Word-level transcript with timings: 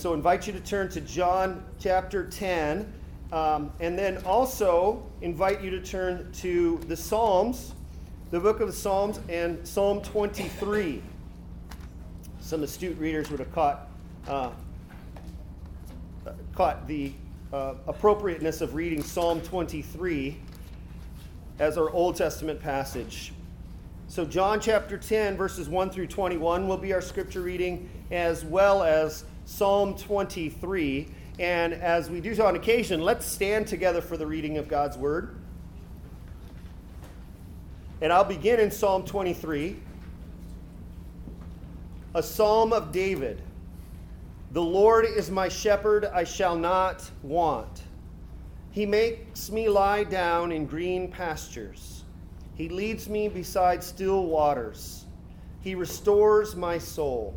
So 0.00 0.14
invite 0.14 0.46
you 0.46 0.54
to 0.54 0.60
turn 0.60 0.88
to 0.92 1.02
John 1.02 1.62
chapter 1.78 2.24
10. 2.24 2.90
Um, 3.32 3.70
and 3.80 3.98
then 3.98 4.16
also 4.24 5.04
invite 5.20 5.60
you 5.60 5.68
to 5.72 5.82
turn 5.82 6.32
to 6.36 6.80
the 6.88 6.96
Psalms, 6.96 7.74
the 8.30 8.40
book 8.40 8.60
of 8.60 8.66
the 8.66 8.72
Psalms, 8.72 9.20
and 9.28 9.68
Psalm 9.68 10.00
23. 10.00 11.02
Some 12.40 12.62
astute 12.62 12.98
readers 12.98 13.30
would 13.30 13.40
have 13.40 13.52
caught, 13.52 13.90
uh, 14.26 14.52
caught 16.54 16.88
the 16.88 17.12
uh, 17.52 17.74
appropriateness 17.86 18.62
of 18.62 18.74
reading 18.74 19.02
Psalm 19.02 19.42
23 19.42 20.40
as 21.58 21.76
our 21.76 21.90
Old 21.90 22.16
Testament 22.16 22.58
passage. 22.58 23.34
So, 24.08 24.24
John 24.24 24.60
chapter 24.60 24.96
10, 24.96 25.36
verses 25.36 25.68
1 25.68 25.90
through 25.90 26.06
21 26.06 26.66
will 26.66 26.78
be 26.78 26.94
our 26.94 27.02
scripture 27.02 27.42
reading, 27.42 27.90
as 28.10 28.46
well 28.46 28.82
as 28.82 29.24
Psalm 29.50 29.96
23. 29.96 31.08
And 31.40 31.74
as 31.74 32.08
we 32.08 32.20
do 32.20 32.34
so 32.34 32.46
on 32.46 32.54
occasion, 32.54 33.00
let's 33.00 33.26
stand 33.26 33.66
together 33.66 34.00
for 34.00 34.16
the 34.16 34.26
reading 34.26 34.58
of 34.58 34.68
God's 34.68 34.96
word. 34.96 35.34
And 38.00 38.12
I'll 38.12 38.24
begin 38.24 38.60
in 38.60 38.70
Psalm 38.70 39.04
23, 39.04 39.76
a 42.14 42.22
psalm 42.22 42.72
of 42.72 42.92
David. 42.92 43.42
The 44.52 44.62
Lord 44.62 45.04
is 45.04 45.30
my 45.30 45.48
shepherd, 45.48 46.06
I 46.06 46.24
shall 46.24 46.56
not 46.56 47.10
want. 47.22 47.82
He 48.70 48.86
makes 48.86 49.50
me 49.50 49.68
lie 49.68 50.04
down 50.04 50.52
in 50.52 50.64
green 50.64 51.10
pastures. 51.10 52.04
He 52.54 52.68
leads 52.68 53.08
me 53.08 53.28
beside 53.28 53.82
still 53.82 54.26
waters. 54.26 55.04
He 55.60 55.74
restores 55.74 56.54
my 56.54 56.78
soul. 56.78 57.36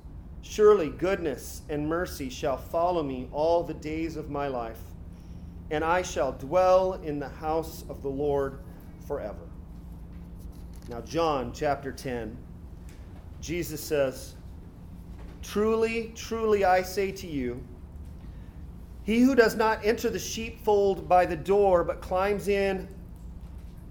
Surely 0.41 0.89
goodness 0.89 1.61
and 1.69 1.87
mercy 1.87 2.29
shall 2.29 2.57
follow 2.57 3.03
me 3.03 3.27
all 3.31 3.63
the 3.63 3.73
days 3.73 4.15
of 4.15 4.29
my 4.29 4.47
life, 4.47 4.79
and 5.69 5.83
I 5.83 6.01
shall 6.01 6.31
dwell 6.33 6.93
in 6.93 7.19
the 7.19 7.29
house 7.29 7.83
of 7.89 8.01
the 8.01 8.09
Lord 8.09 8.59
forever. 9.07 9.47
Now, 10.89 11.01
John 11.01 11.53
chapter 11.53 11.91
10, 11.91 12.35
Jesus 13.39 13.81
says, 13.81 14.35
Truly, 15.41 16.11
truly, 16.15 16.65
I 16.65 16.81
say 16.81 17.11
to 17.11 17.27
you, 17.27 17.63
he 19.03 19.21
who 19.21 19.35
does 19.35 19.55
not 19.55 19.83
enter 19.83 20.09
the 20.09 20.19
sheepfold 20.19 21.07
by 21.07 21.25
the 21.25 21.35
door, 21.35 21.83
but 21.83 22.01
climbs 22.01 22.47
in 22.47 22.87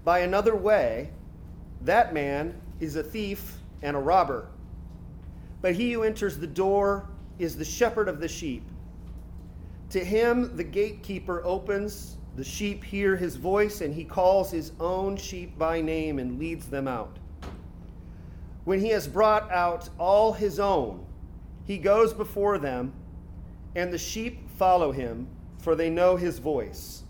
by 0.03 0.19
another 0.19 0.55
way, 0.55 1.11
that 1.81 2.13
man 2.13 2.59
is 2.79 2.95
a 2.95 3.03
thief 3.03 3.57
and 3.81 3.95
a 3.95 3.99
robber. 3.99 4.47
But 5.61 5.75
he 5.75 5.91
who 5.93 6.03
enters 6.03 6.37
the 6.37 6.47
door 6.47 7.07
is 7.39 7.55
the 7.55 7.65
shepherd 7.65 8.07
of 8.07 8.19
the 8.19 8.27
sheep. 8.27 8.63
To 9.91 10.03
him 10.03 10.55
the 10.55 10.63
gatekeeper 10.63 11.43
opens, 11.45 12.17
the 12.35 12.43
sheep 12.43 12.83
hear 12.83 13.15
his 13.15 13.35
voice, 13.35 13.81
and 13.81 13.93
he 13.93 14.05
calls 14.05 14.51
his 14.51 14.71
own 14.79 15.17
sheep 15.17 15.57
by 15.57 15.81
name 15.81 16.19
and 16.19 16.39
leads 16.39 16.67
them 16.67 16.87
out. 16.87 17.17
When 18.63 18.79
he 18.79 18.89
has 18.89 19.07
brought 19.07 19.51
out 19.51 19.89
all 19.97 20.33
his 20.33 20.59
own, 20.59 21.05
he 21.65 21.77
goes 21.77 22.13
before 22.13 22.57
them, 22.57 22.93
and 23.75 23.91
the 23.91 23.97
sheep 23.97 24.49
follow 24.57 24.91
him, 24.91 25.27
for 25.57 25.75
they 25.75 25.89
know 25.89 26.15
his 26.15 26.39
voice. 26.39 27.03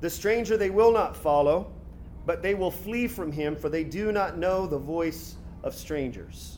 The 0.00 0.10
stranger 0.10 0.56
they 0.56 0.70
will 0.70 0.92
not 0.92 1.16
follow 1.16 1.72
but 2.28 2.42
they 2.42 2.54
will 2.54 2.70
flee 2.70 3.08
from 3.08 3.32
him, 3.32 3.56
for 3.56 3.70
they 3.70 3.82
do 3.82 4.12
not 4.12 4.36
know 4.36 4.66
the 4.66 4.78
voice 4.78 5.36
of 5.62 5.74
strangers. 5.74 6.57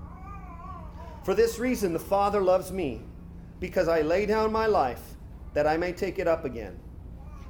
For 1.23 1.35
this 1.35 1.59
reason, 1.59 1.93
the 1.93 1.99
Father 1.99 2.41
loves 2.41 2.71
me, 2.71 3.01
because 3.59 3.87
I 3.87 4.01
lay 4.01 4.25
down 4.25 4.51
my 4.51 4.65
life 4.65 5.01
that 5.53 5.67
I 5.67 5.77
may 5.77 5.93
take 5.93 6.17
it 6.17 6.27
up 6.27 6.45
again. 6.45 6.79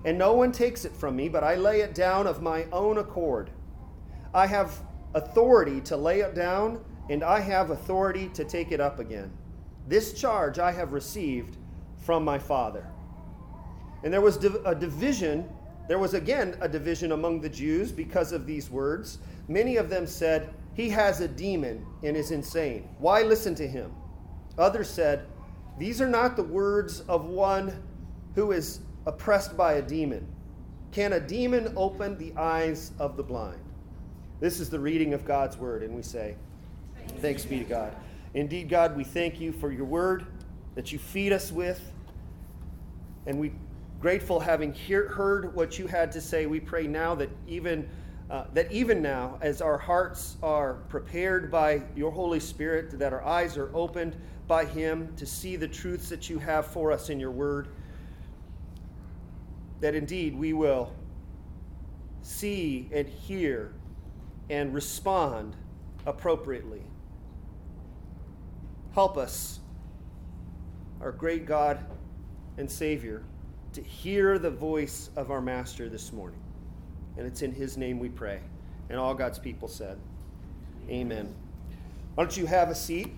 And 0.04 0.18
no 0.18 0.34
one 0.34 0.52
takes 0.52 0.84
it 0.84 0.96
from 0.96 1.16
me, 1.16 1.30
but 1.30 1.44
I 1.44 1.56
lay 1.56 1.82
it 1.82 1.96
down 1.96 2.28
of 2.28 2.42
my 2.42 2.66
own 2.72 2.98
accord. 2.98 3.50
I 4.34 4.48
have 4.48 4.82
authority 5.14 5.80
to 5.82 5.96
lay 5.96 6.20
it 6.22 6.36
down, 6.36 6.84
and 7.10 7.24
I 7.24 7.40
have 7.40 7.70
authority 7.70 8.30
to 8.30 8.44
take 8.44 8.72
it 8.72 8.82
up 8.82 9.00
again. 9.00 9.32
This 9.88 10.14
charge 10.14 10.60
I 10.60 10.72
have 10.72 10.92
received 10.94 11.58
from 11.98 12.26
my 12.26 12.40
Father. 12.40 12.86
And 14.04 14.12
there 14.12 14.22
was 14.22 14.44
a 14.44 14.76
division, 14.76 15.48
there 15.88 16.00
was 16.00 16.14
again 16.14 16.58
a 16.62 16.68
division 16.68 17.12
among 17.12 17.40
the 17.40 17.50
Jews 17.50 17.92
because 17.92 18.32
of 18.32 18.46
these 18.48 18.70
words. 18.70 19.20
Many 19.48 19.78
of 19.78 19.90
them 19.90 20.08
said, 20.08 20.54
He 20.74 20.90
has 20.90 21.20
a 21.22 21.28
demon 21.28 21.86
and 22.04 22.16
is 22.16 22.32
insane. 22.32 22.88
Why 23.00 23.24
listen 23.24 23.56
to 23.56 23.68
him? 23.68 23.92
Others 24.58 24.90
said, 24.90 25.26
These 25.78 26.02
are 26.02 26.08
not 26.08 26.36
the 26.36 26.44
words 26.44 27.02
of 27.02 27.26
one 27.26 27.84
who 28.36 28.52
is 28.52 28.80
oppressed 29.06 29.58
by 29.58 29.74
a 29.74 29.82
demon. 29.82 30.28
Can 30.92 31.14
a 31.14 31.20
demon 31.20 31.74
open 31.76 32.18
the 32.18 32.34
eyes 32.38 32.92
of 33.00 33.18
the 33.18 33.24
blind? 33.24 33.62
This 34.40 34.60
is 34.60 34.70
the 34.70 34.80
reading 34.80 35.14
of 35.14 35.26
God's 35.26 35.58
word, 35.58 35.84
and 35.84 35.96
we 35.96 36.02
say, 36.02 36.36
Thanks 37.20 37.46
be 37.46 37.60
to 37.60 37.64
God. 37.64 37.96
Indeed, 38.34 38.70
God, 38.70 38.96
we 38.96 39.04
thank 39.04 39.40
you 39.40 39.52
for 39.52 39.72
your 39.72 39.86
word 39.86 40.26
that 40.76 40.92
you 40.92 41.00
feed 41.00 41.34
us 41.34 41.52
with. 41.52 41.82
And 43.26 43.40
we 43.40 43.52
grateful 44.00 44.40
having 44.40 44.74
hear, 44.74 45.10
heard 45.10 45.54
what 45.54 45.78
you 45.78 45.88
had 45.88 46.12
to 46.14 46.22
say. 46.22 46.46
We 46.46 46.60
pray 46.60 46.88
now 46.88 47.14
that 47.16 47.30
even 47.48 47.88
uh, 48.32 48.46
that 48.54 48.72
even 48.72 49.02
now, 49.02 49.38
as 49.42 49.62
our 49.62 49.78
hearts 49.78 50.38
are 50.42 50.76
prepared 50.88 51.52
by 51.52 51.82
your 51.98 52.12
Holy 52.12 52.40
Spirit, 52.40 52.98
that 52.98 53.12
our 53.12 53.22
eyes 53.26 53.58
are 53.58 53.70
opened 53.76 54.16
by 54.48 54.64
Him 54.64 55.14
to 55.18 55.26
see 55.26 55.58
the 55.58 55.68
truths 55.68 56.08
that 56.08 56.30
you 56.30 56.40
have 56.40 56.66
for 56.66 56.94
us 56.94 57.10
in 57.10 57.20
your 57.20 57.32
word, 57.32 57.68
that 59.82 59.96
indeed 59.96 60.34
we 60.34 60.54
will 60.54 60.94
see 62.22 62.90
and 62.94 63.06
hear 63.06 63.74
and 64.50 64.74
respond 64.74 65.58
appropriately. 66.06 66.84
Help 68.94 69.18
us, 69.18 69.60
our 71.02 71.12
great 71.12 71.46
God 71.46 71.84
and 72.58 72.72
Savior, 72.72 73.24
to 73.74 73.82
hear 73.82 74.40
the 74.40 74.52
voice 74.52 75.10
of 75.18 75.32
our 75.32 75.42
Master 75.42 75.90
this 75.90 76.14
morning. 76.14 76.41
And 77.18 77.26
it's 77.26 77.42
in 77.42 77.52
His 77.52 77.78
name 77.78 78.00
we 78.00 78.10
pray. 78.10 78.40
And 78.90 79.00
all 79.00 79.14
God's 79.14 79.40
people 79.40 79.68
said, 79.68 79.98
Amen. 80.90 81.34
Why 82.16 82.24
don't 82.24 82.36
you 82.36 82.46
have 82.46 82.70
a 82.70 82.76
seat? 82.76 83.14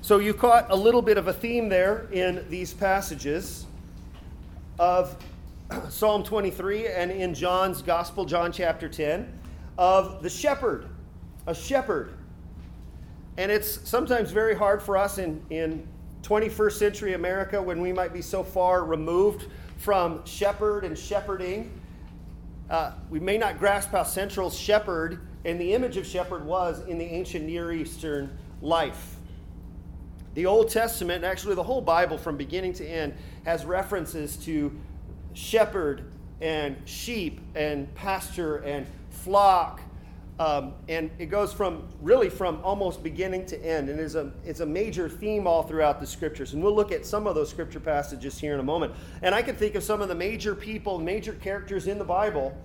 So 0.00 0.18
you 0.18 0.34
caught 0.34 0.70
a 0.70 0.76
little 0.76 1.02
bit 1.02 1.16
of 1.16 1.28
a 1.28 1.32
theme 1.32 1.68
there 1.68 2.08
in 2.12 2.44
these 2.50 2.74
passages 2.74 3.66
of 4.78 5.16
Psalm 5.88 6.22
23 6.22 6.88
and 6.88 7.10
in 7.10 7.34
John's 7.34 7.82
Gospel, 7.82 8.24
John 8.24 8.52
chapter 8.52 8.88
10, 8.88 9.32
of 9.78 10.22
the 10.22 10.28
shepherd, 10.28 10.88
a 11.46 11.54
shepherd. 11.54 12.14
And 13.36 13.50
it's 13.50 13.88
sometimes 13.88 14.30
very 14.30 14.54
hard 14.54 14.82
for 14.82 14.96
us 14.96 15.18
in, 15.18 15.42
in 15.50 15.86
21st 16.22 16.72
century 16.72 17.14
America 17.14 17.60
when 17.60 17.80
we 17.80 17.92
might 17.92 18.12
be 18.12 18.22
so 18.22 18.42
far 18.42 18.84
removed 18.84 19.46
from 19.78 20.24
shepherd 20.24 20.84
and 20.84 20.96
shepherding. 20.96 21.70
Uh, 22.70 22.92
we 23.10 23.20
may 23.20 23.36
not 23.36 23.58
grasp 23.58 23.90
how 23.90 24.02
central 24.02 24.50
shepherd 24.50 25.20
and 25.44 25.60
the 25.60 25.74
image 25.74 25.96
of 25.96 26.06
shepherd 26.06 26.44
was 26.44 26.80
in 26.86 26.98
the 26.98 27.04
ancient 27.04 27.44
Near 27.44 27.72
Eastern 27.72 28.36
life. 28.62 29.16
The 30.34 30.46
Old 30.46 30.70
Testament, 30.70 31.22
actually 31.22 31.54
the 31.54 31.62
whole 31.62 31.82
Bible 31.82 32.18
from 32.18 32.36
beginning 32.36 32.72
to 32.74 32.86
end, 32.86 33.14
has 33.44 33.64
references 33.64 34.36
to 34.38 34.72
shepherd 35.34 36.10
and 36.40 36.76
sheep 36.86 37.40
and 37.54 37.92
pasture 37.94 38.56
and 38.58 38.86
flock. 39.10 39.80
Um, 40.40 40.74
and 40.88 41.10
it 41.18 41.26
goes 41.26 41.52
from 41.52 41.88
really 42.00 42.28
from 42.28 42.60
almost 42.64 43.04
beginning 43.04 43.46
to 43.46 43.64
end 43.64 43.88
and 43.88 44.00
is 44.00 44.16
a, 44.16 44.32
it's 44.44 44.60
a 44.60 44.66
major 44.66 45.08
theme 45.08 45.46
all 45.46 45.62
throughout 45.62 46.00
the 46.00 46.06
scriptures. 46.06 46.54
And 46.54 46.62
we'll 46.62 46.74
look 46.74 46.90
at 46.90 47.06
some 47.06 47.28
of 47.28 47.36
those 47.36 47.48
scripture 47.48 47.78
passages 47.78 48.36
here 48.38 48.54
in 48.54 48.60
a 48.60 48.64
moment. 48.64 48.94
And 49.22 49.32
i 49.32 49.42
can 49.42 49.54
think 49.54 49.76
of 49.76 49.84
some 49.84 50.00
of 50.00 50.08
the 50.08 50.14
major 50.14 50.56
people 50.56 50.98
major 50.98 51.34
characters 51.34 51.86
in 51.86 51.98
the 51.98 52.04
bible. 52.04 52.56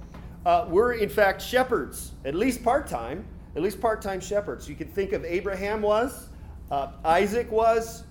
Uh, 0.45 0.65
were 0.69 0.93
in 0.93 1.09
fact 1.09 1.41
shepherds 1.41 2.13
at 2.23 2.33
least 2.33 2.63
part-time 2.63 3.25
at 3.55 3.61
least 3.61 3.79
part-time 3.79 4.21
shepherds. 4.21 4.67
You 4.67 4.75
can 4.75 4.87
think 4.87 5.11
of 5.11 5.23
abraham 5.23 5.81
was 5.81 6.29
uh, 6.71 6.91
isaac 7.03 7.51
was 7.51 8.03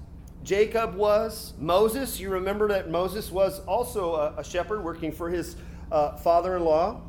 Jacob 0.45 0.95
was, 0.95 1.53
Moses, 1.59 2.21
you 2.21 2.31
remember 2.31 2.69
that 2.69 2.91
Moses 2.91 3.31
was 3.31 3.61
also 3.67 4.15
a, 4.15 4.35
a 4.39 4.45
shepherd 4.45 4.85
working 4.85 5.11
for 5.11 5.29
his 5.29 5.57
uh, 5.91 6.17
father 6.17 6.57
in 6.57 6.65
law. 6.65 7.01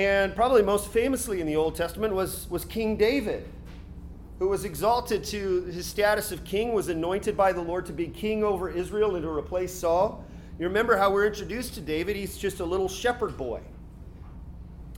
And 0.00 0.34
probably 0.34 0.62
most 0.62 0.88
famously 0.88 1.42
in 1.42 1.46
the 1.46 1.56
Old 1.56 1.76
Testament 1.76 2.14
was, 2.14 2.48
was 2.48 2.64
King 2.64 2.96
David, 2.96 3.46
who 4.38 4.48
was 4.48 4.64
exalted 4.64 5.22
to 5.24 5.64
his 5.64 5.84
status 5.84 6.32
of 6.32 6.42
king, 6.42 6.72
was 6.72 6.88
anointed 6.88 7.36
by 7.36 7.52
the 7.52 7.60
Lord 7.60 7.84
to 7.84 7.92
be 7.92 8.06
king 8.06 8.42
over 8.42 8.70
Israel 8.70 9.16
and 9.16 9.22
to 9.24 9.28
replace 9.28 9.74
Saul. 9.74 10.24
You 10.58 10.66
remember 10.66 10.96
how 10.96 11.12
we're 11.12 11.26
introduced 11.26 11.74
to 11.74 11.82
David? 11.82 12.16
He's 12.16 12.38
just 12.38 12.60
a 12.60 12.64
little 12.64 12.88
shepherd 12.88 13.36
boy. 13.36 13.60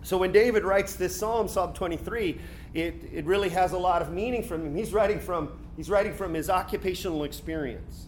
So 0.04 0.16
when 0.18 0.30
David 0.30 0.62
writes 0.62 0.94
this 0.94 1.18
psalm, 1.18 1.48
Psalm 1.48 1.72
23, 1.72 2.38
it, 2.72 2.94
it 3.12 3.24
really 3.24 3.48
has 3.48 3.72
a 3.72 3.78
lot 3.78 4.02
of 4.02 4.12
meaning 4.12 4.44
from 4.44 4.64
him. 4.64 4.76
He's 4.76 4.92
writing 4.92 5.18
from, 5.18 5.50
he's 5.76 5.90
writing 5.90 6.14
from 6.14 6.32
his 6.32 6.48
occupational 6.48 7.24
experience. 7.24 8.06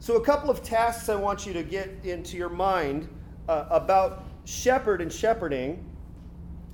So, 0.00 0.16
a 0.16 0.22
couple 0.22 0.50
of 0.50 0.62
tasks 0.62 1.08
I 1.08 1.14
want 1.14 1.46
you 1.46 1.54
to 1.54 1.62
get 1.62 1.88
into 2.02 2.36
your 2.36 2.50
mind 2.50 3.08
uh, 3.48 3.66
about 3.70 4.24
shepherd 4.44 5.00
and 5.00 5.12
shepherding 5.12 5.84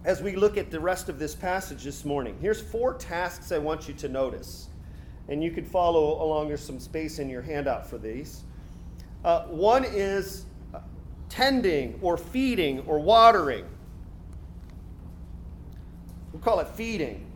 as 0.04 0.22
we 0.22 0.36
look 0.36 0.56
at 0.56 0.70
the 0.70 0.80
rest 0.80 1.08
of 1.08 1.18
this 1.18 1.34
passage 1.34 1.84
this 1.84 2.04
morning. 2.04 2.36
Here's 2.40 2.60
four 2.60 2.94
tasks 2.94 3.52
I 3.52 3.58
want 3.58 3.88
you 3.88 3.94
to 3.94 4.08
notice. 4.08 4.68
And 5.28 5.42
you 5.42 5.50
can 5.50 5.64
follow 5.64 6.22
along. 6.22 6.48
There's 6.48 6.64
some 6.64 6.80
space 6.80 7.18
in 7.18 7.28
your 7.28 7.42
handout 7.42 7.88
for 7.88 7.98
these. 7.98 8.44
Uh, 9.24 9.42
one 9.44 9.84
is 9.84 10.46
tending 11.28 11.98
or 12.00 12.16
feeding 12.16 12.80
or 12.86 12.98
watering. 12.98 13.66
We'll 16.32 16.40
call 16.40 16.60
it 16.60 16.68
feeding 16.68 17.26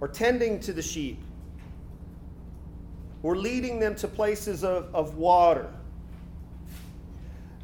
or 0.00 0.08
tending 0.08 0.60
to 0.60 0.72
the 0.72 0.82
sheep 0.82 1.18
or 3.22 3.36
leading 3.36 3.78
them 3.78 3.94
to 3.96 4.08
places 4.08 4.64
of, 4.64 4.94
of 4.94 5.16
water. 5.16 5.70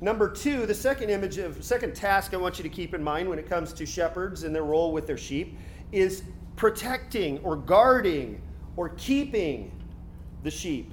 Number 0.01 0.31
two, 0.31 0.67
the 0.67 0.75
second 0.75 1.09
image 1.09 1.39
of 1.39 1.65
second 1.65 1.95
task 1.95 2.35
I 2.35 2.37
want 2.37 2.59
you 2.59 2.63
to 2.63 2.69
keep 2.69 2.95
in 2.95 3.03
mind 3.03 3.29
when 3.29 3.39
it 3.39 3.49
comes 3.49 3.73
to 3.75 3.87
shepherds 3.87 4.43
and 4.43 4.55
their 4.55 4.65
role 4.65 4.93
with 4.93 5.07
their 5.07 5.17
sheep 5.17 5.57
is 5.91 6.23
protecting 6.55 7.39
or 7.39 7.57
guarding 7.57 8.43
or 8.77 8.91
keeping 8.91 9.73
the 10.43 10.51
sheep. 10.51 10.93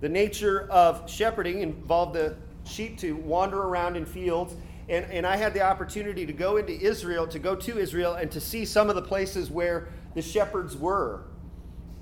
The 0.00 0.08
nature 0.08 0.68
of 0.70 1.08
shepherding 1.10 1.60
involved 1.60 2.14
the 2.14 2.36
sheep 2.64 2.98
to 2.98 3.16
wander 3.16 3.62
around 3.62 3.96
in 3.96 4.06
fields 4.06 4.54
and, 4.88 5.04
and 5.06 5.26
I 5.26 5.36
had 5.36 5.52
the 5.52 5.62
opportunity 5.62 6.26
to 6.26 6.32
go 6.32 6.58
into 6.58 6.72
Israel, 6.72 7.26
to 7.28 7.38
go 7.38 7.56
to 7.56 7.78
Israel, 7.78 8.14
and 8.14 8.30
to 8.30 8.40
see 8.40 8.64
some 8.64 8.88
of 8.88 8.94
the 8.94 9.02
places 9.02 9.50
where 9.50 9.88
the 10.14 10.22
shepherds 10.22 10.76
were. 10.76 11.24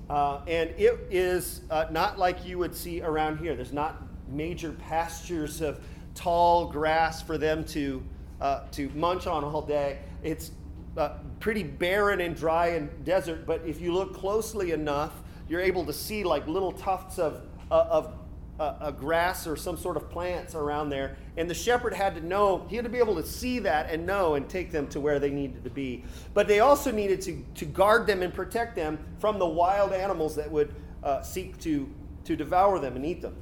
Uh, 0.09 0.41
and 0.47 0.69
it 0.77 1.07
is 1.09 1.61
uh, 1.71 1.85
not 1.89 2.19
like 2.19 2.45
you 2.45 2.57
would 2.59 2.75
see 2.75 3.01
around 3.01 3.37
here. 3.37 3.55
There's 3.55 3.73
not 3.73 4.03
major 4.27 4.71
pastures 4.71 5.61
of 5.61 5.79
tall 6.13 6.67
grass 6.67 7.21
for 7.21 7.37
them 7.37 7.63
to, 7.65 8.03
uh, 8.39 8.61
to 8.71 8.89
munch 8.89 9.27
on 9.27 9.43
all 9.43 9.61
day. 9.61 9.99
It's 10.23 10.51
uh, 10.97 11.17
pretty 11.39 11.63
barren 11.63 12.21
and 12.21 12.35
dry 12.35 12.67
and 12.67 13.03
desert, 13.03 13.45
but 13.45 13.61
if 13.65 13.81
you 13.81 13.93
look 13.93 14.13
closely 14.13 14.71
enough, 14.71 15.11
you're 15.49 15.61
able 15.61 15.85
to 15.85 15.93
see 15.93 16.23
like 16.23 16.47
little 16.47 16.71
tufts 16.71 17.19
of, 17.19 17.41
uh, 17.71 17.85
of 17.89 18.13
a, 18.59 18.75
a, 18.81 18.91
grass 18.91 19.47
or 19.47 19.55
some 19.55 19.77
sort 19.77 19.97
of 19.97 20.09
plants 20.09 20.55
around 20.55 20.89
there. 20.89 21.17
And 21.37 21.49
the 21.49 21.53
shepherd 21.53 21.93
had 21.93 22.15
to 22.15 22.25
know, 22.25 22.65
he 22.69 22.75
had 22.75 22.85
to 22.85 22.91
be 22.91 22.99
able 22.99 23.15
to 23.15 23.25
see 23.25 23.59
that 23.59 23.89
and 23.89 24.05
know 24.05 24.35
and 24.35 24.47
take 24.47 24.71
them 24.71 24.87
to 24.87 24.99
where 24.99 25.19
they 25.19 25.29
needed 25.29 25.63
to 25.63 25.69
be. 25.69 26.03
But 26.33 26.47
they 26.47 26.61
also 26.61 26.91
needed 26.91 27.21
to, 27.21 27.43
to 27.55 27.65
guard 27.65 28.07
them 28.07 28.21
and 28.21 28.33
protect 28.33 28.75
them 28.75 28.97
from 29.19 29.39
the 29.39 29.47
wild 29.47 29.91
animals 29.91 30.35
that 30.35 30.49
would 30.49 30.73
uh, 31.03 31.21
seek 31.21 31.59
to, 31.61 31.89
to 32.23 32.35
devour 32.35 32.79
them 32.79 32.95
and 32.95 33.05
eat 33.05 33.21
them. 33.21 33.35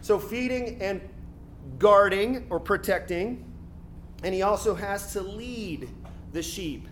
So 0.00 0.18
feeding 0.18 0.80
and 0.80 1.00
guarding 1.78 2.46
or 2.48 2.58
protecting. 2.58 3.44
And 4.22 4.34
he 4.34 4.42
also 4.42 4.74
has 4.74 5.12
to 5.12 5.20
lead 5.20 5.88
the 6.32 6.42
sheep. 6.42 6.88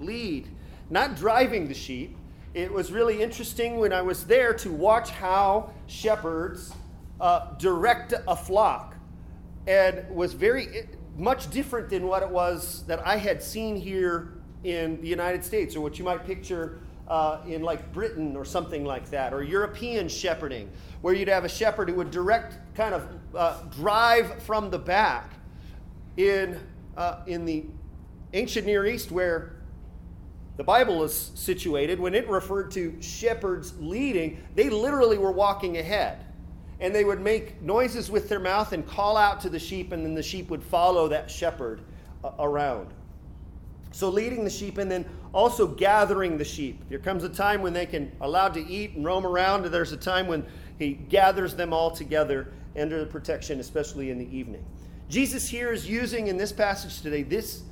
Lead. 0.00 0.48
Not 0.90 1.16
driving 1.16 1.68
the 1.68 1.74
sheep. 1.74 2.16
It 2.54 2.72
was 2.72 2.92
really 2.92 3.22
interesting 3.22 3.78
when 3.78 3.92
I 3.92 4.02
was 4.02 4.24
there 4.26 4.54
to 4.54 4.72
watch 4.72 5.10
how 5.10 5.70
shepherds 5.86 6.72
uh, 7.20 7.54
direct 7.58 8.14
a 8.26 8.36
flock 8.36 8.96
and 9.66 10.04
was 10.14 10.34
very 10.34 10.88
much 11.16 11.50
different 11.50 11.88
than 11.88 12.06
what 12.06 12.22
it 12.22 12.28
was 12.28 12.84
that 12.86 13.06
I 13.06 13.16
had 13.16 13.42
seen 13.42 13.76
here 13.76 14.34
in 14.64 15.00
the 15.00 15.08
United 15.08 15.44
States 15.44 15.76
or 15.76 15.80
what 15.80 15.98
you 15.98 16.04
might 16.04 16.24
picture 16.26 16.80
uh, 17.08 17.40
in 17.46 17.62
like 17.62 17.92
Britain 17.92 18.34
or 18.36 18.44
something 18.44 18.84
like 18.84 19.10
that, 19.10 19.34
or 19.34 19.42
European 19.42 20.08
shepherding, 20.08 20.70
where 21.02 21.14
you'd 21.14 21.28
have 21.28 21.44
a 21.44 21.48
shepherd 21.48 21.90
who 21.90 21.96
would 21.96 22.10
direct, 22.10 22.56
kind 22.74 22.94
of 22.94 23.06
uh, 23.34 23.62
drive 23.64 24.42
from 24.42 24.70
the 24.70 24.78
back. 24.78 25.32
In, 26.16 26.60
uh, 26.96 27.22
in 27.26 27.44
the 27.44 27.64
ancient 28.34 28.66
Near 28.66 28.86
East, 28.86 29.10
where 29.10 29.56
the 30.56 30.62
Bible 30.62 31.02
is 31.02 31.32
situated, 31.34 31.98
when 31.98 32.14
it 32.14 32.28
referred 32.28 32.70
to 32.72 32.96
shepherds 33.02 33.74
leading, 33.80 34.40
they 34.54 34.70
literally 34.70 35.18
were 35.18 35.32
walking 35.32 35.76
ahead 35.78 36.24
and 36.80 36.94
they 36.94 37.04
would 37.04 37.20
make 37.20 37.60
noises 37.62 38.10
with 38.10 38.28
their 38.28 38.40
mouth 38.40 38.72
and 38.72 38.86
call 38.86 39.16
out 39.16 39.40
to 39.42 39.48
the 39.48 39.58
sheep, 39.58 39.92
and 39.92 40.04
then 40.04 40.14
the 40.14 40.22
sheep 40.22 40.50
would 40.50 40.62
follow 40.62 41.08
that 41.08 41.30
shepherd 41.30 41.80
uh, 42.22 42.32
around. 42.38 42.88
So, 43.92 44.08
leading 44.08 44.42
the 44.42 44.50
sheep 44.50 44.78
and 44.78 44.90
then 44.90 45.06
also 45.32 45.68
gathering 45.68 46.36
the 46.36 46.44
sheep. 46.44 46.80
There 46.88 46.98
comes 46.98 47.22
a 47.22 47.28
time 47.28 47.62
when 47.62 47.72
they 47.72 47.86
can 47.86 48.10
allowed 48.20 48.54
to 48.54 48.66
eat 48.66 48.94
and 48.94 49.04
roam 49.04 49.24
around, 49.24 49.64
and 49.64 49.72
there's 49.72 49.92
a 49.92 49.96
time 49.96 50.26
when 50.26 50.44
he 50.78 50.94
gathers 50.94 51.54
them 51.54 51.72
all 51.72 51.90
together 51.90 52.52
under 52.76 52.98
the 52.98 53.06
protection, 53.06 53.60
especially 53.60 54.10
in 54.10 54.18
the 54.18 54.36
evening. 54.36 54.64
Jesus 55.08 55.48
here 55.48 55.72
is 55.72 55.88
using 55.88 56.28
in 56.28 56.36
this 56.36 56.52
passage 56.52 57.02
today 57.02 57.22
this, 57.22 57.62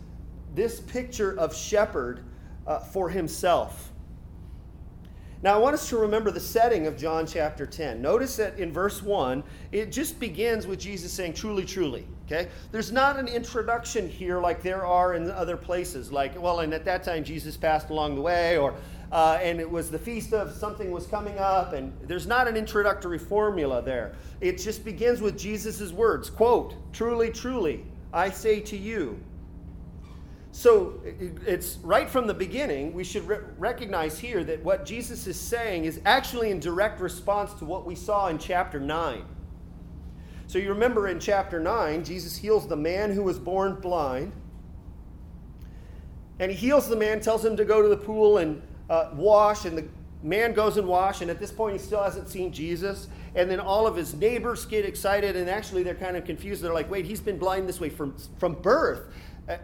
this 0.55 0.81
picture 0.81 1.39
of 1.39 1.55
shepherd 1.55 2.21
uh, 2.67 2.79
for 2.79 3.09
himself. 3.09 3.92
Now, 5.43 5.57
I 5.57 5.59
want 5.59 5.75
us 5.75 5.89
to 5.89 5.97
remember 5.97 6.31
the 6.31 6.39
setting 6.39 6.87
of 6.87 6.97
John 6.97 7.27
chapter 7.27 7.67
10. 7.67 8.01
Notice 8.01 8.37
that 8.37 8.61
in 8.61 8.73
verse 8.73 9.03
1, 9.03 9.43
it 9.73 9.91
just 9.91 10.21
begins 10.21 10.69
with 10.69 10.79
Jesus 10.79 11.13
saying, 11.13 11.35
Truly, 11.35 11.65
truly. 11.65 12.07
Okay? 12.27 12.49
There's 12.71 12.93
not 12.93 13.19
an 13.19 13.27
introduction 13.27 14.09
here 14.09 14.41
like 14.41 14.63
there 14.63 14.87
are 14.87 15.15
in 15.15 15.29
other 15.33 15.57
places, 15.57 16.13
like, 16.13 16.41
well, 16.41 16.61
and 16.61 16.73
at 16.73 16.85
that 16.85 17.03
time 17.03 17.25
Jesus 17.25 17.57
passed 17.57 17.91
along 17.91 18.15
the 18.15 18.21
way, 18.21 18.57
or 18.57 18.75
uh, 19.11 19.39
and 19.43 19.61
it 19.61 19.69
was 19.69 19.91
the 19.91 19.99
feast 19.99 20.33
of 20.33 20.53
something 20.53 20.93
was 20.93 21.09
coming 21.09 21.39
up, 21.39 21.73
and 21.73 21.93
there's 22.05 22.27
not 22.27 22.47
an 22.47 22.57
introductory 22.57 23.19
formula 23.19 23.83
there. 23.83 24.15
It 24.41 24.59
just 24.59 24.85
begins 24.85 25.21
with 25.21 25.37
Jesus' 25.37 25.91
words 25.91 26.31
quote, 26.31 26.77
Truly, 26.93 27.31
truly, 27.31 27.85
I 28.13 28.31
say 28.31 28.61
to 28.61 28.77
you. 28.77 29.19
So 30.55 31.01
it's 31.47 31.79
right 31.83 32.09
from 32.09 32.27
the 32.27 32.35
beginning, 32.35 32.93
we 32.93 33.05
should 33.05 33.27
re- 33.27 33.39
recognize 33.59 34.19
here 34.19 34.45
that 34.45 34.63
what 34.63 34.85
Jesus 34.85 35.27
is 35.27 35.41
saying 35.41 35.87
is 35.87 35.99
actually 36.05 36.51
in 36.51 36.61
direct 36.61 37.01
response 37.01 37.55
to 37.55 37.65
what 37.65 37.87
we 37.87 37.95
saw 37.95 38.29
in 38.29 38.39
chapter 38.39 38.79
9. 38.79 39.25
So 40.47 40.59
you 40.59 40.69
remember 40.69 41.09
in 41.09 41.19
chapter 41.19 41.59
9, 41.59 42.05
Jesus 42.05 42.37
heals 42.37 42.69
the 42.69 42.77
man 42.77 43.11
who 43.11 43.23
was 43.23 43.39
born 43.39 43.81
blind. 43.81 44.33
And 46.39 46.51
he 46.51 46.57
heals 46.57 46.87
the 46.87 46.97
man, 46.97 47.21
tells 47.21 47.43
him 47.43 47.57
to 47.57 47.65
go 47.65 47.81
to 47.81 47.89
the 47.89 47.97
pool 47.97 48.37
and 48.37 48.61
uh, 48.91 49.09
wash, 49.15 49.65
and 49.65 49.79
the 49.79 49.89
man 50.23 50.53
goes 50.53 50.77
and 50.77 50.87
wash, 50.87 51.23
and 51.23 51.31
at 51.31 51.41
this 51.41 51.51
point 51.51 51.73
he 51.73 51.79
still 51.79 52.03
hasn't 52.03 52.29
seen 52.29 52.53
Jesus. 52.53 53.09
And 53.35 53.51
then 53.51 53.59
all 53.59 53.87
of 53.87 53.97
his 53.97 54.13
neighbors 54.13 54.67
get 54.67 54.85
excited, 54.85 55.35
and 55.35 55.49
actually 55.49 55.83
they're 55.83 55.95
kind 55.95 56.19
of 56.19 56.27
confused. 56.27 56.63
They're 56.63 56.75
like, 56.75 56.91
wait, 56.91 57.07
he's 57.07 57.21
been 57.21 57.39
blind 57.39 57.67
this 57.67 57.81
way 57.81 57.89
from, 57.89 58.15
from 58.39 58.53
birth. 58.61 59.09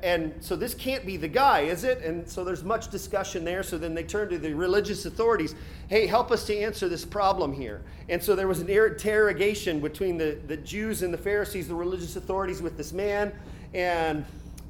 And 0.03 0.35
so 0.41 0.57
this 0.57 0.75
can't 0.75 1.07
be 1.07 1.17
the 1.17 1.29
guy, 1.29 1.61
is 1.61 1.85
it? 1.85 2.03
And 2.03 2.29
so 2.29 2.43
there's 2.43 2.65
much 2.65 2.91
discussion 2.91 3.45
there. 3.45 3.63
So 3.63 3.79
then 3.79 3.95
they 3.95 4.03
turn 4.03 4.29
to 4.31 4.39
the 4.39 4.53
religious 4.53 5.07
authorities. 5.07 5.55
Hey, 5.89 6.07
help 6.07 6.33
us 6.33 6.45
to 6.47 6.57
answer 6.57 6.89
this 6.89 7.05
problem 7.05 7.53
here. 7.53 7.83
And 8.09 8.21
so 8.23 8.35
there 8.35 8.49
was 8.49 8.59
an 8.59 8.69
interrogation 8.69 9.79
between 9.81 10.19
the, 10.19 10.39
the 10.49 10.57
Jews 10.57 11.03
and 11.03 11.15
the 11.15 11.19
Pharisees, 11.19 11.69
the 11.69 11.77
religious 11.77 12.17
authorities, 12.17 12.61
with 12.61 12.77
this 12.77 12.93
man. 12.93 13.33
And 13.73 14.25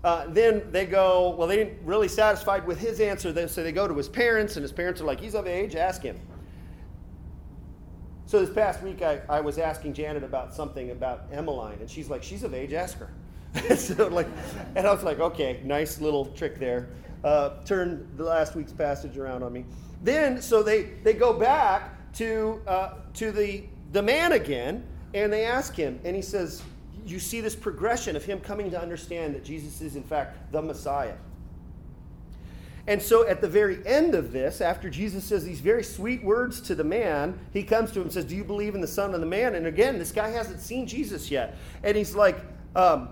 uh, 0.05 0.27
then 0.29 0.63
they 0.71 0.85
go, 0.85 1.35
well, 1.37 1.49
they 1.49 1.57
didn't 1.57 1.79
really 1.85 2.09
satisfied 2.09 2.67
with 2.67 2.79
his 2.79 3.01
answer, 3.01 3.49
so 3.49 3.63
they 3.63 3.73
go 3.73 3.89
to 3.89 3.95
his 3.95 4.09
parents, 4.09 4.57
and 4.57 4.63
his 4.63 4.73
parents 4.73 5.01
are 5.01 5.05
like, 5.05 5.21
he's 5.21 5.35
of 5.35 5.47
age, 5.47 5.75
ask 5.75 6.03
him. 6.03 6.21
So 8.27 8.45
this 8.45 8.55
past 8.55 8.83
week, 8.83 9.03
I, 9.03 9.21
I 9.29 9.41
was 9.41 9.59
asking 9.59 9.95
Janet 9.95 10.23
about 10.23 10.55
something 10.55 10.91
about 10.91 11.25
Emmeline, 11.33 11.79
and 11.81 11.91
she's 11.91 12.09
like, 12.09 12.23
she's 12.23 12.45
of 12.45 12.55
age, 12.55 12.73
ask 12.73 12.99
her. 12.99 13.11
so 13.77 14.09
like, 14.09 14.29
and 14.77 14.87
I 14.87 14.93
was 14.93 15.03
like, 15.03 15.21
okay, 15.21 15.61
nice 15.65 16.01
little 16.01 16.27
trick 16.27 16.59
there. 16.59 16.89
Uh, 17.25 17.63
turn 17.65 18.09
the 18.17 18.25
last 18.25 18.55
week's 18.55 18.73
passage 18.73 19.17
around 19.17 19.43
on 19.43 19.53
me. 19.53 19.65
Then, 20.03 20.41
so 20.41 20.63
they, 20.63 20.83
they 21.03 21.13
go 21.13 21.33
back 21.33 22.13
to, 22.15 22.63
uh, 22.67 22.95
to 23.15 23.33
the, 23.33 23.65
the 23.93 24.03
man 24.03 24.33
again, 24.33 24.85
and 25.15 25.33
they 25.33 25.45
ask 25.45 25.75
him, 25.75 25.99
and 26.05 26.15
he 26.15 26.23
says, 26.23 26.63
you 27.07 27.19
see 27.19 27.41
this 27.41 27.57
progression 27.57 28.17
of 28.17 28.25
him 28.25 28.41
coming 28.41 28.71
to 28.71 28.81
understand 28.81 29.35
that 29.35 29.45
Jesus 29.45 29.81
is, 29.81 29.97
in 29.97 30.03
fact, 30.03 30.53
the 30.53 30.61
Messiah. 30.61 31.15
And 32.87 33.03
so 33.03 33.27
at 33.27 33.41
the 33.41 33.49
very 33.49 33.87
end 33.87 34.15
of 34.15 34.33
this, 34.33 34.61
after 34.63 34.89
Jesus 34.89 35.25
says 35.25 35.45
these 35.45 35.61
very 35.61 35.83
sweet 35.83 36.25
words 36.25 36.61
to 36.63 36.75
the 36.75 36.85
man, 36.85 37.39
he 37.53 37.63
comes 37.63 37.93
to 37.93 37.99
him 37.99 38.05
and 38.05 38.13
says, 38.13 38.25
Do 38.25 38.35
you 38.35 38.45
believe 38.45 38.75
in 38.75 38.81
the 38.81 38.87
Son 38.87 39.13
of 39.13 39.21
the 39.21 39.27
Man? 39.27 39.57
And 39.57 39.67
again, 39.67 39.99
this 39.99 40.11
guy 40.11 40.31
hasn't 40.31 40.61
seen 40.61 40.87
Jesus 40.87 41.31
yet. 41.31 41.59
And 41.83 41.97
he's 41.97 42.15
like, 42.15 42.39
um, 42.75 43.11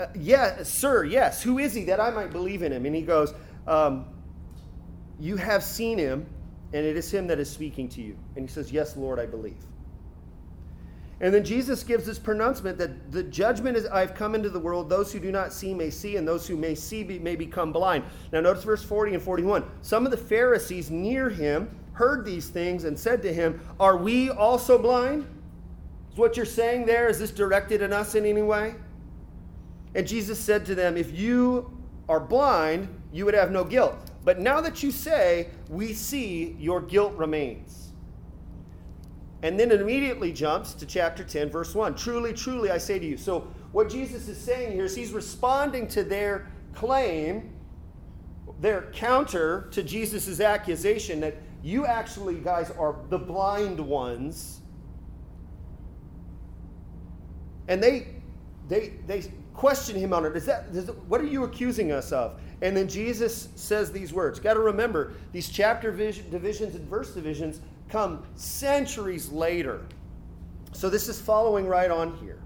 uh, 0.00 0.06
Yeah, 0.14 0.62
sir, 0.62 1.04
yes. 1.04 1.42
Who 1.42 1.58
is 1.58 1.74
he 1.74 1.84
that 1.84 2.00
I 2.00 2.10
might 2.10 2.30
believe 2.30 2.62
in 2.62 2.72
him? 2.72 2.86
And 2.86 2.94
he 2.94 3.02
goes, 3.02 3.34
um, 3.66 4.06
You 5.18 5.36
have 5.36 5.62
seen 5.62 5.98
him, 5.98 6.26
and 6.72 6.84
it 6.84 6.96
is 6.96 7.12
him 7.12 7.26
that 7.28 7.38
is 7.38 7.50
speaking 7.50 7.88
to 7.90 8.02
you. 8.02 8.16
And 8.36 8.48
he 8.48 8.52
says, 8.52 8.72
Yes, 8.72 8.96
Lord, 8.96 9.18
I 9.18 9.26
believe. 9.26 9.58
And 11.22 11.34
then 11.34 11.44
Jesus 11.44 11.84
gives 11.84 12.06
this 12.06 12.18
pronouncement 12.18 12.78
that 12.78 13.12
the 13.12 13.22
judgment 13.22 13.76
is 13.76 13.84
I've 13.86 14.14
come 14.14 14.34
into 14.34 14.48
the 14.48 14.58
world, 14.58 14.88
those 14.88 15.12
who 15.12 15.20
do 15.20 15.30
not 15.30 15.52
see 15.52 15.74
may 15.74 15.90
see, 15.90 16.16
and 16.16 16.26
those 16.26 16.46
who 16.46 16.56
may 16.56 16.74
see 16.74 17.04
be, 17.04 17.18
may 17.18 17.36
become 17.36 17.72
blind. 17.72 18.04
Now, 18.32 18.40
notice 18.40 18.64
verse 18.64 18.82
40 18.82 19.14
and 19.14 19.22
41. 19.22 19.64
Some 19.82 20.06
of 20.06 20.10
the 20.10 20.16
Pharisees 20.16 20.90
near 20.90 21.28
him 21.28 21.68
heard 21.92 22.24
these 22.24 22.48
things 22.48 22.84
and 22.84 22.98
said 22.98 23.20
to 23.22 23.32
him, 23.32 23.60
Are 23.78 23.98
we 23.98 24.30
also 24.30 24.78
blind? 24.78 25.26
Is 26.10 26.16
what 26.16 26.38
you're 26.38 26.46
saying 26.46 26.86
there, 26.86 27.08
is 27.08 27.18
this 27.18 27.30
directed 27.30 27.82
at 27.82 27.92
us 27.92 28.14
in 28.14 28.24
any 28.24 28.42
way? 28.42 28.74
And 29.94 30.06
Jesus 30.06 30.38
said 30.38 30.64
to 30.66 30.74
them, 30.74 30.96
If 30.96 31.16
you 31.16 31.76
are 32.08 32.20
blind, 32.20 32.88
you 33.12 33.24
would 33.24 33.34
have 33.34 33.50
no 33.50 33.64
guilt. 33.64 33.96
But 34.24 34.38
now 34.40 34.60
that 34.60 34.82
you 34.82 34.90
say, 34.90 35.48
We 35.68 35.92
see, 35.92 36.56
your 36.58 36.80
guilt 36.80 37.14
remains. 37.14 37.80
And 39.42 39.58
then 39.58 39.72
it 39.72 39.80
immediately 39.80 40.32
jumps 40.32 40.74
to 40.74 40.86
chapter 40.86 41.24
10, 41.24 41.48
verse 41.50 41.74
1. 41.74 41.94
Truly, 41.94 42.32
truly, 42.34 42.70
I 42.70 42.78
say 42.78 42.98
to 42.98 43.06
you. 43.06 43.16
So, 43.16 43.48
what 43.72 43.88
Jesus 43.88 44.28
is 44.28 44.36
saying 44.36 44.72
here 44.72 44.84
is 44.84 44.94
he's 44.94 45.12
responding 45.12 45.86
to 45.88 46.02
their 46.04 46.50
claim, 46.74 47.54
their 48.60 48.90
counter 48.92 49.68
to 49.70 49.82
Jesus' 49.82 50.40
accusation 50.40 51.20
that 51.20 51.36
you 51.62 51.86
actually, 51.86 52.34
guys, 52.34 52.70
are 52.72 52.96
the 53.08 53.18
blind 53.18 53.80
ones. 53.80 54.60
And 57.68 57.82
they, 57.82 58.08
they, 58.68 58.94
they 59.06 59.22
question 59.60 59.94
him 59.94 60.14
on 60.14 60.24
it. 60.24 60.34
Is 60.34 60.46
that, 60.46 60.68
is, 60.72 60.88
what 61.06 61.20
are 61.20 61.26
you 61.26 61.44
accusing 61.44 61.92
us 61.92 62.12
of? 62.12 62.40
And 62.62 62.74
then 62.74 62.88
Jesus 62.88 63.50
says 63.56 63.92
these 63.92 64.10
words. 64.10 64.40
Got 64.40 64.54
to 64.54 64.60
remember, 64.60 65.12
these 65.32 65.50
chapter 65.50 65.90
divisions 65.90 66.74
and 66.74 66.88
verse 66.88 67.12
divisions 67.12 67.60
come 67.90 68.24
centuries 68.36 69.28
later. 69.28 69.82
So 70.72 70.88
this 70.88 71.10
is 71.10 71.20
following 71.20 71.66
right 71.66 71.90
on 71.90 72.16
here. 72.16 72.38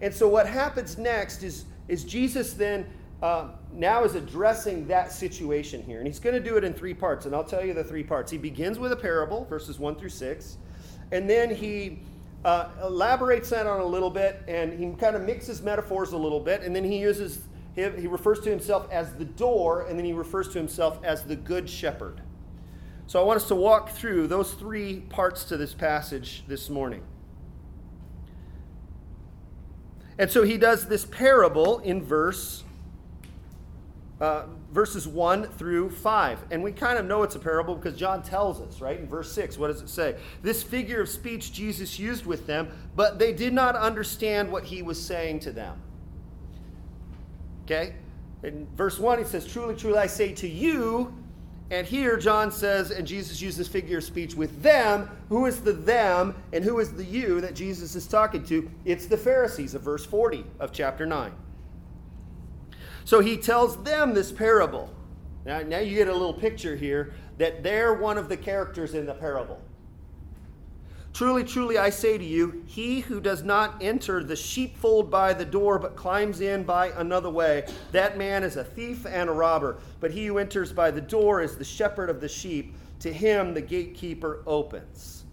And 0.00 0.12
so 0.12 0.26
what 0.26 0.48
happens 0.48 0.98
next 0.98 1.44
is, 1.44 1.66
is 1.86 2.02
Jesus 2.02 2.54
then 2.54 2.84
uh, 3.22 3.50
now 3.72 4.02
is 4.02 4.16
addressing 4.16 4.88
that 4.88 5.12
situation 5.12 5.84
here. 5.84 5.98
And 5.98 6.06
he's 6.08 6.18
going 6.18 6.34
to 6.34 6.42
do 6.42 6.56
it 6.56 6.64
in 6.64 6.74
three 6.74 6.94
parts. 6.94 7.26
And 7.26 7.34
I'll 7.34 7.44
tell 7.44 7.64
you 7.64 7.74
the 7.74 7.84
three 7.84 8.02
parts. 8.02 8.32
He 8.32 8.38
begins 8.38 8.80
with 8.80 8.90
a 8.90 8.96
parable, 8.96 9.44
verses 9.44 9.78
1 9.78 9.94
through 9.94 10.08
6. 10.08 10.56
And 11.12 11.30
then 11.30 11.54
he 11.54 12.00
uh, 12.44 12.68
elaborates 12.82 13.50
that 13.50 13.66
on 13.66 13.80
a 13.80 13.86
little 13.86 14.10
bit. 14.10 14.42
And 14.48 14.72
he 14.72 14.90
kind 14.98 15.16
of 15.16 15.22
mixes 15.22 15.62
metaphors 15.62 16.12
a 16.12 16.18
little 16.18 16.40
bit. 16.40 16.62
And 16.62 16.74
then 16.74 16.84
he 16.84 16.98
uses, 16.98 17.46
he, 17.74 17.82
he 17.90 18.06
refers 18.06 18.40
to 18.40 18.50
himself 18.50 18.88
as 18.90 19.14
the 19.14 19.24
door. 19.24 19.86
And 19.86 19.98
then 19.98 20.04
he 20.04 20.12
refers 20.12 20.48
to 20.48 20.58
himself 20.58 20.98
as 21.02 21.24
the 21.24 21.36
good 21.36 21.68
shepherd. 21.68 22.20
So 23.06 23.20
I 23.20 23.24
want 23.24 23.36
us 23.36 23.48
to 23.48 23.54
walk 23.54 23.90
through 23.90 24.28
those 24.28 24.54
three 24.54 25.00
parts 25.00 25.44
to 25.44 25.56
this 25.56 25.74
passage 25.74 26.44
this 26.48 26.70
morning. 26.70 27.02
And 30.18 30.30
so 30.30 30.42
he 30.42 30.56
does 30.56 30.86
this 30.86 31.04
parable 31.04 31.80
in 31.80 32.02
verse 32.02 32.62
uh, 34.20 34.44
verses 34.74 35.06
1 35.06 35.44
through 35.50 35.88
5. 35.88 36.46
And 36.50 36.60
we 36.62 36.72
kind 36.72 36.98
of 36.98 37.06
know 37.06 37.22
it's 37.22 37.36
a 37.36 37.38
parable 37.38 37.76
because 37.76 37.96
John 37.96 38.22
tells 38.22 38.60
us, 38.60 38.80
right? 38.80 38.98
In 38.98 39.06
verse 39.08 39.32
6, 39.32 39.56
what 39.56 39.68
does 39.68 39.80
it 39.80 39.88
say? 39.88 40.16
This 40.42 40.64
figure 40.64 41.00
of 41.00 41.08
speech 41.08 41.52
Jesus 41.52 41.96
used 41.96 42.26
with 42.26 42.46
them, 42.48 42.68
but 42.96 43.20
they 43.20 43.32
did 43.32 43.54
not 43.54 43.76
understand 43.76 44.50
what 44.50 44.64
he 44.64 44.82
was 44.82 45.00
saying 45.00 45.40
to 45.40 45.52
them. 45.52 45.80
Okay? 47.64 47.94
In 48.42 48.66
verse 48.74 48.98
1, 48.98 49.18
he 49.18 49.24
says, 49.24 49.46
Truly, 49.46 49.76
truly, 49.76 49.98
I 49.98 50.08
say 50.08 50.32
to 50.34 50.48
you, 50.48 51.14
and 51.70 51.86
here 51.86 52.16
John 52.16 52.50
says, 52.50 52.90
and 52.90 53.06
Jesus 53.06 53.40
uses 53.40 53.68
figure 53.68 53.98
of 53.98 54.04
speech 54.04 54.34
with 54.34 54.60
them. 54.60 55.08
Who 55.28 55.46
is 55.46 55.60
the 55.60 55.72
them 55.72 56.34
and 56.52 56.62
who 56.62 56.78
is 56.78 56.92
the 56.92 57.04
you 57.04 57.40
that 57.40 57.54
Jesus 57.54 57.94
is 57.94 58.06
talking 58.06 58.44
to? 58.46 58.70
It's 58.84 59.06
the 59.06 59.16
Pharisees 59.16 59.74
of 59.74 59.82
verse 59.82 60.04
40 60.04 60.44
of 60.60 60.72
chapter 60.72 61.06
9. 61.06 61.32
So 63.04 63.20
he 63.20 63.36
tells 63.36 63.82
them 63.82 64.14
this 64.14 64.32
parable. 64.32 64.90
Now, 65.44 65.60
now 65.60 65.78
you 65.78 65.94
get 65.94 66.08
a 66.08 66.12
little 66.12 66.34
picture 66.34 66.74
here 66.74 67.12
that 67.38 67.62
they're 67.62 67.94
one 67.94 68.16
of 68.16 68.28
the 68.28 68.36
characters 68.36 68.94
in 68.94 69.06
the 69.06 69.14
parable. 69.14 69.60
Truly, 71.12 71.44
truly, 71.44 71.78
I 71.78 71.90
say 71.90 72.18
to 72.18 72.24
you, 72.24 72.64
he 72.66 72.98
who 72.98 73.20
does 73.20 73.44
not 73.44 73.80
enter 73.80 74.24
the 74.24 74.34
sheepfold 74.34 75.12
by 75.12 75.32
the 75.32 75.44
door, 75.44 75.78
but 75.78 75.94
climbs 75.94 76.40
in 76.40 76.64
by 76.64 76.88
another 76.88 77.30
way, 77.30 77.68
that 77.92 78.18
man 78.18 78.42
is 78.42 78.56
a 78.56 78.64
thief 78.64 79.06
and 79.06 79.30
a 79.30 79.32
robber. 79.32 79.78
But 80.00 80.10
he 80.10 80.26
who 80.26 80.38
enters 80.38 80.72
by 80.72 80.90
the 80.90 81.00
door 81.00 81.40
is 81.40 81.56
the 81.56 81.64
shepherd 81.64 82.10
of 82.10 82.20
the 82.20 82.28
sheep. 82.28 82.74
To 83.00 83.12
him 83.12 83.54
the 83.54 83.60
gatekeeper 83.60 84.42
opens. 84.44 85.24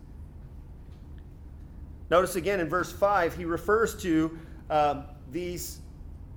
Notice 2.12 2.36
again 2.36 2.60
in 2.60 2.70
verse 2.70 2.92
5, 2.92 3.36
he 3.36 3.46
refers 3.46 3.96
to 4.04 4.38
um, 4.70 5.06
these, 5.32 5.80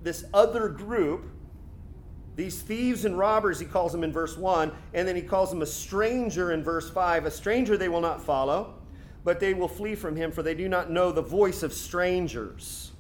this 0.05 0.25
other 0.33 0.69
group, 0.69 1.25
these 2.37 2.63
thieves 2.63 3.05
and 3.05 3.19
robbers, 3.19 3.59
he 3.59 3.67
calls 3.67 3.91
them 3.91 4.05
in 4.05 4.13
verse 4.13 4.37
1, 4.37 4.71
and 4.93 5.09
then 5.09 5.17
he 5.17 5.23
calls 5.23 5.51
them 5.51 5.63
a 5.63 5.67
stranger 5.67 6.53
in 6.53 6.63
verse 6.63 6.89
5. 6.89 7.27
A 7.27 7.31
stranger 7.31 7.77
they 7.77 7.89
will 7.89 8.01
not 8.01 8.23
follow 8.23 8.75
but 9.25 9.41
they 9.41 9.55
will 9.55 9.69
flee 9.69 9.95
from 9.95 10.15
him, 10.15 10.31
for 10.31 10.43
they 10.43 10.55
do 10.55 10.69
not 10.69 10.91
know 10.91 11.11
the 11.11 11.23
voice 11.23 11.63
of 11.63 11.73
strangers. 11.73 12.93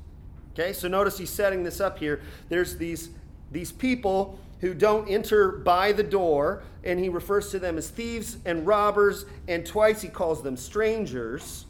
Okay, 0.53 0.73
so 0.73 0.89
notice 0.89 1.19
he's 1.19 1.31
setting 1.31 1.63
this 1.63 1.81
up 1.81 1.99
here. 1.99 2.23
There's 2.49 2.77
these, 2.77 3.11
these 3.53 3.71
people 3.71 4.39
who 4.61 4.73
don't 4.73 5.09
enter 5.09 5.53
by 5.53 5.93
the 5.93 6.03
door, 6.03 6.63
and 6.83 6.99
he 6.99 7.11
refers 7.11 7.51
to 7.51 7.59
them 7.59 7.77
as 7.77 7.91
thieves 7.91 8.39
and 8.47 8.67
robbers, 8.67 9.27
and 9.47 9.67
twice 9.67 10.01
he 10.01 10.09
calls 10.09 10.43
them 10.43 10.57
strangers. 10.57 11.67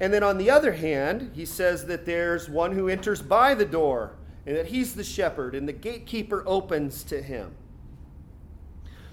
And 0.00 0.12
then 0.12 0.22
on 0.22 0.38
the 0.38 0.50
other 0.50 0.72
hand, 0.72 1.30
he 1.34 1.46
says 1.46 1.86
that 1.86 2.04
there's 2.04 2.50
one 2.50 2.72
who 2.72 2.88
enters 2.88 3.22
by 3.22 3.54
the 3.54 3.64
door, 3.64 4.12
and 4.44 4.56
that 4.56 4.66
he's 4.66 4.94
the 4.94 5.04
shepherd, 5.04 5.54
and 5.54 5.66
the 5.66 5.72
gatekeeper 5.72 6.42
opens 6.46 7.02
to 7.04 7.22
him. 7.22 7.54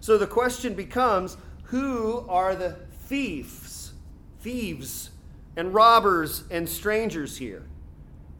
So 0.01 0.17
the 0.17 0.27
question 0.27 0.73
becomes 0.73 1.37
who 1.63 2.25
are 2.27 2.55
the 2.55 2.77
thieves, 3.05 3.93
thieves, 4.41 5.11
and 5.55 5.73
robbers 5.73 6.43
and 6.51 6.67
strangers 6.67 7.37
here? 7.37 7.63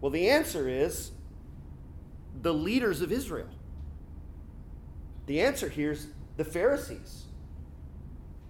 Well, 0.02 0.12
the 0.12 0.30
answer 0.30 0.68
is 0.68 1.12
the 2.42 2.54
leaders 2.54 3.02
of 3.02 3.12
Israel. 3.12 3.48
The 5.28 5.40
answer 5.40 5.70
here 5.70 5.94
is 5.94 6.08
the 6.36 6.44
Pharisees. 6.44 7.23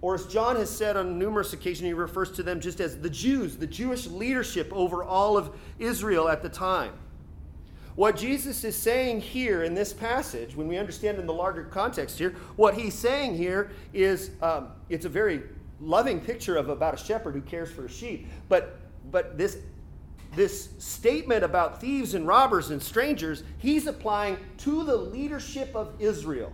Or 0.04 0.14
as 0.14 0.26
John 0.26 0.56
has 0.56 0.68
said 0.68 0.98
on 0.98 1.18
numerous 1.18 1.54
occasions, 1.54 1.86
he 1.86 1.94
refers 1.94 2.30
to 2.32 2.42
them 2.42 2.60
just 2.60 2.78
as 2.78 3.00
the 3.00 3.08
Jews, 3.08 3.56
the 3.56 3.66
Jewish 3.66 4.06
leadership 4.06 4.70
over 4.70 5.02
all 5.02 5.38
of 5.38 5.56
Israel 5.78 6.28
at 6.28 6.42
the 6.42 6.48
time. 6.50 6.92
What 7.94 8.14
Jesus 8.14 8.64
is 8.64 8.76
saying 8.76 9.22
here 9.22 9.62
in 9.62 9.72
this 9.72 9.94
passage, 9.94 10.54
when 10.54 10.68
we 10.68 10.76
understand 10.76 11.18
in 11.18 11.24
the 11.24 11.32
larger 11.32 11.64
context 11.64 12.18
here, 12.18 12.34
what 12.56 12.74
he's 12.74 12.92
saying 12.92 13.34
here 13.34 13.70
is 13.94 14.32
um, 14.42 14.72
it's 14.90 15.06
a 15.06 15.08
very 15.08 15.44
loving 15.80 16.20
picture 16.20 16.58
of 16.58 16.68
about 16.68 16.92
a 16.92 16.98
shepherd 16.98 17.32
who 17.32 17.40
cares 17.40 17.70
for 17.70 17.86
a 17.86 17.90
sheep. 17.90 18.26
But, 18.50 18.76
but 19.10 19.38
this, 19.38 19.56
this 20.36 20.68
statement 20.76 21.44
about 21.44 21.80
thieves 21.80 22.12
and 22.12 22.26
robbers 22.26 22.68
and 22.68 22.82
strangers, 22.82 23.42
he's 23.56 23.86
applying 23.86 24.36
to 24.58 24.84
the 24.84 24.96
leadership 24.96 25.74
of 25.74 25.94
Israel. 25.98 26.52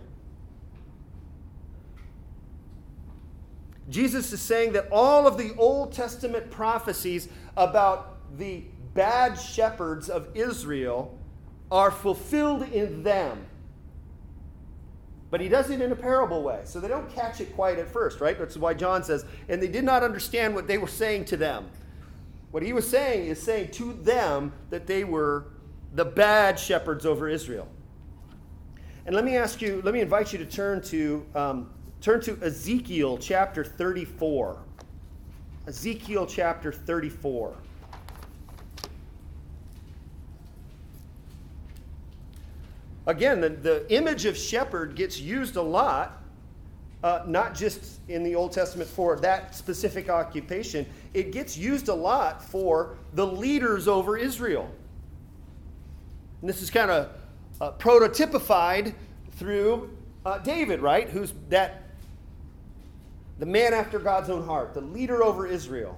Jesus 3.91 4.31
is 4.31 4.41
saying 4.41 4.71
that 4.73 4.87
all 4.91 5.27
of 5.27 5.37
the 5.37 5.53
Old 5.57 5.91
Testament 5.91 6.49
prophecies 6.49 7.27
about 7.57 8.37
the 8.37 8.63
bad 8.93 9.35
shepherds 9.35 10.09
of 10.09 10.29
Israel 10.33 11.17
are 11.69 11.91
fulfilled 11.91 12.63
in 12.71 13.03
them. 13.03 13.45
But 15.29 15.39
he 15.39 15.47
does 15.47 15.69
it 15.69 15.81
in 15.81 15.91
a 15.91 15.95
parable 15.95 16.41
way, 16.41 16.61
so 16.63 16.79
they 16.79 16.87
don't 16.87 17.13
catch 17.13 17.39
it 17.39 17.53
quite 17.55 17.79
at 17.79 17.87
first, 17.87 18.19
right? 18.19 18.37
That's 18.37 18.57
why 18.57 18.73
John 18.73 19.03
says, 19.03 19.25
and 19.47 19.61
they 19.61 19.67
did 19.67 19.83
not 19.83 20.03
understand 20.03 20.55
what 20.55 20.67
they 20.67 20.77
were 20.77 20.87
saying 20.87 21.25
to 21.25 21.37
them. 21.37 21.69
What 22.51 22.63
he 22.63 22.73
was 22.73 22.89
saying 22.89 23.27
is 23.27 23.41
saying 23.41 23.71
to 23.71 23.93
them 23.93 24.51
that 24.69 24.87
they 24.87 25.03
were 25.03 25.47
the 25.93 26.03
bad 26.05 26.59
shepherds 26.59 27.05
over 27.05 27.29
Israel. 27.29 27.67
And 29.05 29.15
let 29.15 29.25
me 29.25 29.37
ask 29.37 29.61
you, 29.61 29.81
let 29.83 29.93
me 29.93 30.01
invite 30.01 30.31
you 30.31 30.39
to 30.39 30.45
turn 30.45 30.81
to 30.83 31.25
um, 31.33 31.69
turn 32.01 32.19
to 32.21 32.37
Ezekiel 32.41 33.17
chapter 33.17 33.63
34. 33.63 34.57
Ezekiel 35.67 36.25
chapter 36.25 36.71
34. 36.71 37.55
again, 43.07 43.41
the, 43.41 43.49
the 43.49 43.93
image 43.93 44.25
of 44.25 44.37
shepherd 44.37 44.95
gets 44.95 45.19
used 45.19 45.55
a 45.55 45.61
lot, 45.61 46.21
uh, 47.03 47.23
not 47.27 47.55
just 47.55 47.99
in 48.07 48.23
the 48.23 48.35
Old 48.35 48.51
Testament 48.51 48.89
for 48.89 49.17
that 49.17 49.55
specific 49.55 50.09
occupation, 50.09 50.85
it 51.13 51.31
gets 51.31 51.57
used 51.57 51.87
a 51.87 51.93
lot 51.93 52.43
for 52.43 52.97
the 53.13 53.25
leaders 53.25 53.87
over 53.87 54.17
Israel. 54.17 54.69
And 56.41 56.49
this 56.49 56.61
is 56.61 56.69
kind 56.69 56.91
of 56.91 57.09
uh, 57.59 57.71
prototypified 57.73 58.93
through 59.31 59.95
uh, 60.25 60.37
David, 60.39 60.81
right? 60.81 61.09
Who's 61.09 61.33
that, 61.49 61.80
the 63.41 63.47
man 63.47 63.73
after 63.73 63.97
God's 63.97 64.29
own 64.29 64.45
heart, 64.45 64.75
the 64.75 64.81
leader 64.81 65.23
over 65.23 65.47
Israel. 65.47 65.97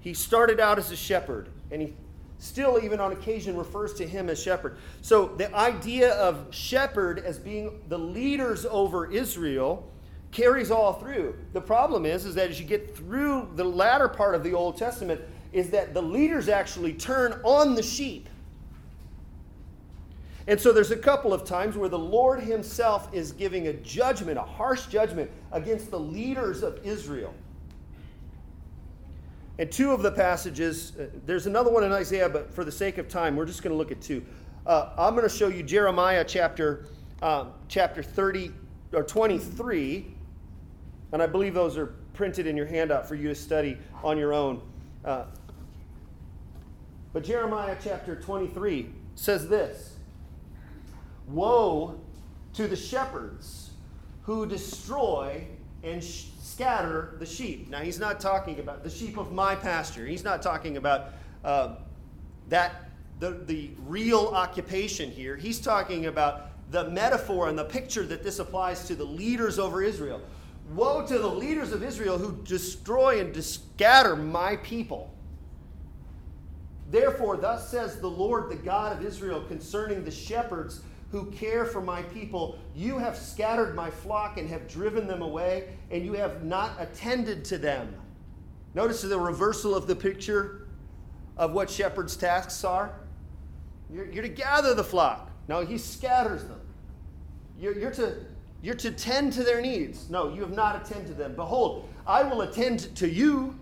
He 0.00 0.12
started 0.12 0.60
out 0.60 0.78
as 0.78 0.90
a 0.90 0.96
shepherd, 0.96 1.48
and 1.70 1.80
he 1.80 1.94
still, 2.38 2.78
even 2.82 3.00
on 3.00 3.12
occasion, 3.12 3.56
refers 3.56 3.94
to 3.94 4.06
him 4.06 4.28
as 4.28 4.38
shepherd. 4.38 4.76
So 5.00 5.28
the 5.38 5.52
idea 5.56 6.12
of 6.16 6.54
shepherd 6.54 7.20
as 7.20 7.38
being 7.38 7.80
the 7.88 7.98
leaders 7.98 8.66
over 8.66 9.10
Israel 9.10 9.90
carries 10.32 10.70
all 10.70 10.92
through. 10.92 11.38
The 11.54 11.62
problem 11.62 12.04
is, 12.04 12.26
is 12.26 12.34
that 12.34 12.50
as 12.50 12.60
you 12.60 12.66
get 12.66 12.94
through 12.94 13.52
the 13.54 13.64
latter 13.64 14.06
part 14.06 14.34
of 14.34 14.44
the 14.44 14.52
Old 14.52 14.76
Testament, 14.76 15.22
is 15.54 15.70
that 15.70 15.94
the 15.94 16.02
leaders 16.02 16.50
actually 16.50 16.92
turn 16.92 17.40
on 17.42 17.74
the 17.74 17.82
sheep. 17.82 18.28
And 20.48 20.60
so 20.60 20.72
there's 20.72 20.92
a 20.92 20.96
couple 20.96 21.32
of 21.32 21.44
times 21.44 21.76
where 21.76 21.88
the 21.88 21.98
Lord 21.98 22.40
Himself 22.40 23.12
is 23.12 23.32
giving 23.32 23.66
a 23.66 23.72
judgment, 23.72 24.38
a 24.38 24.42
harsh 24.42 24.86
judgment 24.86 25.30
against 25.50 25.90
the 25.90 25.98
leaders 25.98 26.62
of 26.62 26.78
Israel. 26.84 27.34
And 29.58 29.72
two 29.72 29.92
of 29.92 30.02
the 30.02 30.12
passages, 30.12 30.92
uh, 30.96 31.06
there's 31.24 31.46
another 31.46 31.70
one 31.70 31.82
in 31.82 31.92
Isaiah, 31.92 32.28
but 32.28 32.52
for 32.52 32.64
the 32.64 32.70
sake 32.70 32.98
of 32.98 33.08
time, 33.08 33.34
we're 33.34 33.46
just 33.46 33.62
going 33.62 33.72
to 33.72 33.76
look 33.76 33.90
at 33.90 34.00
two. 34.00 34.24
Uh, 34.66 34.90
I'm 34.98 35.14
going 35.14 35.28
to 35.28 35.34
show 35.34 35.48
you 35.48 35.62
Jeremiah 35.62 36.24
chapter, 36.26 36.86
um, 37.22 37.52
chapter 37.68 38.02
30 38.02 38.52
or 38.92 39.02
23, 39.02 40.06
and 41.12 41.22
I 41.22 41.26
believe 41.26 41.54
those 41.54 41.76
are 41.76 41.94
printed 42.12 42.46
in 42.46 42.56
your 42.56 42.66
handout 42.66 43.08
for 43.08 43.14
you 43.14 43.28
to 43.28 43.34
study 43.34 43.78
on 44.04 44.18
your 44.18 44.34
own. 44.34 44.60
Uh, 45.04 45.24
but 47.12 47.24
Jeremiah 47.24 47.76
chapter 47.82 48.14
23 48.14 48.90
says 49.14 49.48
this 49.48 49.95
Woe 51.28 52.00
to 52.54 52.66
the 52.66 52.76
shepherds 52.76 53.70
who 54.22 54.46
destroy 54.46 55.46
and 55.82 56.02
sh- 56.02 56.26
scatter 56.40 57.16
the 57.18 57.26
sheep. 57.26 57.68
Now, 57.68 57.80
he's 57.80 57.98
not 57.98 58.18
talking 58.18 58.58
about 58.58 58.82
the 58.82 58.90
sheep 58.90 59.18
of 59.18 59.32
my 59.32 59.54
pasture. 59.54 60.06
He's 60.06 60.24
not 60.24 60.42
talking 60.42 60.76
about 60.76 61.12
uh, 61.44 61.76
that, 62.48 62.90
the, 63.20 63.32
the 63.46 63.70
real 63.86 64.28
occupation 64.28 65.10
here. 65.10 65.36
He's 65.36 65.60
talking 65.60 66.06
about 66.06 66.48
the 66.70 66.90
metaphor 66.90 67.48
and 67.48 67.58
the 67.58 67.64
picture 67.64 68.04
that 68.04 68.22
this 68.22 68.38
applies 68.38 68.86
to 68.88 68.94
the 68.94 69.04
leaders 69.04 69.58
over 69.58 69.82
Israel. 69.82 70.20
Woe 70.74 71.06
to 71.06 71.18
the 71.18 71.28
leaders 71.28 71.72
of 71.72 71.82
Israel 71.84 72.18
who 72.18 72.42
destroy 72.42 73.20
and 73.20 73.44
scatter 73.44 74.16
my 74.16 74.56
people. 74.56 75.12
Therefore, 76.90 77.36
thus 77.36 77.68
says 77.68 78.00
the 78.00 78.10
Lord, 78.10 78.50
the 78.50 78.56
God 78.56 78.98
of 78.98 79.04
Israel, 79.04 79.42
concerning 79.42 80.04
the 80.04 80.10
shepherds 80.10 80.80
who 81.16 81.30
care 81.30 81.64
for 81.64 81.80
my 81.80 82.02
people. 82.02 82.58
You 82.74 82.98
have 82.98 83.16
scattered 83.16 83.74
my 83.74 83.90
flock 83.90 84.36
and 84.36 84.46
have 84.50 84.68
driven 84.68 85.06
them 85.06 85.22
away, 85.22 85.68
and 85.90 86.04
you 86.04 86.12
have 86.12 86.44
not 86.44 86.72
attended 86.78 87.42
to 87.46 87.56
them. 87.56 87.94
Notice 88.74 89.00
the 89.00 89.18
reversal 89.18 89.74
of 89.74 89.86
the 89.86 89.96
picture 89.96 90.68
of 91.38 91.52
what 91.52 91.70
shepherds' 91.70 92.16
tasks 92.16 92.64
are. 92.64 92.92
You're, 93.90 94.10
you're 94.10 94.22
to 94.22 94.28
gather 94.28 94.74
the 94.74 94.84
flock. 94.84 95.30
No, 95.48 95.64
he 95.64 95.78
scatters 95.78 96.44
them. 96.44 96.60
You're, 97.58 97.78
you're, 97.78 97.92
to, 97.92 98.16
you're 98.60 98.74
to 98.74 98.90
tend 98.90 99.32
to 99.34 99.42
their 99.42 99.62
needs. 99.62 100.10
No, 100.10 100.34
you 100.34 100.42
have 100.42 100.52
not 100.52 100.84
attended 100.84 101.06
to 101.06 101.14
them. 101.14 101.34
Behold, 101.34 101.88
I 102.06 102.24
will 102.24 102.42
attend 102.42 102.94
to 102.96 103.08
you 103.08 103.58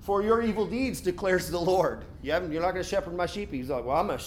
for 0.00 0.22
your 0.22 0.42
evil 0.42 0.66
deeds, 0.66 1.00
declares 1.00 1.50
the 1.50 1.60
Lord. 1.60 2.04
You 2.22 2.32
are 2.32 2.40
not 2.40 2.50
going 2.50 2.74
to 2.76 2.82
shepherd 2.82 3.14
my 3.14 3.26
sheep. 3.26 3.52
He's 3.52 3.68
like, 3.68 3.84
well, 3.84 3.96
I'm, 3.96 4.10
a 4.10 4.18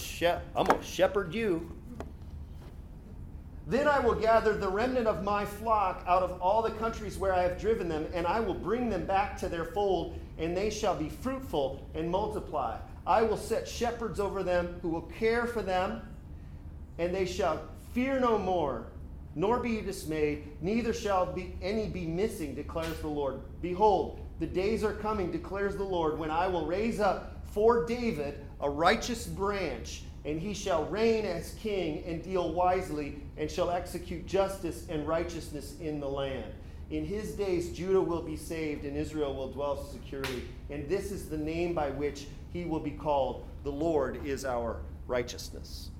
I'm 0.56 0.64
going 0.64 0.80
to 0.80 0.86
shepherd 0.86 1.34
you. 1.34 1.70
Then 3.66 3.88
I 3.88 3.98
will 3.98 4.14
gather 4.14 4.54
the 4.54 4.68
remnant 4.68 5.06
of 5.06 5.22
my 5.24 5.44
flock 5.44 6.04
out 6.06 6.22
of 6.22 6.40
all 6.42 6.60
the 6.60 6.72
countries 6.72 7.16
where 7.16 7.32
I 7.32 7.42
have 7.42 7.58
driven 7.58 7.88
them, 7.88 8.06
and 8.12 8.26
I 8.26 8.40
will 8.40 8.54
bring 8.54 8.90
them 8.90 9.06
back 9.06 9.38
to 9.38 9.48
their 9.48 9.64
fold, 9.64 10.18
and 10.38 10.54
they 10.54 10.68
shall 10.68 10.94
be 10.94 11.08
fruitful 11.08 11.86
and 11.94 12.10
multiply. 12.10 12.76
I 13.06 13.22
will 13.22 13.38
set 13.38 13.66
shepherds 13.66 14.20
over 14.20 14.42
them 14.42 14.76
who 14.82 14.90
will 14.90 15.02
care 15.18 15.46
for 15.46 15.62
them, 15.62 16.02
and 16.98 17.14
they 17.14 17.24
shall 17.24 17.62
fear 17.94 18.20
no 18.20 18.38
more, 18.38 18.88
nor 19.34 19.60
be 19.60 19.80
dismayed, 19.80 20.44
neither 20.60 20.92
shall 20.92 21.24
be 21.24 21.54
any 21.62 21.86
be 21.86 22.06
missing, 22.06 22.54
declares 22.54 22.98
the 23.00 23.08
Lord. 23.08 23.40
Behold, 23.62 24.20
the 24.40 24.46
days 24.46 24.84
are 24.84 24.92
coming, 24.92 25.30
declares 25.30 25.76
the 25.76 25.84
Lord, 25.84 26.18
when 26.18 26.30
I 26.30 26.48
will 26.48 26.66
raise 26.66 27.00
up 27.00 27.40
for 27.46 27.86
David 27.86 28.44
a 28.60 28.68
righteous 28.68 29.26
branch 29.26 30.02
and 30.24 30.40
he 30.40 30.54
shall 30.54 30.84
reign 30.86 31.24
as 31.24 31.54
king 31.54 32.02
and 32.06 32.22
deal 32.22 32.52
wisely, 32.52 33.16
and 33.36 33.50
shall 33.50 33.70
execute 33.70 34.26
justice 34.26 34.86
and 34.88 35.06
righteousness 35.06 35.74
in 35.80 36.00
the 36.00 36.08
land. 36.08 36.52
In 36.90 37.04
his 37.04 37.32
days, 37.32 37.72
Judah 37.72 38.00
will 38.00 38.22
be 38.22 38.36
saved, 38.36 38.84
and 38.84 38.96
Israel 38.96 39.34
will 39.34 39.50
dwell 39.50 39.82
securely. 39.84 40.44
And 40.70 40.88
this 40.88 41.10
is 41.10 41.28
the 41.28 41.38
name 41.38 41.74
by 41.74 41.90
which 41.90 42.26
he 42.52 42.64
will 42.64 42.80
be 42.80 42.90
called 42.90 43.46
The 43.64 43.72
Lord 43.72 44.24
is 44.24 44.44
our 44.44 44.76
righteousness. 45.06 45.90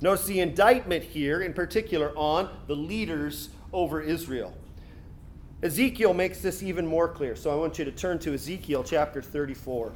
Notice 0.00 0.26
the 0.26 0.40
indictment 0.40 1.02
here, 1.02 1.40
in 1.40 1.52
particular, 1.52 2.12
on 2.16 2.50
the 2.66 2.76
leaders 2.76 3.48
over 3.72 4.00
Israel. 4.00 4.54
Ezekiel 5.62 6.14
makes 6.14 6.40
this 6.40 6.62
even 6.62 6.86
more 6.86 7.08
clear. 7.08 7.34
So 7.34 7.50
I 7.50 7.56
want 7.56 7.78
you 7.78 7.84
to 7.84 7.90
turn 7.90 8.18
to 8.20 8.34
Ezekiel 8.34 8.84
chapter 8.84 9.20
34 9.20 9.92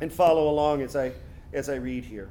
and 0.00 0.12
follow 0.12 0.48
along 0.48 0.82
as 0.82 0.94
I 0.94 1.12
as 1.52 1.68
I 1.68 1.76
read 1.76 2.04
here. 2.04 2.30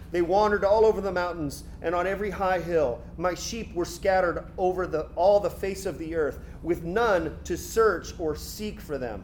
They 0.11 0.21
wandered 0.21 0.65
all 0.65 0.85
over 0.85 0.99
the 0.99 1.11
mountains 1.11 1.63
and 1.81 1.95
on 1.95 2.05
every 2.05 2.29
high 2.29 2.59
hill. 2.59 3.01
My 3.17 3.33
sheep 3.33 3.73
were 3.73 3.85
scattered 3.85 4.45
over 4.57 4.85
the, 4.85 5.03
all 5.15 5.39
the 5.39 5.49
face 5.49 5.85
of 5.85 5.97
the 5.97 6.15
earth, 6.15 6.39
with 6.61 6.83
none 6.83 7.37
to 7.45 7.57
search 7.57 8.13
or 8.19 8.35
seek 8.35 8.81
for 8.81 8.97
them. 8.97 9.23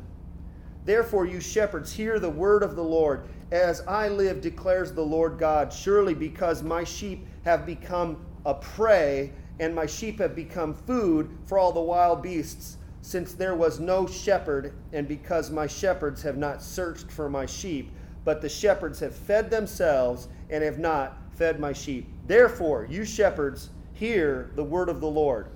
Therefore, 0.86 1.26
you 1.26 1.42
shepherds, 1.42 1.92
hear 1.92 2.18
the 2.18 2.30
word 2.30 2.64
of 2.64 2.78
the 2.78 2.84
Lord. 2.84 3.28
As 3.52 3.82
I 3.82 4.08
live, 4.08 4.40
declares 4.40 4.94
the 4.94 5.06
Lord 5.06 5.38
God, 5.38 5.74
surely 5.74 6.14
because 6.14 6.64
my 6.64 6.86
sheep 6.86 7.28
have 7.44 7.66
become 7.66 8.26
a 8.46 8.54
prey, 8.54 9.34
and 9.60 9.76
my 9.76 9.86
sheep 9.86 10.20
have 10.20 10.36
become 10.36 10.74
food 10.74 11.38
for 11.46 11.60
all 11.60 11.74
the 11.74 11.82
wild 11.82 12.22
beasts, 12.22 12.78
since 13.02 13.34
there 13.34 13.56
was 13.56 13.82
no 13.82 14.08
shepherd, 14.08 14.74
and 14.94 15.10
because 15.10 15.52
my 15.52 15.68
shepherds 15.68 16.22
have 16.22 16.38
not 16.38 16.62
searched 16.62 17.12
for 17.12 17.30
my 17.30 17.46
sheep 17.46 17.92
but 18.28 18.42
the 18.42 18.50
shepherds 18.50 19.00
have 19.00 19.16
fed 19.16 19.50
themselves 19.50 20.28
and 20.50 20.62
have 20.62 20.80
not 20.80 21.18
fed 21.38 21.62
my 21.62 21.72
sheep. 21.72 22.10
Therefore, 22.26 22.86
you 22.90 23.06
shepherds, 23.06 23.70
hear 23.94 24.52
the 24.56 24.64
word 24.66 24.90
of 24.90 25.00
the 25.00 25.08
Lord. 25.08 25.48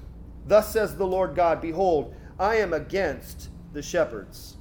Thus 0.48 0.72
says 0.72 0.96
the 0.96 1.06
Lord 1.06 1.36
God 1.36 1.60
Behold, 1.60 2.16
I 2.40 2.56
am 2.56 2.72
against 2.72 3.50
the 3.74 3.82
shepherds, 3.82 4.56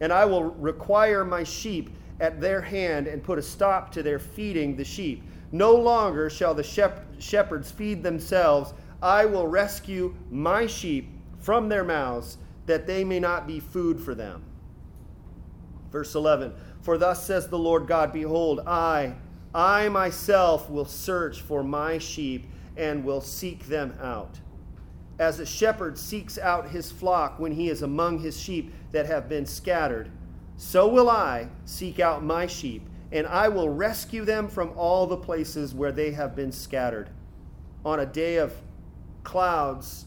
and 0.00 0.14
I 0.14 0.24
will 0.24 0.44
require 0.44 1.26
my 1.26 1.44
sheep 1.44 1.90
at 2.20 2.40
their 2.40 2.62
hand 2.62 3.06
and 3.06 3.22
put 3.22 3.38
a 3.38 3.42
stop 3.42 3.92
to 3.92 4.02
their 4.02 4.18
feeding 4.18 4.74
the 4.74 4.82
sheep. 4.82 5.22
No 5.52 5.74
longer 5.74 6.30
shall 6.30 6.54
the 6.54 6.62
shep- 6.62 7.04
shepherds 7.18 7.70
feed 7.70 8.02
themselves. 8.02 8.72
I 9.02 9.26
will 9.26 9.46
rescue 9.46 10.14
my 10.30 10.66
sheep 10.66 11.10
from 11.38 11.68
their 11.68 11.84
mouths, 11.84 12.38
that 12.64 12.86
they 12.86 13.04
may 13.04 13.20
not 13.20 13.46
be 13.46 13.60
food 13.60 14.00
for 14.00 14.14
them. 14.14 14.42
Verse 15.92 16.14
11 16.14 16.54
For 16.82 16.98
thus 16.98 17.24
says 17.24 17.48
the 17.48 17.58
Lord 17.58 17.86
God 17.86 18.12
Behold, 18.12 18.60
I, 18.66 19.14
I 19.54 19.88
myself 19.88 20.68
will 20.68 20.84
search 20.84 21.40
for 21.40 21.62
my 21.62 21.98
sheep 21.98 22.46
and 22.76 23.04
will 23.04 23.20
seek 23.20 23.66
them 23.66 23.96
out. 24.00 24.40
As 25.18 25.38
a 25.38 25.46
shepherd 25.46 25.96
seeks 25.96 26.38
out 26.38 26.70
his 26.70 26.90
flock 26.90 27.38
when 27.38 27.52
he 27.52 27.68
is 27.68 27.82
among 27.82 28.18
his 28.18 28.38
sheep 28.40 28.72
that 28.90 29.06
have 29.06 29.28
been 29.28 29.46
scattered, 29.46 30.10
so 30.56 30.88
will 30.88 31.08
I 31.08 31.48
seek 31.64 32.00
out 32.00 32.24
my 32.24 32.46
sheep, 32.46 32.88
and 33.12 33.26
I 33.26 33.48
will 33.48 33.68
rescue 33.68 34.24
them 34.24 34.48
from 34.48 34.72
all 34.76 35.06
the 35.06 35.16
places 35.16 35.74
where 35.74 35.92
they 35.92 36.12
have 36.12 36.34
been 36.34 36.52
scattered. 36.52 37.10
On 37.84 38.00
a 38.00 38.06
day 38.06 38.36
of 38.36 38.54
clouds 39.22 40.06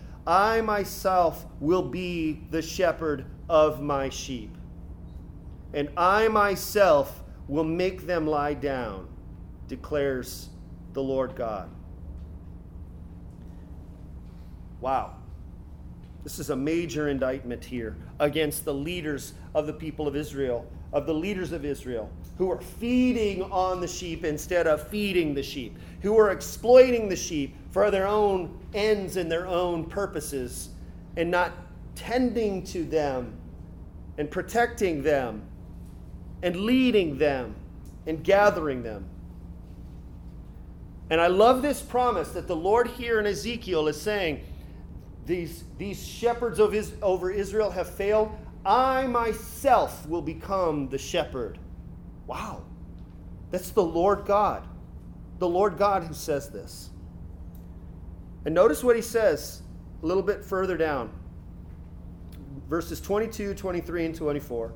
I 0.31 0.61
myself 0.61 1.45
will 1.59 1.81
be 1.81 2.43
the 2.51 2.61
shepherd 2.61 3.25
of 3.49 3.81
my 3.81 4.07
sheep, 4.07 4.55
and 5.73 5.89
I 5.97 6.29
myself 6.29 7.21
will 7.49 7.65
make 7.65 8.07
them 8.07 8.25
lie 8.25 8.53
down, 8.53 9.09
declares 9.67 10.47
the 10.93 11.03
Lord 11.03 11.35
God. 11.35 11.69
Wow. 14.79 15.17
This 16.23 16.39
is 16.39 16.49
a 16.49 16.55
major 16.55 17.09
indictment 17.09 17.65
here 17.65 17.97
against 18.17 18.63
the 18.63 18.73
leaders 18.73 19.33
of 19.53 19.67
the 19.67 19.73
people 19.73 20.07
of 20.07 20.15
Israel, 20.15 20.65
of 20.93 21.05
the 21.05 21.13
leaders 21.13 21.51
of 21.51 21.63
Israel, 21.63 22.09
who 22.37 22.51
are 22.51 22.61
feeding 22.61 23.43
on 23.43 23.79
the 23.79 23.87
sheep 23.87 24.25
instead 24.25 24.67
of 24.67 24.87
feeding 24.89 25.33
the 25.33 25.43
sheep, 25.43 25.77
who 26.01 26.17
are 26.17 26.31
exploiting 26.31 27.07
the 27.07 27.15
sheep 27.15 27.55
for 27.71 27.89
their 27.89 28.07
own 28.07 28.59
ends 28.73 29.15
and 29.15 29.31
their 29.31 29.47
own 29.47 29.85
purposes, 29.85 30.69
and 31.15 31.31
not 31.31 31.53
tending 31.95 32.63
to 32.63 32.83
them 32.83 33.33
and 34.17 34.29
protecting 34.29 35.01
them 35.03 35.43
and 36.43 36.55
leading 36.55 37.17
them 37.17 37.55
and 38.07 38.23
gathering 38.23 38.83
them. 38.83 39.05
And 41.09 41.19
I 41.19 41.27
love 41.27 41.61
this 41.61 41.81
promise 41.81 42.29
that 42.29 42.47
the 42.47 42.55
Lord 42.55 42.87
here 42.87 43.19
in 43.19 43.25
Ezekiel 43.25 43.87
is 43.87 44.01
saying, 44.01 44.41
these, 45.25 45.63
these 45.77 46.05
shepherds 46.05 46.59
of 46.59 46.73
over 47.03 47.29
Israel 47.29 47.69
have 47.69 47.89
failed. 47.89 48.31
I 48.65 49.07
myself 49.07 50.07
will 50.07 50.21
become 50.21 50.89
the 50.89 50.97
shepherd. 50.97 51.57
Wow. 52.27 52.63
That's 53.49 53.71
the 53.71 53.83
Lord 53.83 54.25
God. 54.25 54.67
The 55.39 55.47
Lord 55.47 55.77
God 55.77 56.03
who 56.03 56.13
says 56.13 56.49
this. 56.49 56.89
And 58.45 58.55
notice 58.55 58.83
what 58.83 58.95
he 58.95 59.01
says 59.01 59.61
a 60.01 60.05
little 60.05 60.23
bit 60.23 60.43
further 60.43 60.77
down 60.77 61.11
verses 62.71 63.01
22, 63.01 63.53
23, 63.53 64.05
and 64.05 64.15
24. 64.15 64.71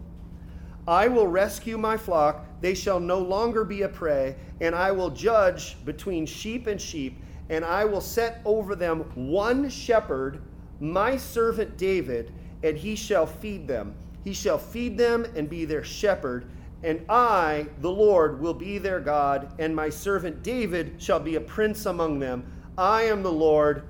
I 0.86 1.08
will 1.08 1.28
rescue 1.28 1.78
my 1.78 1.95
flock, 1.95 2.45
they 2.60 2.76
shall 2.76 3.00
no 3.00 3.19
longer 3.19 3.63
be 3.63 3.84
a 3.84 3.89
prey, 3.89 4.36
and 4.60 4.76
I 4.76 4.91
will 4.91 5.10
judge 5.10 5.78
between 5.86 6.26
sheep 6.26 6.67
and 6.67 6.80
sheep, 6.80 7.17
and 7.50 7.63
I 7.63 7.86
will 7.86 8.02
set 8.02 8.41
over 8.43 8.76
them 8.76 9.00
one 9.15 9.69
shepherd, 9.69 10.41
my 10.82 11.15
servant 11.15 11.78
David, 11.78 12.34
and 12.65 12.78
he 12.78 12.95
shall 12.95 13.28
feed 13.28 13.67
them. 13.67 13.95
He 14.23 14.34
shall 14.34 14.58
feed 14.58 14.97
them 14.97 15.25
and 15.36 15.47
be 15.47 15.65
their 15.65 15.84
shepherd, 15.84 16.47
and 16.84 17.06
I, 17.08 17.67
the 17.82 17.91
Lord, 17.91 18.41
will 18.41 18.54
be 18.54 18.80
their 18.80 18.99
God, 18.99 19.54
and 19.60 19.75
my 19.75 19.89
servant 19.89 20.43
David 20.43 20.95
shall 20.97 21.19
be 21.19 21.36
a 21.36 21.41
prince 21.41 21.86
among 21.86 22.19
them. 22.19 22.43
I 22.78 23.04
am 23.04 23.23
the 23.23 23.32
Lord, 23.32 23.84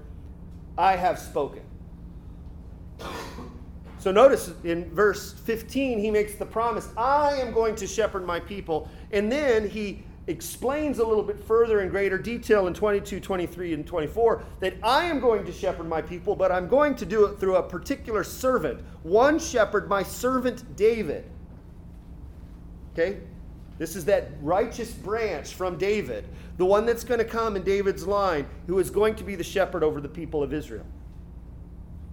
I 0.78 0.96
have 0.96 1.18
spoken. 1.18 1.62
So 3.98 4.12
notice 4.12 4.52
in 4.64 4.94
verse 4.94 5.34
15, 5.34 5.98
he 5.98 6.12
makes 6.12 6.36
the 6.36 6.46
promise 6.46 6.90
I 6.96 7.34
am 7.36 7.54
going 7.54 7.76
to 7.76 7.88
shepherd 7.88 8.26
my 8.26 8.40
people. 8.40 8.88
And 9.12 9.32
then 9.32 9.68
he 9.68 10.04
explains 10.28 11.00
a 11.00 11.06
little 11.06 11.24
bit 11.24 11.40
further 11.40 11.82
in 11.82 11.90
greater 11.90 12.18
detail 12.18 12.68
in 12.68 12.74
22, 12.74 13.20
23, 13.20 13.74
and 13.74 13.86
24 13.86 14.44
that 14.60 14.76
I 14.82 15.06
am 15.06 15.20
going 15.20 15.46
to 15.46 15.52
shepherd 15.52 15.88
my 15.88 16.02
people, 16.02 16.36
but 16.36 16.52
I'm 16.52 16.68
going 16.68 16.96
to 16.96 17.06
do 17.06 17.26
it 17.26 17.40
through 17.40 17.58
a 17.58 17.64
particular 17.64 18.24
servant. 18.24 18.82
One 19.04 19.38
shepherd, 19.38 19.88
my 19.88 20.04
servant 20.04 20.76
David. 20.76 21.30
Okay? 22.94 23.20
This 23.78 23.96
is 23.96 24.06
that 24.06 24.32
righteous 24.42 24.92
branch 24.92 25.54
from 25.54 25.78
David, 25.78 26.26
the 26.58 26.66
one 26.66 26.86
that's 26.86 27.04
going 27.04 27.20
to 27.20 27.26
come 27.26 27.56
in 27.56 27.64
David's 27.64 28.08
line, 28.08 28.48
who 28.68 28.80
is 28.80 28.90
going 28.90 29.16
to 29.16 29.24
be 29.24 29.36
the 29.36 29.44
shepherd 29.44 29.84
over 29.84 30.00
the 30.00 30.10
people 30.10 30.42
of 30.42 30.54
Israel. 30.54 30.86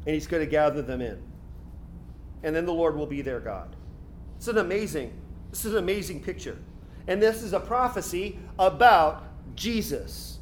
And 0.05 0.15
he's 0.15 0.27
going 0.27 0.45
to 0.45 0.51
gather 0.51 0.83
them 0.83 1.01
in 1.01 1.23
and 2.43 2.55
then 2.55 2.67
the 2.67 2.73
Lord 2.73 2.97
will 2.97 3.07
be 3.07 3.23
their 3.23 3.41
God. 3.41 3.75
It's 4.37 4.49
an 4.49 4.59
amazing, 4.59 5.13
this 5.51 5.65
is 5.65 5.73
an 5.73 5.79
amazing 5.79 6.23
picture. 6.23 6.59
And 7.07 7.21
this 7.21 7.43
is 7.43 7.53
a 7.53 7.61
prophecy 7.61 8.39
about 8.59 9.25
Jesus. 9.55 10.39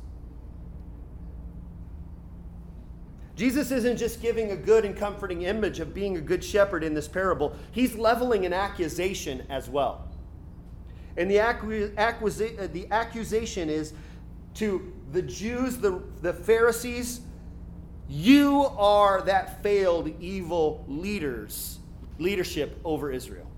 Jesus 3.37 3.71
isn't 3.71 3.97
just 3.97 4.21
giving 4.21 4.51
a 4.51 4.57
good 4.57 4.85
and 4.85 4.95
comforting 4.95 5.43
image 5.43 5.81
of 5.81 5.95
being 5.95 6.19
a 6.19 6.21
good 6.21 6.45
shepherd 6.45 6.85
in 6.85 6.93
this 6.93 7.09
parable, 7.09 7.57
he's 7.73 7.95
leveling 7.95 8.45
an 8.45 8.53
accusation 8.53 9.47
as 9.49 9.69
well. 9.71 10.07
And 11.17 11.31
the, 11.31 11.37
accusa- 11.37 12.63
uh, 12.63 12.67
the 12.67 12.87
accusation 12.91 13.71
is 13.71 13.95
to 14.55 14.93
the 15.13 15.23
Jews, 15.23 15.79
the, 15.79 16.03
the 16.21 16.35
Pharisees, 16.35 17.23
you 18.09 18.65
are 18.77 19.23
that 19.23 19.63
failed 19.63 20.13
evil 20.21 20.85
leaders 20.89 21.79
leadership 22.19 22.79
over 22.85 23.11
Israel. 23.11 23.50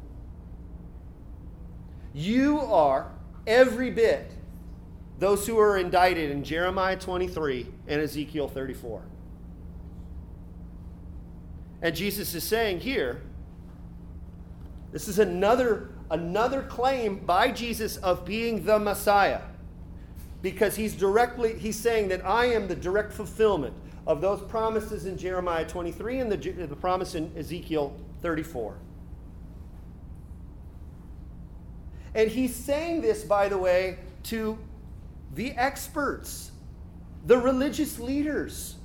You 2.15 2.61
are 2.61 3.11
every 3.47 3.91
bit 3.91 4.33
those 5.19 5.47
who 5.47 5.59
are 5.59 5.79
indicted 5.79 6.31
in 6.31 6.43
Jeremiah 6.43 6.97
23 6.97 7.67
and 7.87 8.01
Ezekiel 8.01 8.49
34. 8.49 9.03
And 11.81 11.95
Jesus 11.95 12.35
is 12.35 12.43
saying 12.43 12.81
here, 12.81 13.23
this 14.91 15.09
is 15.09 15.19
another, 15.19 15.91
another 16.11 16.63
claim 16.63 17.19
by 17.19 17.51
Jesus 17.51 17.99
of 17.99 18.25
being 18.25 18.65
the 18.65 18.79
Messiah. 18.79 19.43
Because 20.43 20.75
he's 20.75 20.95
directly, 20.95 21.57
he's 21.57 21.79
saying 21.79 22.09
that 22.09 22.27
I 22.27 22.47
am 22.47 22.67
the 22.67 22.75
direct 22.75 23.13
fulfillment 23.13 23.75
of 24.07 24.21
those 24.21 24.43
promises 24.43 25.07
in 25.07 25.17
Jeremiah 25.17 25.67
23 25.67 26.19
and 26.19 26.33
the, 26.33 26.37
the 26.37 26.77
promise 26.77 27.15
in 27.15 27.33
Ezekiel 27.37 27.97
34. 28.23 28.77
And 32.15 32.31
he's 32.31 32.55
saying 32.55 33.01
this, 33.01 33.25
by 33.25 33.49
the 33.49 33.59
way, 33.59 33.99
to 34.25 34.59
the 35.35 35.53
experts, 35.53 36.53
the 37.27 37.39
religious 37.39 37.99
leaders, 37.99 38.77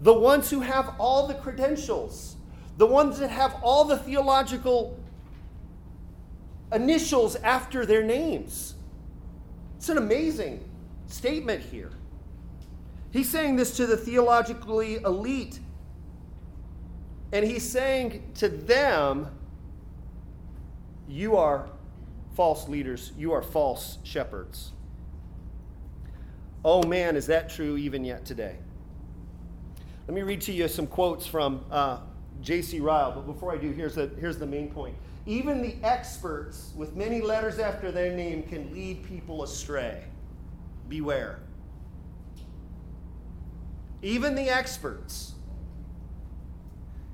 the 0.00 0.14
ones 0.14 0.50
who 0.50 0.60
have 0.60 0.94
all 0.98 1.26
the 1.26 1.34
credentials, 1.34 2.36
the 2.76 2.86
ones 2.86 3.18
that 3.18 3.30
have 3.30 3.56
all 3.62 3.84
the 3.84 3.98
theological 3.98 4.98
initials 6.72 7.36
after 7.36 7.84
their 7.84 8.02
names. 8.02 8.74
It's 9.76 9.88
an 9.88 9.98
amazing 9.98 10.68
statement 11.08 11.62
here. 11.64 11.90
He's 13.10 13.28
saying 13.28 13.56
this 13.56 13.76
to 13.76 13.86
the 13.86 13.96
theologically 13.96 14.96
elite. 14.96 15.60
And 17.32 17.44
he's 17.44 17.68
saying 17.68 18.22
to 18.36 18.48
them, 18.48 19.28
You 21.08 21.36
are 21.36 21.68
false 22.34 22.68
leaders, 22.68 23.12
you 23.16 23.32
are 23.32 23.42
false 23.42 23.98
shepherds. 24.02 24.72
Oh 26.64 26.82
man, 26.84 27.16
is 27.16 27.26
that 27.26 27.48
true 27.48 27.76
even 27.76 28.04
yet 28.04 28.24
today? 28.24 28.56
Let 30.06 30.14
me 30.14 30.22
read 30.22 30.40
to 30.42 30.52
you 30.52 30.68
some 30.68 30.86
quotes 30.86 31.26
from 31.26 31.64
uh, 31.70 31.98
J.C. 32.40 32.80
Ryle, 32.80 33.12
but 33.12 33.26
before 33.26 33.52
I 33.52 33.56
do, 33.56 33.70
here's, 33.70 33.96
a, 33.98 34.08
here's 34.18 34.38
the 34.38 34.46
main 34.46 34.70
point. 34.70 34.96
Even 35.26 35.62
the 35.62 35.76
experts 35.84 36.72
with 36.76 36.96
many 36.96 37.20
letters 37.20 37.58
after 37.58 37.92
their 37.92 38.12
name 38.12 38.42
can 38.42 38.72
lead 38.72 39.04
people 39.04 39.44
astray. 39.44 40.02
Beware. 40.88 41.38
Even 44.02 44.34
the 44.34 44.48
experts 44.48 45.34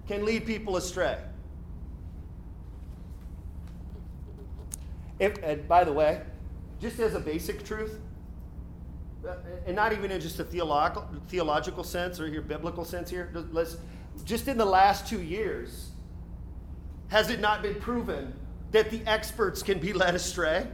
can 0.07 0.25
lead 0.25 0.47
people 0.47 0.79
astray. 0.79 1.19
If, 5.19 5.43
and 5.43 5.67
by 5.67 5.85
the 5.85 5.93
way, 5.93 6.23
just 6.81 7.01
as 7.01 7.15
a 7.15 7.21
basic 7.21 7.65
truth, 7.65 7.99
uh, 9.27 9.35
and 9.67 9.75
not 9.75 9.93
even 9.93 10.11
in 10.11 10.21
just 10.21 10.39
a 10.39 10.45
theological, 10.45 11.09
theological 11.29 11.83
sense 11.83 12.21
or 12.21 12.29
your 12.29 12.43
biblical 12.43 12.85
sense 12.85 13.11
here, 13.11 13.31
let's, 13.51 13.77
just 14.25 14.47
in 14.49 14.57
the 14.57 14.65
last 14.65 15.09
two 15.09 15.21
years, 15.21 15.91
has 17.09 17.31
it 17.31 17.41
not 17.41 17.63
been 17.63 17.75
proven 17.77 18.33
that 18.71 18.91
the 18.91 19.01
experts 19.07 19.63
can 19.63 19.79
be 19.79 19.93
led 19.93 20.15
astray? 20.15 20.67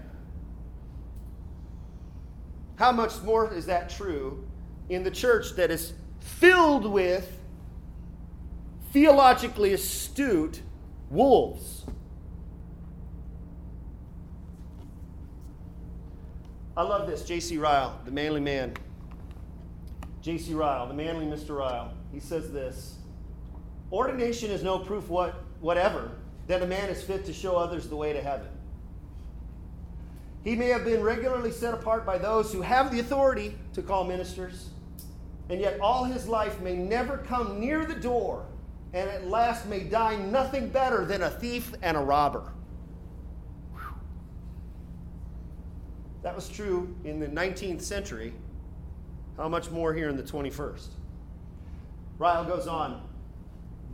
How 2.77 2.93
much 2.93 3.23
more 3.23 3.53
is 3.55 3.67
that 3.67 3.89
true 3.89 4.45
in 4.89 5.05
the 5.05 5.11
church 5.11 5.55
that 5.57 5.71
is 5.71 5.93
filled 6.21 6.87
with 6.87 7.41
theologically 8.93 9.73
astute 9.73 10.61
wolves? 11.09 11.85
I 16.77 16.83
love 16.83 17.07
this. 17.07 17.25
J.C. 17.25 17.57
Ryle, 17.57 18.01
the 18.05 18.11
manly 18.11 18.41
man. 18.41 18.75
J.C. 20.23 20.55
Ryle, 20.55 20.89
the 20.89 20.95
manly 20.95 21.27
Mr. 21.27 21.57
Ryle. 21.57 21.93
He 22.13 22.19
says 22.19 22.51
this 22.53 22.97
Ordination 23.93 24.51
is 24.51 24.63
no 24.63 24.79
proof 24.79 25.09
what, 25.09 25.35
whatever 25.61 26.11
that 26.47 26.63
a 26.63 26.67
man 26.67 26.89
is 26.91 27.03
fit 27.03 27.25
to 27.27 27.33
show 27.33 27.57
others 27.57 27.89
the 27.89 27.97
way 27.97 28.13
to 28.13 28.21
heaven. 28.21 28.49
He 30.43 30.57
may 30.57 30.69
have 30.69 30.85
been 30.85 31.03
regularly 31.03 31.51
set 31.51 31.73
apart 31.73 32.05
by 32.05 32.19
those 32.19 32.53
who 32.53 32.61
have 32.61 32.91
the 32.91 33.01
authority 33.01 33.57
to 33.73 33.83
call 33.83 34.05
ministers, 34.05 34.71
and 35.49 35.61
yet 35.61 35.81
all 35.81 36.05
his 36.05 36.27
life 36.27 36.61
may 36.61 36.77
never 36.77 37.19
come 37.19 37.61
near 37.61 37.87
the 37.87 37.95
door, 37.95 38.45
and 38.93 39.09
at 39.09 39.27
last 39.27 39.67
may 39.67 39.85
die 39.85 40.17
nothing 40.17 40.69
better 40.69 41.05
than 41.07 41.23
a 41.23 41.31
thief 41.31 41.73
and 41.83 41.97
a 41.97 42.01
robber. 42.01 42.53
That 46.25 46.35
was 46.35 46.49
true 46.49 46.97
in 47.05 47.21
the 47.21 47.27
19th 47.27 47.83
century. 47.83 48.33
How 49.37 49.47
much 49.47 49.71
more 49.71 49.93
here 49.93 50.09
in 50.09 50.17
the 50.17 50.23
21st? 50.23 50.89
Ryle 52.19 52.47
goes 52.47 52.67
on. 52.67 53.07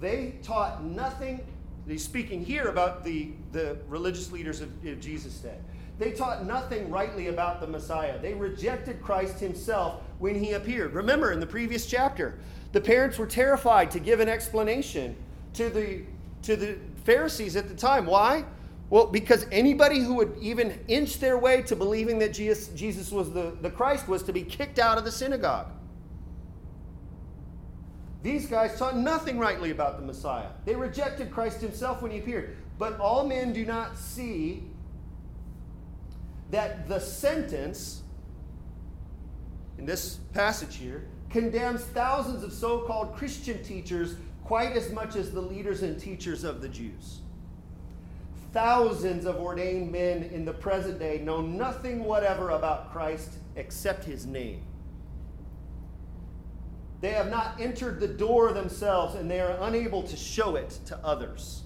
They 0.00 0.36
taught 0.40 0.84
nothing. 0.84 1.44
He's 1.88 2.04
speaking 2.04 2.44
here 2.44 2.68
about 2.68 3.02
the, 3.02 3.32
the 3.50 3.78
religious 3.88 4.30
leaders 4.30 4.60
of, 4.60 4.68
of 4.86 5.00
Jesus' 5.00 5.38
day. 5.38 5.56
They 5.98 6.12
taught 6.12 6.46
nothing 6.46 6.88
rightly 6.88 7.26
about 7.26 7.60
the 7.60 7.66
Messiah. 7.66 8.16
They 8.20 8.32
rejected 8.32 9.02
Christ 9.02 9.40
himself 9.40 10.00
when 10.20 10.36
he 10.36 10.52
appeared. 10.52 10.94
Remember 10.94 11.32
in 11.32 11.40
the 11.40 11.46
previous 11.46 11.84
chapter, 11.84 12.38
the 12.70 12.80
parents 12.80 13.18
were 13.18 13.26
terrified 13.26 13.90
to 13.90 13.98
give 13.98 14.20
an 14.20 14.28
explanation 14.28 15.16
to 15.54 15.68
the, 15.68 16.02
to 16.42 16.54
the 16.54 16.78
Pharisees 17.04 17.56
at 17.56 17.68
the 17.68 17.74
time. 17.74 18.06
Why? 18.06 18.44
Well, 18.90 19.06
because 19.06 19.46
anybody 19.52 20.00
who 20.00 20.14
would 20.14 20.36
even 20.40 20.78
inch 20.88 21.20
their 21.20 21.38
way 21.38 21.62
to 21.62 21.76
believing 21.76 22.18
that 22.18 22.32
Jesus, 22.32 22.68
Jesus 22.68 23.12
was 23.12 23.32
the, 23.32 23.56
the 23.62 23.70
Christ 23.70 24.08
was 24.08 24.24
to 24.24 24.32
be 24.32 24.42
kicked 24.42 24.80
out 24.80 24.98
of 24.98 25.04
the 25.04 25.12
synagogue. 25.12 25.68
These 28.22 28.46
guys 28.48 28.76
taught 28.78 28.96
nothing 28.96 29.38
rightly 29.38 29.70
about 29.70 29.98
the 29.98 30.04
Messiah. 30.04 30.48
They 30.66 30.74
rejected 30.74 31.30
Christ 31.30 31.60
himself 31.60 32.02
when 32.02 32.10
he 32.10 32.18
appeared. 32.18 32.56
But 32.78 32.98
all 32.98 33.26
men 33.26 33.52
do 33.52 33.64
not 33.64 33.96
see 33.96 34.64
that 36.50 36.88
the 36.88 36.98
sentence 36.98 38.02
in 39.78 39.86
this 39.86 40.16
passage 40.34 40.76
here 40.76 41.06
condemns 41.30 41.82
thousands 41.82 42.42
of 42.42 42.52
so 42.52 42.80
called 42.80 43.14
Christian 43.14 43.62
teachers 43.62 44.16
quite 44.44 44.72
as 44.72 44.90
much 44.92 45.14
as 45.14 45.30
the 45.30 45.40
leaders 45.40 45.82
and 45.82 45.98
teachers 45.98 46.42
of 46.42 46.60
the 46.60 46.68
Jews. 46.68 47.19
Thousands 48.52 49.26
of 49.26 49.36
ordained 49.36 49.92
men 49.92 50.24
in 50.24 50.44
the 50.44 50.52
present 50.52 50.98
day 50.98 51.18
know 51.18 51.40
nothing 51.40 52.02
whatever 52.04 52.50
about 52.50 52.90
Christ 52.92 53.34
except 53.54 54.04
his 54.04 54.26
name. 54.26 54.64
They 57.00 57.10
have 57.10 57.30
not 57.30 57.60
entered 57.60 58.00
the 58.00 58.08
door 58.08 58.52
themselves 58.52 59.14
and 59.14 59.30
they 59.30 59.40
are 59.40 59.56
unable 59.60 60.02
to 60.02 60.16
show 60.16 60.56
it 60.56 60.70
to 60.86 60.98
others. 60.98 61.62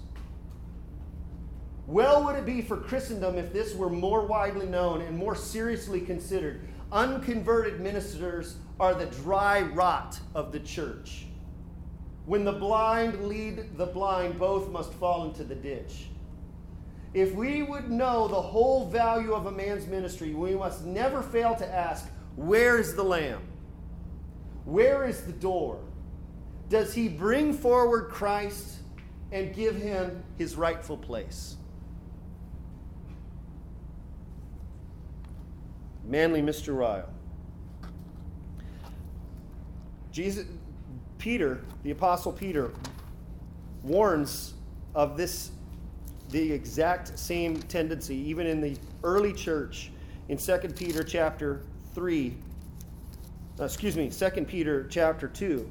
Well 1.87 2.23
would 2.23 2.35
it 2.35 2.45
be 2.45 2.61
for 2.61 2.77
Christendom 2.77 3.37
if 3.37 3.51
this 3.51 3.75
were 3.75 3.89
more 3.89 4.25
widely 4.25 4.65
known 4.65 5.01
and 5.01 5.17
more 5.17 5.35
seriously 5.35 6.01
considered. 6.01 6.67
Unconverted 6.91 7.81
ministers 7.81 8.57
are 8.79 8.93
the 8.93 9.07
dry 9.07 9.61
rot 9.61 10.19
of 10.35 10.51
the 10.51 10.59
church. 10.59 11.25
When 12.25 12.45
the 12.45 12.53
blind 12.53 13.27
lead 13.27 13.77
the 13.77 13.85
blind, 13.85 14.39
both 14.39 14.69
must 14.69 14.93
fall 14.93 15.25
into 15.25 15.43
the 15.43 15.55
ditch. 15.55 16.07
If 17.15 17.33
we 17.33 17.63
would 17.63 17.89
know 17.89 18.27
the 18.27 18.41
whole 18.41 18.89
value 18.89 19.33
of 19.33 19.45
a 19.45 19.51
man's 19.51 19.87
ministry, 19.87 20.33
we 20.33 20.53
must 20.53 20.83
never 20.83 21.21
fail 21.21 21.55
to 21.55 21.65
ask, 21.65 22.09
Where 22.35 22.77
is 22.77 22.93
the 22.93 23.03
Lamb? 23.03 23.41
Where 24.65 25.05
is 25.05 25.21
the 25.21 25.31
door? 25.31 25.79
Does 26.67 26.93
he 26.93 27.07
bring 27.07 27.53
forward 27.53 28.09
Christ 28.09 28.79
and 29.31 29.55
give 29.55 29.77
him 29.77 30.25
his 30.37 30.57
rightful 30.57 30.97
place? 30.97 31.55
Manly 36.03 36.41
Mr. 36.41 36.77
Ryle. 36.77 37.09
Jesus, 40.11 40.47
Peter, 41.17 41.63
the 41.83 41.91
Apostle 41.91 42.33
Peter, 42.33 42.73
warns 43.83 44.55
of 44.93 45.15
this 45.15 45.51
the 46.29 46.51
exact 46.51 47.17
same 47.17 47.61
tendency, 47.63 48.15
even 48.15 48.47
in 48.47 48.61
the 48.61 48.77
early 49.03 49.33
church 49.33 49.91
in 50.29 50.37
2 50.37 50.57
Peter 50.75 51.03
chapter 51.03 51.61
3, 51.93 52.35
uh, 53.59 53.63
excuse 53.63 53.95
me, 53.95 54.09
2 54.09 54.45
Peter 54.45 54.87
chapter 54.89 55.27
2, 55.27 55.69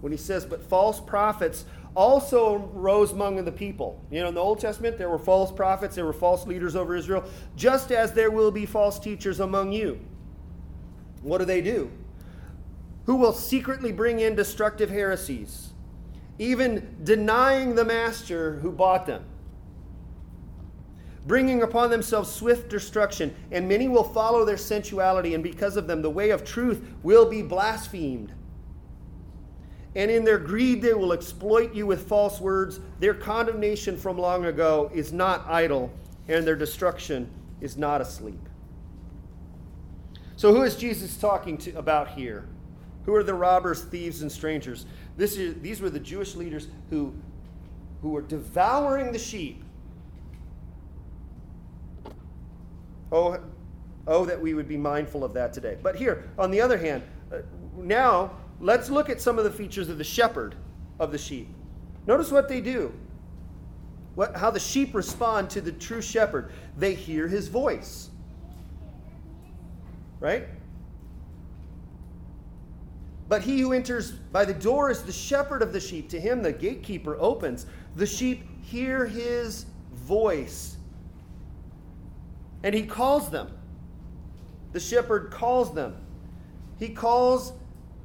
when 0.00 0.12
he 0.12 0.18
says, 0.18 0.46
But 0.46 0.62
false 0.62 1.00
prophets 1.00 1.64
also 1.94 2.58
rose 2.74 3.12
among 3.12 3.44
the 3.44 3.52
people. 3.52 4.00
You 4.10 4.22
know, 4.22 4.28
in 4.28 4.34
the 4.34 4.40
Old 4.40 4.60
Testament, 4.60 4.98
there 4.98 5.10
were 5.10 5.18
false 5.18 5.50
prophets, 5.50 5.96
there 5.96 6.04
were 6.04 6.12
false 6.12 6.46
leaders 6.46 6.76
over 6.76 6.94
Israel, 6.94 7.24
just 7.56 7.90
as 7.90 8.12
there 8.12 8.30
will 8.30 8.50
be 8.50 8.66
false 8.66 8.98
teachers 8.98 9.40
among 9.40 9.72
you. 9.72 9.98
What 11.22 11.38
do 11.38 11.44
they 11.44 11.62
do? 11.62 11.90
Who 13.06 13.16
will 13.16 13.32
secretly 13.32 13.92
bring 13.92 14.20
in 14.20 14.34
destructive 14.34 14.90
heresies, 14.90 15.70
even 16.38 16.96
denying 17.02 17.74
the 17.74 17.84
master 17.84 18.58
who 18.60 18.70
bought 18.70 19.06
them 19.06 19.24
bringing 21.26 21.62
upon 21.62 21.90
themselves 21.90 22.30
swift 22.30 22.68
destruction, 22.68 23.34
and 23.50 23.68
many 23.68 23.88
will 23.88 24.04
follow 24.04 24.44
their 24.44 24.56
sensuality, 24.56 25.34
and 25.34 25.42
because 25.42 25.76
of 25.76 25.86
them, 25.86 26.00
the 26.00 26.10
way 26.10 26.30
of 26.30 26.44
truth 26.44 26.86
will 27.02 27.28
be 27.28 27.42
blasphemed. 27.42 28.32
And 29.96 30.10
in 30.10 30.24
their 30.24 30.38
greed, 30.38 30.82
they 30.82 30.92
will 30.92 31.12
exploit 31.12 31.74
you 31.74 31.86
with 31.86 32.06
false 32.06 32.40
words. 32.40 32.80
Their 33.00 33.14
condemnation 33.14 33.96
from 33.96 34.18
long 34.18 34.44
ago 34.44 34.90
is 34.94 35.12
not 35.12 35.46
idle, 35.48 35.90
and 36.28 36.46
their 36.46 36.54
destruction 36.54 37.28
is 37.60 37.76
not 37.76 38.00
asleep. 38.00 38.48
So, 40.36 40.54
who 40.54 40.62
is 40.62 40.76
Jesus 40.76 41.16
talking 41.16 41.56
to 41.58 41.72
about 41.78 42.08
here? 42.08 42.46
Who 43.06 43.14
are 43.14 43.22
the 43.22 43.34
robbers, 43.34 43.84
thieves, 43.84 44.20
and 44.20 44.30
strangers? 44.30 44.84
This 45.16 45.38
is, 45.38 45.60
these 45.62 45.80
were 45.80 45.88
the 45.88 46.00
Jewish 46.00 46.34
leaders 46.34 46.68
who, 46.90 47.14
who 48.02 48.10
were 48.10 48.20
devouring 48.20 49.12
the 49.12 49.18
sheep 49.18 49.64
Oh, 53.12 53.38
oh, 54.06 54.24
that 54.24 54.40
we 54.40 54.54
would 54.54 54.68
be 54.68 54.76
mindful 54.76 55.24
of 55.24 55.32
that 55.34 55.52
today. 55.52 55.76
But 55.82 55.96
here, 55.96 56.28
on 56.38 56.50
the 56.50 56.60
other 56.60 56.78
hand, 56.78 57.02
uh, 57.32 57.38
now 57.76 58.32
let's 58.60 58.90
look 58.90 59.10
at 59.10 59.20
some 59.20 59.38
of 59.38 59.44
the 59.44 59.50
features 59.50 59.88
of 59.88 59.98
the 59.98 60.04
shepherd 60.04 60.56
of 60.98 61.12
the 61.12 61.18
sheep. 61.18 61.48
Notice 62.06 62.30
what 62.30 62.48
they 62.48 62.60
do. 62.60 62.92
What, 64.14 64.36
how 64.36 64.50
the 64.50 64.60
sheep 64.60 64.94
respond 64.94 65.50
to 65.50 65.60
the 65.60 65.72
true 65.72 66.00
shepherd. 66.00 66.50
They 66.76 66.94
hear 66.94 67.28
his 67.28 67.48
voice. 67.48 68.10
Right? 70.20 70.48
But 73.28 73.42
he 73.42 73.60
who 73.60 73.72
enters 73.72 74.12
by 74.12 74.44
the 74.44 74.54
door 74.54 74.90
is 74.90 75.02
the 75.02 75.12
shepherd 75.12 75.60
of 75.60 75.72
the 75.72 75.80
sheep. 75.80 76.08
To 76.10 76.20
him 76.20 76.42
the 76.42 76.52
gatekeeper 76.52 77.16
opens. 77.20 77.66
The 77.96 78.06
sheep 78.06 78.44
hear 78.62 79.04
his 79.04 79.66
voice 79.92 80.75
and 82.62 82.74
he 82.74 82.84
calls 82.84 83.30
them. 83.30 83.50
The 84.72 84.80
shepherd 84.80 85.30
calls 85.30 85.74
them. 85.74 85.96
He 86.78 86.88
calls, 86.90 87.52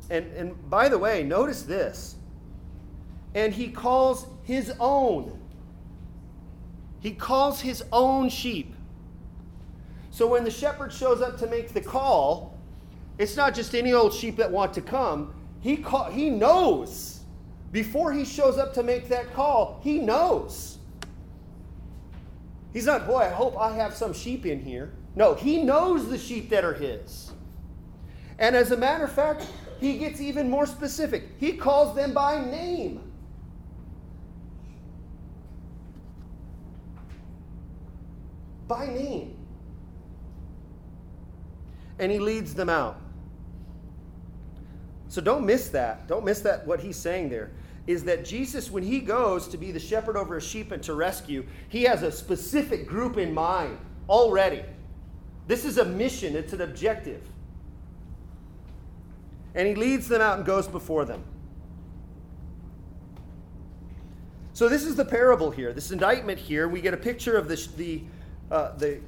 and, 0.09 0.25
and 0.33 0.69
by 0.69 0.89
the 0.89 0.97
way, 0.97 1.23
notice 1.23 1.63
this. 1.63 2.15
And 3.33 3.53
he 3.53 3.69
calls 3.69 4.27
his 4.43 4.73
own. 4.79 5.39
He 6.99 7.11
calls 7.11 7.61
his 7.61 7.83
own 7.91 8.29
sheep. 8.29 8.75
So 10.11 10.27
when 10.27 10.43
the 10.43 10.51
shepherd 10.51 10.93
shows 10.93 11.21
up 11.21 11.37
to 11.39 11.47
make 11.47 11.73
the 11.73 11.81
call, 11.81 12.57
it's 13.17 13.35
not 13.35 13.55
just 13.55 13.73
any 13.73 13.93
old 13.93 14.13
sheep 14.13 14.37
that 14.37 14.51
want 14.51 14.73
to 14.75 14.81
come. 14.81 15.33
He, 15.61 15.77
call, 15.77 16.11
he 16.11 16.29
knows. 16.29 17.21
Before 17.71 18.11
he 18.11 18.25
shows 18.25 18.57
up 18.57 18.73
to 18.73 18.83
make 18.83 19.07
that 19.09 19.33
call, 19.33 19.79
he 19.83 19.99
knows. 19.99 20.77
He's 22.73 22.85
not, 22.85 23.05
boy, 23.05 23.19
I 23.19 23.29
hope 23.29 23.57
I 23.57 23.73
have 23.75 23.93
some 23.93 24.13
sheep 24.13 24.45
in 24.45 24.61
here. 24.61 24.93
No, 25.15 25.33
he 25.33 25.61
knows 25.61 26.07
the 26.07 26.17
sheep 26.17 26.49
that 26.49 26.63
are 26.63 26.73
his. 26.73 27.31
And 28.39 28.55
as 28.55 28.71
a 28.71 28.77
matter 28.77 29.03
of 29.03 29.11
fact, 29.11 29.45
he 29.79 29.97
gets 29.97 30.21
even 30.21 30.49
more 30.49 30.65
specific. 30.65 31.23
He 31.37 31.53
calls 31.53 31.95
them 31.95 32.13
by 32.13 32.39
name. 32.43 33.11
By 38.67 38.85
name. 38.87 39.37
And 41.99 42.11
he 42.11 42.19
leads 42.19 42.53
them 42.53 42.69
out. 42.69 43.01
So 45.09 45.19
don't 45.19 45.45
miss 45.45 45.67
that. 45.69 46.07
Don't 46.07 46.23
miss 46.23 46.39
that, 46.39 46.65
what 46.65 46.79
he's 46.79 46.95
saying 46.95 47.29
there 47.29 47.51
is 47.87 48.03
that 48.03 48.23
Jesus, 48.23 48.69
when 48.69 48.83
he 48.83 48.99
goes 48.99 49.47
to 49.49 49.57
be 49.57 49.71
the 49.71 49.79
shepherd 49.79 50.15
over 50.15 50.37
a 50.37 50.41
sheep 50.41 50.71
and 50.71 50.81
to 50.83 50.93
rescue, 50.93 51.45
he 51.69 51.83
has 51.83 52.03
a 52.03 52.11
specific 52.11 52.87
group 52.87 53.17
in 53.17 53.33
mind 53.33 53.77
already. 54.07 54.63
This 55.47 55.65
is 55.65 55.77
a 55.77 55.85
mission, 55.85 56.35
it's 56.35 56.53
an 56.53 56.61
objective. 56.61 57.21
And 59.55 59.67
he 59.67 59.75
leads 59.75 60.07
them 60.07 60.21
out 60.21 60.37
and 60.37 60.45
goes 60.45 60.67
before 60.67 61.05
them. 61.05 61.23
So, 64.53 64.69
this 64.69 64.83
is 64.83 64.95
the 64.95 65.05
parable 65.05 65.49
here, 65.49 65.73
this 65.73 65.91
indictment 65.91 66.37
here. 66.37 66.67
We 66.67 66.81
get 66.81 66.93
a 66.93 66.97
picture 66.97 67.35
of 67.35 67.47
the, 67.47 67.67
the, 67.77 68.01
uh, 68.51 68.77
the, 68.77 68.99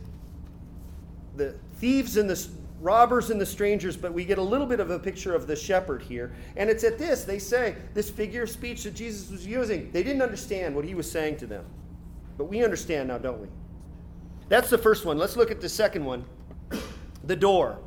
the 1.35 1.55
thieves 1.75 2.17
and 2.17 2.29
the 2.29 2.47
robbers 2.83 3.29
and 3.29 3.39
the 3.39 3.45
strangers, 3.45 3.95
but 3.95 4.13
we 4.13 4.25
get 4.25 4.37
a 4.37 4.43
little 4.43 4.67
bit 4.67 4.81
of 4.81 4.91
a 4.91 4.99
picture 4.99 5.33
of 5.33 5.47
the 5.47 5.55
shepherd 5.55 6.01
here. 6.01 6.33
And 6.57 6.69
it's 6.69 6.83
at 6.83 6.99
this, 6.99 7.23
they 7.23 7.39
say, 7.39 7.75
this 7.93 8.09
figure 8.09 8.43
of 8.43 8.49
speech 8.49 8.83
that 8.83 8.93
Jesus 8.93 9.31
was 9.31 9.47
using, 9.47 9.89
they 9.91 10.03
didn't 10.03 10.21
understand 10.21 10.75
what 10.75 10.83
he 10.83 10.93
was 10.93 11.09
saying 11.09 11.37
to 11.37 11.47
them. 11.47 11.65
But 12.37 12.45
we 12.45 12.63
understand 12.63 13.07
now, 13.07 13.17
don't 13.17 13.39
we? 13.39 13.47
That's 14.49 14.69
the 14.69 14.77
first 14.77 15.05
one. 15.05 15.17
Let's 15.17 15.37
look 15.37 15.49
at 15.49 15.61
the 15.61 15.69
second 15.69 16.03
one 16.03 16.25
the 17.23 17.35
door. 17.37 17.79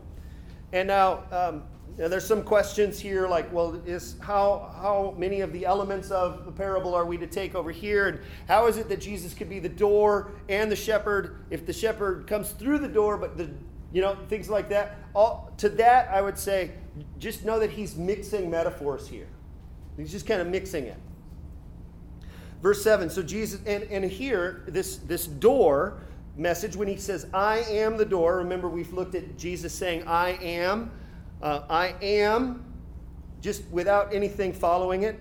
And 0.72 0.88
now, 0.88 1.24
um, 1.30 1.64
now 1.98 2.08
there's 2.08 2.26
some 2.26 2.42
questions 2.42 2.98
here 2.98 3.28
like, 3.28 3.52
well, 3.52 3.80
is 3.84 4.16
how, 4.20 4.72
how 4.80 5.14
many 5.18 5.42
of 5.42 5.52
the 5.52 5.66
elements 5.66 6.10
of 6.10 6.46
the 6.46 6.52
parable 6.52 6.94
are 6.94 7.04
we 7.04 7.18
to 7.18 7.26
take 7.26 7.54
over 7.54 7.70
here? 7.70 8.08
And 8.08 8.20
how 8.48 8.66
is 8.66 8.78
it 8.78 8.88
that 8.88 9.00
Jesus 9.00 9.34
could 9.34 9.50
be 9.50 9.58
the 9.58 9.68
door 9.68 10.32
and 10.48 10.72
the 10.72 10.76
shepherd 10.76 11.44
if 11.50 11.66
the 11.66 11.72
shepherd 11.72 12.26
comes 12.26 12.50
through 12.52 12.78
the 12.78 12.88
door, 12.88 13.18
but 13.18 13.36
the 13.36 13.50
you 13.92 14.02
know, 14.02 14.16
things 14.28 14.48
like 14.48 14.68
that. 14.70 14.96
All, 15.14 15.52
to 15.58 15.68
that, 15.70 16.08
I 16.10 16.20
would 16.20 16.38
say, 16.38 16.72
just 17.18 17.44
know 17.44 17.58
that 17.58 17.70
he's 17.70 17.96
mixing 17.96 18.50
metaphors 18.50 19.08
here. 19.08 19.28
He's 19.96 20.12
just 20.12 20.26
kind 20.26 20.40
of 20.40 20.48
mixing 20.48 20.84
it. 20.84 20.98
Verse 22.62 22.82
7, 22.82 23.10
so 23.10 23.22
Jesus, 23.22 23.60
and, 23.66 23.84
and 23.84 24.04
here, 24.04 24.64
this, 24.66 24.96
this 24.96 25.26
door 25.26 26.00
message, 26.36 26.74
when 26.76 26.88
he 26.88 26.96
says, 26.96 27.26
I 27.32 27.58
am 27.60 27.96
the 27.96 28.04
door, 28.04 28.38
remember 28.38 28.68
we've 28.68 28.92
looked 28.92 29.14
at 29.14 29.36
Jesus 29.38 29.72
saying, 29.72 30.06
I 30.06 30.30
am. 30.42 30.90
Uh, 31.42 31.62
I 31.68 31.94
am, 32.00 32.64
just 33.42 33.62
without 33.70 34.14
anything 34.14 34.52
following 34.52 35.02
it. 35.02 35.20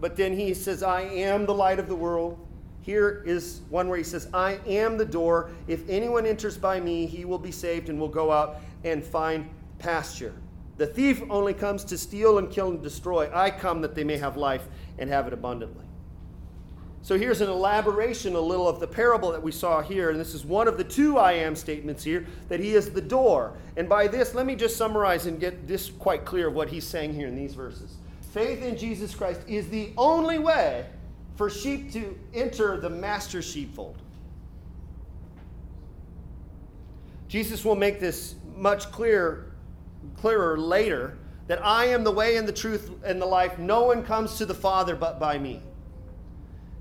But 0.00 0.16
then 0.16 0.36
he 0.36 0.54
says, 0.54 0.82
I 0.82 1.02
am 1.02 1.46
the 1.46 1.54
light 1.54 1.78
of 1.78 1.88
the 1.88 1.94
world. 1.94 2.43
Here 2.84 3.22
is 3.24 3.62
one 3.70 3.88
where 3.88 3.96
he 3.96 4.04
says, 4.04 4.28
I 4.34 4.58
am 4.66 4.98
the 4.98 5.06
door. 5.06 5.50
If 5.68 5.88
anyone 5.88 6.26
enters 6.26 6.58
by 6.58 6.80
me, 6.80 7.06
he 7.06 7.24
will 7.24 7.38
be 7.38 7.50
saved 7.50 7.88
and 7.88 7.98
will 7.98 8.10
go 8.10 8.30
out 8.30 8.58
and 8.84 9.02
find 9.02 9.48
pasture. 9.78 10.34
The 10.76 10.86
thief 10.86 11.22
only 11.30 11.54
comes 11.54 11.82
to 11.84 11.96
steal 11.96 12.36
and 12.36 12.50
kill 12.50 12.68
and 12.68 12.82
destroy. 12.82 13.30
I 13.34 13.50
come 13.50 13.80
that 13.80 13.94
they 13.94 14.04
may 14.04 14.18
have 14.18 14.36
life 14.36 14.68
and 14.98 15.08
have 15.08 15.26
it 15.26 15.32
abundantly. 15.32 15.86
So 17.00 17.16
here's 17.16 17.40
an 17.40 17.48
elaboration 17.48 18.34
a 18.34 18.40
little 18.40 18.68
of 18.68 18.80
the 18.80 18.86
parable 18.86 19.32
that 19.32 19.42
we 19.42 19.50
saw 19.50 19.80
here. 19.80 20.10
And 20.10 20.20
this 20.20 20.34
is 20.34 20.44
one 20.44 20.68
of 20.68 20.76
the 20.76 20.84
two 20.84 21.16
I 21.16 21.32
am 21.32 21.56
statements 21.56 22.04
here 22.04 22.26
that 22.50 22.60
he 22.60 22.74
is 22.74 22.90
the 22.90 23.00
door. 23.00 23.56
And 23.78 23.88
by 23.88 24.08
this, 24.08 24.34
let 24.34 24.44
me 24.44 24.56
just 24.56 24.76
summarize 24.76 25.24
and 25.24 25.40
get 25.40 25.66
this 25.66 25.88
quite 25.88 26.26
clear 26.26 26.48
of 26.48 26.54
what 26.54 26.68
he's 26.68 26.86
saying 26.86 27.14
here 27.14 27.28
in 27.28 27.34
these 27.34 27.54
verses. 27.54 27.96
Faith 28.34 28.62
in 28.62 28.76
Jesus 28.76 29.14
Christ 29.14 29.40
is 29.48 29.70
the 29.70 29.94
only 29.96 30.38
way 30.38 30.84
for 31.36 31.50
sheep 31.50 31.92
to 31.92 32.18
enter 32.32 32.80
the 32.80 32.90
master 32.90 33.42
sheepfold. 33.42 33.96
Jesus 37.28 37.64
will 37.64 37.74
make 37.76 37.98
this 37.98 38.36
much 38.54 38.90
clearer, 38.92 39.52
clearer 40.16 40.56
later 40.56 41.18
that 41.46 41.64
I 41.64 41.86
am 41.86 42.04
the 42.04 42.12
way 42.12 42.36
and 42.36 42.46
the 42.46 42.52
truth 42.52 42.90
and 43.04 43.20
the 43.20 43.26
life. 43.26 43.58
No 43.58 43.84
one 43.84 44.04
comes 44.04 44.36
to 44.38 44.46
the 44.46 44.54
Father 44.54 44.94
but 44.94 45.18
by 45.18 45.38
me. 45.38 45.60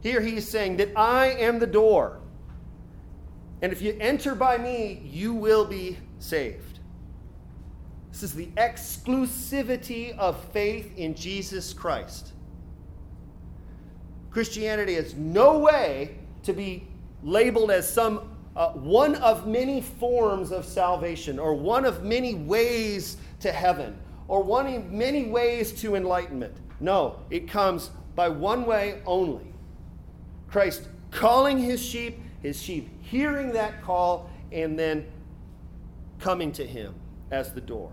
Here 0.02 0.22
he 0.22 0.38
is 0.38 0.48
saying 0.48 0.78
that 0.78 0.98
I 0.98 1.32
am 1.32 1.60
the 1.60 1.68
door. 1.68 2.20
And 3.62 3.72
if 3.72 3.82
you 3.82 3.98
enter 4.00 4.36
by 4.36 4.58
me, 4.58 5.02
you 5.06 5.34
will 5.34 5.66
be 5.66 5.98
saved. 6.20 6.80
This 8.12 8.22
is 8.24 8.34
the 8.34 8.48
exclusivity 8.58 10.16
of 10.18 10.40
faith 10.52 10.96
in 10.98 11.16
Jesus 11.16 11.74
Christ. 11.74 12.34
Christianity 14.34 14.96
is 14.96 15.14
no 15.14 15.60
way 15.60 16.18
to 16.42 16.54
be 16.54 16.88
labeled 17.22 17.70
as 17.70 17.88
some 17.88 18.32
uh, 18.56 18.72
one 18.72 19.16
of 19.16 19.48
many 19.48 19.80
forms 19.80 20.52
of 20.52 20.66
salvation 20.66 21.38
or 21.38 21.54
one 21.54 21.86
of 21.86 22.04
many 22.04 22.34
ways 22.34 23.18
to 23.40 23.52
heaven 23.52 23.96
or 24.28 24.42
one 24.42 24.66
of 24.68 24.92
many 24.92 25.26
ways 25.26 25.72
to 25.82 25.96
enlightenment. 25.96 26.56
No, 26.80 27.20
it 27.30 27.48
comes 27.48 27.92
by 28.16 28.28
one 28.28 28.66
way 28.66 29.02
only 29.06 29.54
Christ 30.48 30.88
calling 31.12 31.60
his 31.60 31.84
sheep, 31.84 32.20
his 32.42 32.62
sheep 32.62 32.90
hearing 33.04 33.52
that 33.54 33.84
call, 33.84 34.32
and 34.52 34.78
then 34.78 35.06
coming 36.20 36.52
to 36.54 36.66
him 36.66 36.96
as 37.30 37.54
the 37.54 37.62
door. 37.62 37.92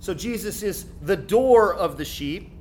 So 0.00 0.14
Jesus 0.14 0.64
is 0.64 0.86
the 1.00 1.16
door 1.16 1.74
of 1.74 1.96
the 1.96 2.04
sheep. 2.04 2.51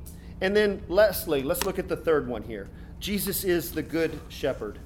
And 0.42 0.56
then, 0.56 0.82
lastly, 0.88 1.44
let's 1.44 1.64
look 1.66 1.78
at 1.78 1.88
the 1.88 1.96
third 1.96 2.28
one 2.28 2.42
here. 2.44 2.68
Jesus 3.00 3.44
is 3.44 3.72
the 3.72 3.84
good 3.84 4.20
shepherd. 4.30 4.80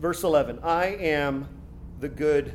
Verse 0.00 0.22
11 0.22 0.60
I 0.62 0.86
am 0.86 1.48
the 2.00 2.08
good 2.08 2.52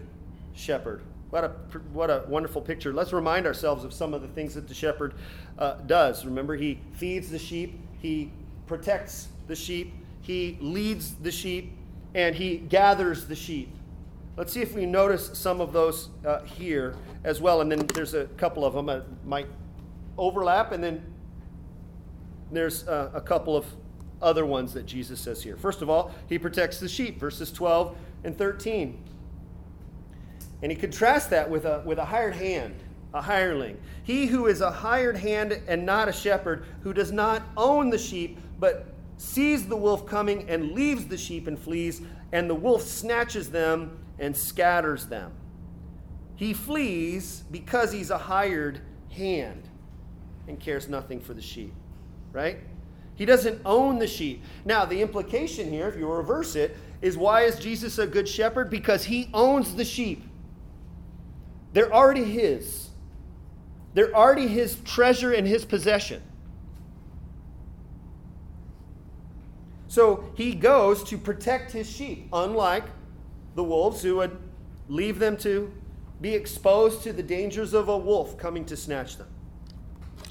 shepherd. 0.53 1.01
What 1.29 1.43
a, 1.45 1.49
what 1.93 2.09
a 2.09 2.25
wonderful 2.27 2.61
picture. 2.61 2.91
Let's 2.91 3.13
remind 3.13 3.45
ourselves 3.45 3.85
of 3.85 3.93
some 3.93 4.13
of 4.13 4.21
the 4.21 4.27
things 4.29 4.53
that 4.55 4.67
the 4.67 4.73
shepherd 4.73 5.13
uh, 5.57 5.75
does. 5.85 6.25
Remember, 6.25 6.55
he 6.55 6.79
feeds 6.93 7.29
the 7.29 7.39
sheep, 7.39 7.79
he 8.01 8.31
protects 8.67 9.29
the 9.47 9.55
sheep, 9.55 9.93
he 10.21 10.57
leads 10.59 11.15
the 11.15 11.31
sheep, 11.31 11.71
and 12.13 12.35
he 12.35 12.57
gathers 12.57 13.25
the 13.25 13.35
sheep. 13.35 13.73
Let's 14.35 14.51
see 14.51 14.61
if 14.61 14.73
we 14.73 14.85
notice 14.85 15.31
some 15.33 15.61
of 15.61 15.71
those 15.71 16.09
uh, 16.25 16.41
here 16.43 16.95
as 17.23 17.41
well. 17.41 17.61
And 17.61 17.71
then 17.71 17.87
there's 17.87 18.13
a 18.13 18.25
couple 18.37 18.65
of 18.65 18.73
them 18.73 18.87
that 18.87 19.03
might 19.25 19.47
overlap, 20.21 20.71
and 20.71 20.83
then 20.83 21.03
there's 22.51 22.87
uh, 22.87 23.09
a 23.13 23.19
couple 23.19 23.57
of 23.57 23.65
other 24.21 24.45
ones 24.45 24.71
that 24.73 24.85
Jesus 24.85 25.19
says 25.19 25.41
here. 25.41 25.57
First 25.57 25.81
of 25.81 25.89
all, 25.89 26.13
he 26.29 26.37
protects 26.37 26.79
the 26.79 26.87
sheep, 26.87 27.19
verses 27.19 27.51
12 27.51 27.97
and 28.23 28.37
13. 28.37 29.03
And 30.61 30.71
he 30.71 30.77
contrasts 30.77 31.25
that 31.27 31.49
with 31.49 31.65
a, 31.65 31.81
with 31.85 31.97
a 31.97 32.05
hired 32.05 32.35
hand, 32.35 32.75
a 33.15 33.21
hireling. 33.21 33.79
He 34.03 34.27
who 34.27 34.45
is 34.45 34.61
a 34.61 34.69
hired 34.69 35.17
hand 35.17 35.59
and 35.67 35.87
not 35.87 36.07
a 36.07 36.13
shepherd, 36.13 36.65
who 36.83 36.93
does 36.93 37.11
not 37.11 37.41
own 37.57 37.89
the 37.89 37.97
sheep, 37.97 38.37
but 38.59 38.93
sees 39.17 39.67
the 39.67 39.75
wolf 39.75 40.05
coming 40.05 40.47
and 40.47 40.73
leaves 40.73 41.07
the 41.07 41.17
sheep 41.17 41.47
and 41.47 41.57
flees, 41.57 42.01
and 42.31 42.47
the 42.47 42.55
wolf 42.55 42.83
snatches 42.83 43.49
them 43.49 43.97
and 44.19 44.37
scatters 44.37 45.07
them. 45.07 45.31
He 46.35 46.53
flees 46.53 47.43
because 47.49 47.91
he's 47.91 48.11
a 48.11 48.17
hired 48.19 48.81
hand 49.09 49.67
and 50.51 50.59
cares 50.59 50.89
nothing 50.89 51.21
for 51.21 51.33
the 51.33 51.41
sheep, 51.41 51.73
right? 52.33 52.57
He 53.15 53.25
doesn't 53.25 53.61
own 53.65 53.99
the 53.99 54.07
sheep. 54.07 54.43
Now, 54.65 54.83
the 54.83 55.01
implication 55.01 55.69
here, 55.69 55.87
if 55.87 55.95
you 55.95 56.11
reverse 56.11 56.55
it, 56.55 56.75
is 57.01 57.17
why 57.17 57.43
is 57.43 57.57
Jesus 57.57 57.97
a 57.97 58.05
good 58.05 58.27
shepherd? 58.27 58.69
Because 58.69 59.05
he 59.05 59.29
owns 59.33 59.75
the 59.75 59.85
sheep. 59.85 60.23
They're 61.71 61.93
already 61.93 62.25
his. 62.25 62.89
They're 63.93 64.13
already 64.13 64.47
his 64.47 64.75
treasure 64.83 65.31
and 65.31 65.47
his 65.47 65.63
possession. 65.63 66.21
So 69.87 70.25
he 70.35 70.53
goes 70.53 71.01
to 71.05 71.17
protect 71.17 71.71
his 71.71 71.89
sheep, 71.89 72.27
unlike 72.33 72.83
the 73.55 73.63
wolves 73.63 74.01
who 74.01 74.17
would 74.17 74.37
leave 74.89 75.17
them 75.17 75.37
to 75.37 75.71
be 76.19 76.35
exposed 76.35 77.03
to 77.03 77.13
the 77.13 77.23
dangers 77.23 77.73
of 77.73 77.87
a 77.87 77.97
wolf 77.97 78.37
coming 78.37 78.65
to 78.65 78.75
snatch 78.75 79.17
them. 79.17 79.27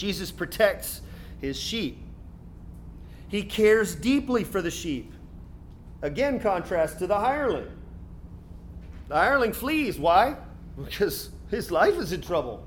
Jesus 0.01 0.31
protects 0.31 1.03
his 1.43 1.61
sheep. 1.61 1.99
He 3.29 3.43
cares 3.43 3.95
deeply 3.95 4.45
for 4.45 4.63
the 4.63 4.71
sheep. 4.71 5.13
Again, 6.01 6.41
contrast 6.41 6.99
to 7.01 7.07
the 7.07 7.19
hireling. 7.19 7.71
The 9.09 9.17
hireling 9.17 9.53
flees. 9.53 9.99
Why? 9.99 10.39
Because 10.83 11.29
his 11.51 11.71
life 11.71 11.99
is 11.99 12.15
in 12.15 12.23
trouble. 12.23 12.67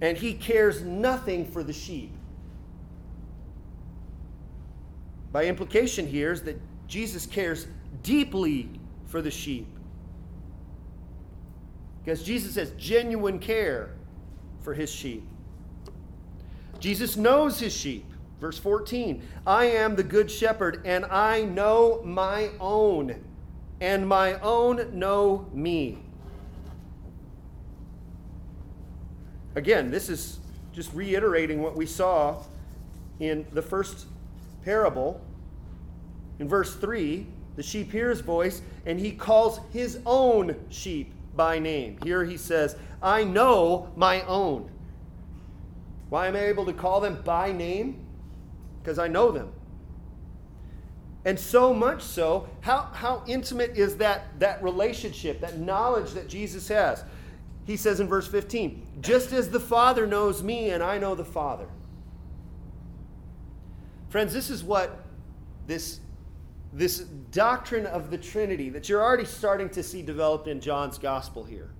And 0.00 0.16
he 0.16 0.32
cares 0.32 0.82
nothing 0.82 1.44
for 1.44 1.64
the 1.64 1.72
sheep. 1.72 2.12
By 5.32 5.46
implication, 5.46 6.06
here 6.06 6.30
is 6.30 6.42
that 6.42 6.60
Jesus 6.86 7.26
cares 7.26 7.66
deeply 8.04 8.70
for 9.06 9.20
the 9.20 9.30
sheep. 9.32 9.66
Because 12.04 12.22
Jesus 12.22 12.54
has 12.54 12.70
genuine 12.78 13.40
care 13.40 13.90
for 14.60 14.72
his 14.72 14.88
sheep. 14.88 15.24
Jesus 16.80 17.16
knows 17.16 17.60
his 17.60 17.74
sheep. 17.74 18.04
Verse 18.40 18.58
14 18.58 19.22
I 19.46 19.66
am 19.66 19.96
the 19.96 20.02
good 20.02 20.30
shepherd, 20.30 20.82
and 20.84 21.04
I 21.06 21.42
know 21.42 22.00
my 22.04 22.50
own, 22.60 23.24
and 23.80 24.06
my 24.06 24.34
own 24.40 24.98
know 24.98 25.48
me. 25.52 25.98
Again, 29.56 29.90
this 29.90 30.08
is 30.08 30.38
just 30.72 30.92
reiterating 30.94 31.60
what 31.60 31.74
we 31.74 31.84
saw 31.84 32.44
in 33.18 33.44
the 33.52 33.62
first 33.62 34.06
parable. 34.64 35.20
In 36.38 36.48
verse 36.48 36.76
3, 36.76 37.26
the 37.56 37.62
sheep 37.64 37.90
hear 37.90 38.10
his 38.10 38.20
voice, 38.20 38.62
and 38.86 39.00
he 39.00 39.10
calls 39.10 39.58
his 39.72 39.98
own 40.06 40.54
sheep 40.68 41.12
by 41.34 41.58
name. 41.58 41.98
Here 42.04 42.24
he 42.24 42.36
says, 42.36 42.76
I 43.02 43.24
know 43.24 43.90
my 43.96 44.22
own. 44.22 44.70
Why 46.08 46.26
am 46.26 46.36
I 46.36 46.44
able 46.46 46.64
to 46.66 46.72
call 46.72 47.00
them 47.00 47.22
by 47.24 47.52
name? 47.52 48.04
Because 48.82 48.98
I 48.98 49.08
know 49.08 49.30
them. 49.30 49.52
And 51.24 51.38
so 51.38 51.74
much 51.74 52.02
so, 52.02 52.48
how, 52.60 52.90
how 52.94 53.22
intimate 53.26 53.76
is 53.76 53.96
that, 53.96 54.38
that 54.38 54.62
relationship, 54.62 55.40
that 55.40 55.58
knowledge 55.58 56.12
that 56.12 56.28
Jesus 56.28 56.68
has? 56.68 57.04
He 57.66 57.76
says 57.76 58.00
in 58.00 58.08
verse 58.08 58.26
15, 58.26 59.00
just 59.02 59.32
as 59.32 59.50
the 59.50 59.60
Father 59.60 60.06
knows 60.06 60.42
me 60.42 60.70
and 60.70 60.82
I 60.82 60.96
know 60.96 61.14
the 61.14 61.24
Father. 61.24 61.68
Friends, 64.08 64.32
this 64.32 64.48
is 64.48 64.64
what 64.64 65.04
this 65.66 66.00
this 66.72 66.98
doctrine 67.30 67.86
of 67.86 68.10
the 68.10 68.18
Trinity 68.18 68.68
that 68.70 68.88
you're 68.88 69.02
already 69.02 69.24
starting 69.24 69.70
to 69.70 69.82
see 69.82 70.02
developed 70.02 70.48
in 70.48 70.60
John's 70.60 70.98
gospel 70.98 71.44
here. 71.44 71.70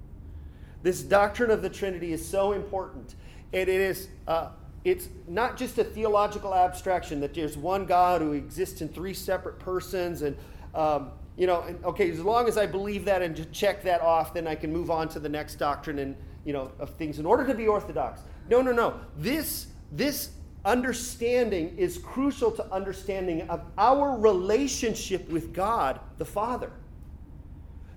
This 0.83 1.03
doctrine 1.03 1.51
of 1.51 1.63
the 1.63 1.69
Trinity 1.69 2.13
is 2.13 2.27
so 2.27 2.53
important. 2.53 3.15
And 3.53 3.69
it 3.69 3.81
is, 3.81 4.09
uh, 4.27 4.51
it's 4.85 5.09
not 5.27 5.57
just 5.57 5.79
a 5.79 5.85
theological 5.85 6.55
abstraction 6.55 7.21
that 7.21 7.35
there's 7.35 7.57
one 7.57 7.87
God 7.87 8.21
who 8.21 8.33
exists 8.33 8.81
in 8.81 8.89
three 8.89 9.15
separate 9.15 9.59
persons. 9.59 10.23
And, 10.23 10.37
um, 10.75 11.11
you 11.37 11.47
know, 11.47 11.63
and, 11.63 11.83
okay, 11.85 12.11
as 12.11 12.21
long 12.21 12.49
as 12.49 12.59
I 12.59 12.67
believe 12.67 13.05
that 13.07 13.23
and 13.23 13.51
check 13.53 13.83
that 13.85 14.01
off, 14.01 14.35
then 14.35 14.47
I 14.47 14.55
can 14.55 14.73
move 14.73 14.91
on 14.91 15.09
to 15.11 15.21
the 15.21 15.29
next 15.29 15.57
doctrine 15.57 15.99
and, 15.99 16.17
you 16.45 16.53
know, 16.53 16.73
of 16.79 16.91
things 16.97 17.19
in 17.19 17.27
order 17.27 17.47
to 17.47 17.55
be 17.55 17.67
orthodox. 17.67 18.23
No, 18.49 18.63
no, 18.63 18.73
no. 18.73 19.01
This, 19.17 19.69
this 19.93 20.31
understanding 20.65 21.77
is 21.79 21.99
crucial 21.99 22.51
to 22.51 22.73
understanding 22.73 23.49
of 23.49 23.63
our 23.79 24.19
relationship 24.19 25.29
with 25.31 25.55
God 25.55 26.01
the 26.19 26.25
Father. 26.25 26.73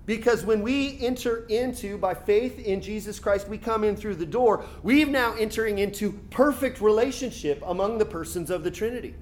Because 0.04 0.44
when 0.44 0.62
we 0.62 0.98
enter 1.00 1.46
into, 1.46 1.96
by 1.96 2.14
faith 2.14 2.58
in 2.58 2.80
Jesus 2.80 3.20
Christ, 3.20 3.48
we 3.48 3.56
come 3.56 3.84
in 3.84 3.96
through 3.96 4.16
the 4.16 4.26
door, 4.26 4.64
we've 4.82 5.08
now 5.08 5.34
entering 5.34 5.78
into 5.78 6.12
perfect 6.30 6.80
relationship 6.80 7.62
among 7.64 7.98
the 7.98 8.04
persons 8.04 8.50
of 8.50 8.64
the 8.64 8.70
Trinity. 8.70 9.14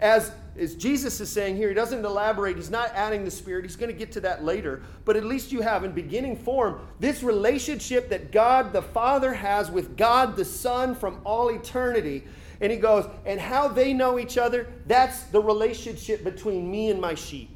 As, 0.00 0.32
as 0.58 0.74
Jesus 0.74 1.20
is 1.20 1.30
saying 1.30 1.56
here, 1.56 1.68
he 1.68 1.74
doesn't 1.74 2.04
elaborate, 2.04 2.56
he's 2.56 2.70
not 2.70 2.90
adding 2.94 3.24
the 3.24 3.30
Spirit, 3.30 3.64
he's 3.64 3.76
going 3.76 3.92
to 3.92 3.96
get 3.96 4.10
to 4.12 4.20
that 4.22 4.44
later, 4.44 4.82
but 5.04 5.16
at 5.16 5.24
least 5.24 5.52
you 5.52 5.60
have 5.60 5.84
in 5.84 5.92
beginning 5.92 6.36
form 6.36 6.80
this 6.98 7.22
relationship 7.22 8.08
that 8.08 8.32
God 8.32 8.72
the 8.72 8.82
Father 8.82 9.32
has 9.32 9.70
with 9.70 9.96
God 9.96 10.34
the 10.34 10.44
Son 10.44 10.96
from 10.96 11.20
all 11.24 11.48
eternity 11.50 12.24
and 12.60 12.72
he 12.72 12.78
goes, 12.78 13.06
and 13.26 13.40
how 13.40 13.68
they 13.68 13.92
know 13.92 14.18
each 14.18 14.38
other, 14.38 14.68
that's 14.86 15.24
the 15.24 15.40
relationship 15.40 16.24
between 16.24 16.70
me 16.70 16.90
and 16.90 17.00
my 17.00 17.14
sheep. 17.14 17.53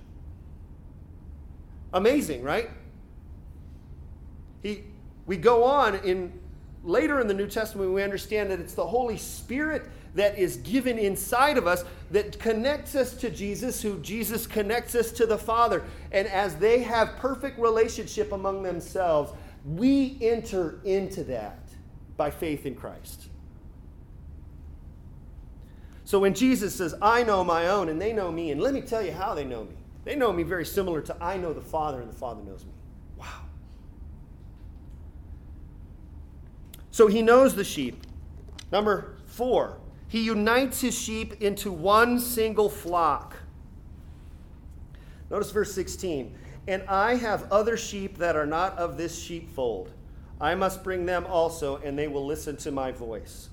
Amazing, 1.93 2.43
right? 2.43 2.71
He, 4.63 4.85
we 5.27 5.37
go 5.37 5.65
on 5.65 5.97
in 5.97 6.33
later 6.85 7.21
in 7.21 7.27
the 7.27 7.35
New 7.35 7.47
Testament, 7.47 7.93
we 7.93 8.03
understand 8.03 8.51
that 8.51 8.61
it's 8.61 8.75
the 8.75 8.87
Holy 8.87 9.17
Spirit 9.17 9.89
that 10.15 10.39
is 10.39 10.57
given 10.59 10.99
inside 10.99 11.59
of 11.59 11.67
us 11.67 11.85
that 12.11 12.39
connects 12.39 12.95
us 12.95 13.15
to 13.15 13.31
Jesus, 13.31 13.83
who 13.83 13.99
Jesus 14.01 14.47
connects 14.47 14.95
us 14.95 15.13
to 15.13 15.27
the 15.27 15.39
Father. 15.39 15.85
And 16.13 16.27
as 16.29 16.57
they 16.57 16.83
have 16.83 17.17
perfect 17.17 17.59
relationship 17.59 18.33
among 18.33 18.63
themselves, 18.63 19.33
we 19.65 20.19
enter 20.21 20.81
into 20.85 21.25
that 21.25 21.59
by 22.17 22.31
faith 22.31 22.65
in 22.65 22.75
Christ. 22.75 23.29
So 26.05 26.19
when 26.19 26.33
Jesus 26.33 26.75
says, 26.75 26.95
I 27.03 27.23
know 27.23 27.45
my 27.45 27.69
own 27.69 27.91
and 27.91 28.01
they 28.01 28.13
know 28.15 28.33
me, 28.33 28.51
and 28.51 28.61
let 28.61 28.73
me 28.73 28.81
tell 28.81 29.03
you 29.03 29.13
how 29.13 29.35
they 29.35 29.45
know 29.45 29.65
me. 29.65 29.77
They 30.09 30.17
know 30.17 30.33
me 30.33 30.43
very 30.43 30.65
similar 30.65 31.03
to 31.03 31.17
I 31.23 31.37
know 31.37 31.53
the 31.53 31.61
Father 31.61 32.01
and 32.01 32.11
the 32.11 32.17
Father 32.17 32.43
knows 32.43 32.65
me. 32.65 32.73
Wow. 33.19 33.27
So 36.91 37.09
he 37.09 37.21
knows 37.21 37.55
the 37.55 37.63
sheep. 37.63 38.07
Number 38.73 39.19
four, 39.27 39.77
he 40.09 40.23
unites 40.23 40.81
his 40.81 40.99
sheep 40.99 41.43
into 41.43 41.71
one 41.71 42.21
single 42.21 42.71
flock. 42.71 43.37
Notice 45.29 45.51
verse 45.51 45.75
16. 45.75 46.35
And 46.67 46.85
I 46.89 47.17
have 47.17 47.53
other 47.53 47.77
sheep 47.77 48.17
that 48.17 48.35
are 48.35 48.47
not 48.47 48.79
of 48.79 48.97
this 48.97 49.23
sheepfold. 49.23 49.93
I 50.41 50.55
must 50.55 50.83
bring 50.83 51.05
them 51.05 51.27
also, 51.27 51.77
and 51.83 51.99
they 51.99 52.09
will 52.09 52.25
listen 52.25 52.57
to 52.57 52.73
my 52.73 52.93
voice. 52.93 53.51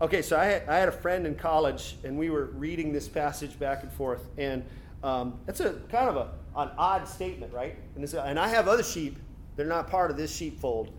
Okay, 0.00 0.20
so 0.20 0.36
I 0.36 0.46
had, 0.46 0.68
I 0.68 0.78
had 0.78 0.88
a 0.88 0.92
friend 0.92 1.28
in 1.28 1.36
college, 1.36 1.94
and 2.02 2.18
we 2.18 2.28
were 2.28 2.46
reading 2.46 2.92
this 2.92 3.06
passage 3.06 3.56
back 3.56 3.84
and 3.84 3.92
forth, 3.92 4.26
and 4.36 4.64
um, 5.02 5.38
it's 5.48 5.60
a 5.60 5.74
kind 5.90 6.08
of 6.08 6.16
a, 6.16 6.30
an 6.60 6.70
odd 6.78 7.08
statement, 7.08 7.52
right? 7.52 7.76
And, 7.94 8.04
this, 8.04 8.14
and 8.14 8.38
I 8.38 8.48
have 8.48 8.68
other 8.68 8.82
sheep; 8.82 9.18
they're 9.56 9.66
not 9.66 9.88
part 9.88 10.10
of 10.10 10.16
this 10.16 10.34
sheepfold, 10.34 10.92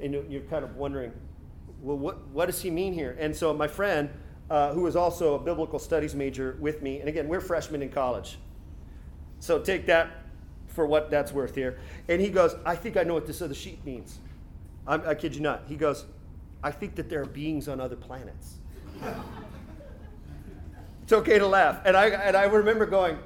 and 0.00 0.12
you're 0.30 0.42
kind 0.42 0.64
of 0.64 0.76
wondering, 0.76 1.12
well, 1.80 1.96
what, 1.96 2.26
what 2.28 2.46
does 2.46 2.60
he 2.60 2.70
mean 2.70 2.92
here? 2.92 3.16
And 3.18 3.34
so 3.34 3.52
my 3.54 3.68
friend, 3.68 4.10
uh, 4.50 4.72
who 4.72 4.82
was 4.82 4.96
also 4.96 5.34
a 5.34 5.38
biblical 5.38 5.78
studies 5.78 6.14
major 6.14 6.56
with 6.60 6.82
me, 6.82 7.00
and 7.00 7.08
again, 7.08 7.28
we're 7.28 7.40
freshmen 7.40 7.82
in 7.82 7.90
college, 7.90 8.38
so 9.40 9.60
take 9.60 9.86
that 9.86 10.24
for 10.66 10.86
what 10.86 11.10
that's 11.10 11.32
worth 11.32 11.54
here. 11.54 11.78
And 12.08 12.20
he 12.20 12.28
goes, 12.28 12.56
I 12.66 12.74
think 12.74 12.96
I 12.96 13.04
know 13.04 13.14
what 13.14 13.26
this 13.26 13.40
other 13.40 13.54
sheep 13.54 13.84
means. 13.84 14.18
I'm, 14.86 15.06
I 15.06 15.14
kid 15.14 15.34
you 15.34 15.40
not. 15.40 15.62
He 15.66 15.76
goes, 15.76 16.04
I 16.62 16.70
think 16.70 16.96
that 16.96 17.08
there 17.08 17.22
are 17.22 17.26
beings 17.26 17.68
on 17.68 17.80
other 17.80 17.96
planets. 17.96 18.56
okay 21.14 21.38
to 21.38 21.46
laugh. 21.46 21.80
And 21.84 21.96
I, 21.96 22.08
and 22.08 22.36
I 22.36 22.44
remember 22.44 22.86
going, 22.86 23.18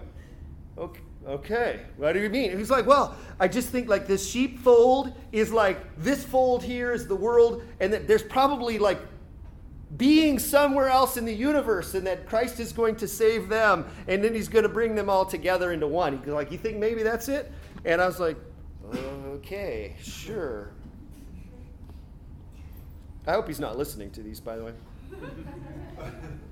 okay, 0.77 1.01
okay, 1.29 1.81
what 1.97 2.13
do 2.13 2.21
you 2.21 2.31
mean? 2.31 2.57
He's 2.57 2.71
like, 2.71 2.87
well, 2.87 3.15
I 3.39 3.49
just 3.49 3.69
think 3.69 3.89
like 3.89 4.07
this 4.07 4.29
sheepfold 4.29 5.13
is 5.33 5.53
like 5.53 5.79
this 5.99 6.25
fold 6.25 6.63
here 6.63 6.93
is 6.93 7.07
the 7.07 7.17
world, 7.17 7.63
and 7.81 7.93
that 7.93 8.09
there's 8.09 8.23
probably 8.23 8.79
like 8.79 9.01
being 9.97 10.39
somewhere 10.39 10.89
else 10.89 11.17
in 11.17 11.25
the 11.25 11.35
universe, 11.35 11.95
and 11.95 12.07
that 12.07 12.27
Christ 12.27 12.61
is 12.61 12.73
going 12.73 12.97
to 12.97 13.09
save 13.09 13.49
them, 13.49 13.87
and 14.07 14.23
then 14.23 14.35
he's 14.35 14.49
going 14.49 14.65
to 14.65 14.69
bring 14.69 14.95
them 14.95 15.09
all 15.11 15.25
together 15.25 15.73
into 15.73 15.87
one. 15.87 16.19
He's 16.19 16.29
like, 16.29 16.51
you 16.51 16.59
think 16.59 16.79
maybe 16.79 17.03
that's 17.03 17.29
it? 17.29 17.51
And 17.85 18.01
I 18.01 18.07
was 18.07 18.21
like, 18.21 18.37
okay, 18.95 19.97
sure. 20.03 20.73
I 23.27 23.33
hope 23.33 23.47
he's 23.47 23.61
not 23.61 23.77
listening 23.77 24.11
to 24.13 24.23
these, 24.23 24.41
by 24.41 24.57
the 24.57 24.65
way. 24.65 24.73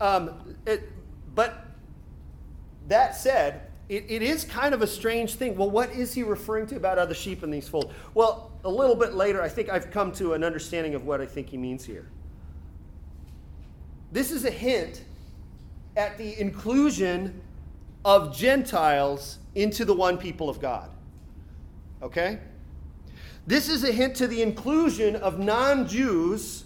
um, 0.00 0.56
it, 0.66 0.90
but 1.34 1.66
that 2.88 3.16
said, 3.16 3.62
it, 3.88 4.06
it 4.08 4.22
is 4.22 4.44
kind 4.44 4.72
of 4.72 4.82
a 4.82 4.86
strange 4.86 5.34
thing. 5.34 5.56
Well, 5.56 5.70
what 5.70 5.90
is 5.90 6.14
he 6.14 6.22
referring 6.22 6.66
to 6.68 6.76
about 6.76 6.98
other 6.98 7.14
sheep 7.14 7.42
in 7.42 7.50
these 7.50 7.68
folds? 7.68 7.92
Well, 8.14 8.52
a 8.64 8.70
little 8.70 8.94
bit 8.94 9.14
later, 9.14 9.42
I 9.42 9.48
think 9.48 9.68
I've 9.68 9.90
come 9.90 10.12
to 10.12 10.34
an 10.34 10.44
understanding 10.44 10.94
of 10.94 11.04
what 11.04 11.20
I 11.20 11.26
think 11.26 11.48
he 11.48 11.56
means 11.56 11.84
here. 11.84 12.08
This 14.12 14.30
is 14.30 14.44
a 14.44 14.50
hint 14.50 15.04
at 15.96 16.18
the 16.18 16.38
inclusion 16.40 17.40
of 18.04 18.36
Gentiles 18.36 19.38
into 19.54 19.84
the 19.84 19.94
one 19.94 20.18
people 20.18 20.48
of 20.48 20.60
God. 20.60 20.90
Okay? 22.02 22.38
This 23.46 23.68
is 23.68 23.84
a 23.84 23.92
hint 23.92 24.14
to 24.16 24.26
the 24.26 24.42
inclusion 24.42 25.16
of 25.16 25.38
non 25.38 25.86
Jews 25.86 26.64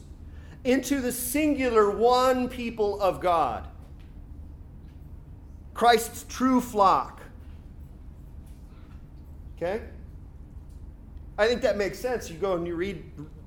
into 0.65 1.01
the 1.01 1.13
singular 1.13 1.91
one 1.91 2.49
people 2.49 3.01
of 3.01 3.21
God. 3.21 3.69
Christ's 5.75 6.25
true 6.29 6.61
flock. 6.61 7.21
Okay? 9.57 9.83
I 11.37 11.47
think 11.47 11.63
that 11.63 11.77
makes 11.77 11.99
sense. 11.99 12.31
You 12.31 12.37
go 12.37 12.55
and 12.55 12.67
you 12.67 12.77
read 12.77 13.03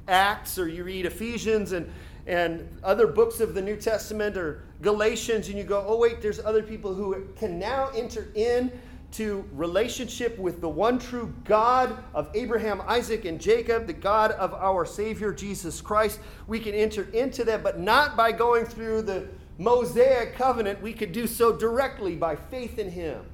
Acts 0.07 0.57
or 0.57 0.67
you 0.67 0.83
read 0.83 1.05
Ephesians 1.05 1.71
and, 1.71 1.89
and 2.27 2.67
other 2.83 3.07
books 3.07 3.39
of 3.39 3.53
the 3.53 3.61
New 3.61 3.77
Testament 3.77 4.37
or 4.37 4.63
Galatians, 4.81 5.47
and 5.47 5.57
you 5.57 5.63
go, 5.63 5.83
oh, 5.87 5.97
wait, 5.97 6.21
there's 6.21 6.39
other 6.39 6.61
people 6.61 6.93
who 6.93 7.27
can 7.37 7.57
now 7.57 7.89
enter 7.95 8.27
in 8.35 8.71
to 9.13 9.45
relationship 9.53 10.37
with 10.37 10.61
the 10.61 10.69
one 10.69 10.99
true 10.99 11.33
God 11.45 12.03
of 12.13 12.29
Abraham, 12.33 12.81
Isaac, 12.87 13.25
and 13.25 13.39
Jacob, 13.39 13.87
the 13.87 13.93
God 13.93 14.31
of 14.31 14.53
our 14.53 14.85
Savior 14.85 15.33
Jesus 15.33 15.81
Christ. 15.81 16.19
We 16.45 16.59
can 16.59 16.73
enter 16.73 17.07
into 17.13 17.43
that, 17.45 17.63
but 17.63 17.79
not 17.79 18.17
by 18.17 18.31
going 18.31 18.65
through 18.65 19.03
the 19.03 19.27
Mosaic 19.57 20.35
covenant. 20.35 20.81
We 20.81 20.93
could 20.93 21.11
do 21.11 21.25
so 21.25 21.55
directly 21.55 22.15
by 22.15 22.35
faith 22.35 22.77
in 22.77 22.91
Him. 22.91 23.25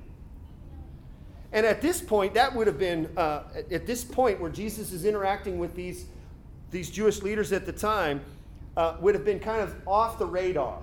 And 1.52 1.66
at 1.66 1.82
this 1.82 2.02
point, 2.02 2.34
that 2.34 2.56
would 2.56 2.68
have 2.68 2.80
been, 2.80 3.10
uh, 3.18 3.44
at 3.72 3.86
this 3.86 4.04
point 4.04 4.40
where 4.40 4.50
Jesus 4.50 4.92
is 4.92 5.06
interacting 5.06 5.60
with 5.60 5.76
these, 5.76 6.06
these 6.72 6.90
Jewish 6.90 7.22
leaders 7.22 7.52
at 7.52 7.66
the 7.66 7.74
time, 7.74 8.22
uh, 8.76 8.96
would 9.00 9.14
have 9.14 9.26
been 9.26 9.40
kind 9.40 9.62
of 9.62 9.76
off 9.86 10.18
the 10.18 10.26
radar. 10.26 10.82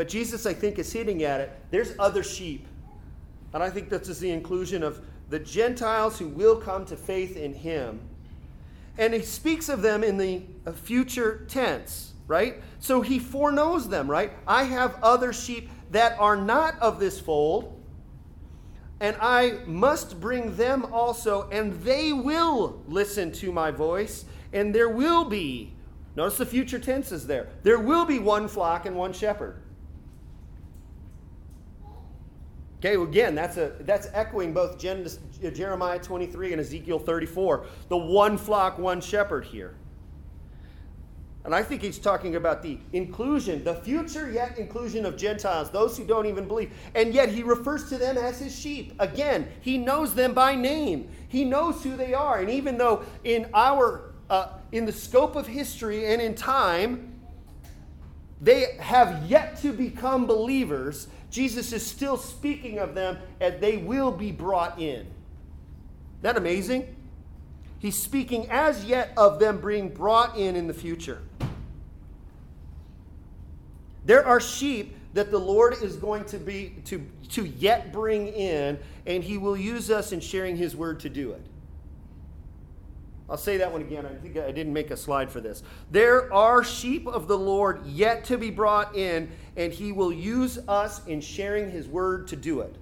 But 0.00 0.08
Jesus, 0.08 0.46
I 0.46 0.54
think, 0.54 0.78
is 0.78 0.90
hitting 0.90 1.24
at 1.24 1.42
it. 1.42 1.52
There's 1.70 1.92
other 1.98 2.22
sheep. 2.22 2.66
And 3.52 3.62
I 3.62 3.68
think 3.68 3.90
this 3.90 4.08
is 4.08 4.18
the 4.18 4.30
inclusion 4.30 4.82
of 4.82 5.04
the 5.28 5.38
Gentiles 5.38 6.18
who 6.18 6.26
will 6.26 6.56
come 6.56 6.86
to 6.86 6.96
faith 6.96 7.36
in 7.36 7.52
him. 7.52 8.00
And 8.96 9.12
he 9.12 9.20
speaks 9.20 9.68
of 9.68 9.82
them 9.82 10.02
in 10.02 10.16
the 10.16 10.40
uh, 10.64 10.72
future 10.72 11.44
tense, 11.50 12.14
right? 12.26 12.62
So 12.78 13.02
he 13.02 13.18
foreknows 13.18 13.90
them, 13.90 14.10
right? 14.10 14.32
I 14.46 14.62
have 14.62 14.96
other 15.02 15.34
sheep 15.34 15.68
that 15.90 16.18
are 16.18 16.34
not 16.34 16.78
of 16.78 16.98
this 16.98 17.20
fold, 17.20 17.78
and 19.00 19.14
I 19.20 19.58
must 19.66 20.18
bring 20.18 20.56
them 20.56 20.86
also, 20.94 21.46
and 21.50 21.74
they 21.82 22.14
will 22.14 22.82
listen 22.88 23.32
to 23.32 23.52
my 23.52 23.70
voice, 23.70 24.24
and 24.54 24.74
there 24.74 24.88
will 24.88 25.26
be, 25.26 25.74
notice 26.16 26.38
the 26.38 26.46
future 26.46 26.78
tense 26.78 27.12
is 27.12 27.26
there, 27.26 27.48
there 27.64 27.78
will 27.78 28.06
be 28.06 28.18
one 28.18 28.48
flock 28.48 28.86
and 28.86 28.96
one 28.96 29.12
shepherd. 29.12 29.60
Okay, 32.80 32.96
well, 32.96 33.06
again, 33.06 33.34
that's, 33.34 33.58
a, 33.58 33.74
that's 33.80 34.08
echoing 34.14 34.54
both 34.54 34.78
Jeremiah 34.78 35.98
23 35.98 36.52
and 36.52 36.60
Ezekiel 36.60 36.98
34. 36.98 37.66
The 37.90 37.96
one 37.96 38.38
flock, 38.38 38.78
one 38.78 39.02
shepherd 39.02 39.44
here. 39.44 39.74
And 41.44 41.54
I 41.54 41.62
think 41.62 41.82
he's 41.82 41.98
talking 41.98 42.36
about 42.36 42.62
the 42.62 42.78
inclusion, 42.94 43.64
the 43.64 43.74
future 43.74 44.30
yet 44.30 44.56
inclusion 44.56 45.04
of 45.04 45.18
Gentiles, 45.18 45.70
those 45.70 45.96
who 45.98 46.06
don't 46.06 46.24
even 46.24 46.48
believe. 46.48 46.72
And 46.94 47.12
yet 47.12 47.28
he 47.28 47.42
refers 47.42 47.90
to 47.90 47.98
them 47.98 48.16
as 48.16 48.40
his 48.40 48.58
sheep. 48.58 48.94
Again, 48.98 49.48
he 49.60 49.76
knows 49.76 50.14
them 50.14 50.32
by 50.32 50.54
name. 50.54 51.10
He 51.28 51.44
knows 51.44 51.82
who 51.82 51.98
they 51.98 52.14
are. 52.14 52.40
And 52.40 52.48
even 52.48 52.78
though 52.78 53.04
in 53.24 53.46
our 53.52 54.12
uh, 54.30 54.48
in 54.72 54.86
the 54.86 54.92
scope 54.92 55.36
of 55.36 55.46
history 55.46 56.06
and 56.12 56.22
in 56.22 56.34
time, 56.34 57.20
they 58.40 58.76
have 58.78 59.26
yet 59.26 59.60
to 59.60 59.72
become 59.72 60.26
believers, 60.26 61.08
Jesus 61.30 61.72
is 61.72 61.86
still 61.86 62.16
speaking 62.16 62.78
of 62.78 62.94
them 62.94 63.18
and 63.40 63.60
they 63.60 63.76
will 63.76 64.10
be 64.10 64.32
brought 64.32 64.78
in. 64.78 65.00
Isn't 65.00 66.22
that 66.22 66.36
amazing? 66.36 66.96
He's 67.78 68.00
speaking 68.00 68.48
as 68.50 68.84
yet 68.84 69.12
of 69.16 69.38
them 69.38 69.60
being 69.60 69.88
brought 69.88 70.36
in 70.36 70.56
in 70.56 70.66
the 70.66 70.74
future. 70.74 71.22
There 74.04 74.26
are 74.26 74.40
sheep 74.40 74.96
that 75.14 75.30
the 75.30 75.38
Lord 75.38 75.74
is 75.82 75.96
going 75.96 76.24
to 76.26 76.38
be 76.38 76.74
to, 76.86 77.04
to 77.30 77.46
yet 77.46 77.92
bring 77.92 78.28
in, 78.28 78.78
and 79.06 79.24
he 79.24 79.38
will 79.38 79.56
use 79.56 79.90
us 79.90 80.12
in 80.12 80.20
sharing 80.20 80.56
his 80.56 80.76
word 80.76 81.00
to 81.00 81.08
do 81.08 81.32
it. 81.32 81.42
I'll 83.28 83.36
say 83.36 83.58
that 83.58 83.70
one 83.70 83.80
again. 83.80 84.04
I 84.04 84.14
think 84.14 84.36
I 84.36 84.50
didn't 84.50 84.72
make 84.72 84.90
a 84.90 84.96
slide 84.96 85.30
for 85.30 85.40
this. 85.40 85.62
There 85.90 86.32
are 86.34 86.64
sheep 86.64 87.06
of 87.06 87.28
the 87.28 87.38
Lord 87.38 87.86
yet 87.86 88.24
to 88.24 88.36
be 88.36 88.50
brought 88.50 88.96
in, 88.96 89.30
and 89.60 89.74
he 89.74 89.92
will 89.92 90.10
use 90.10 90.58
us 90.68 91.04
in 91.06 91.20
sharing 91.20 91.70
his 91.70 91.86
word 91.86 92.26
to 92.28 92.34
do 92.34 92.60
it. 92.60 92.74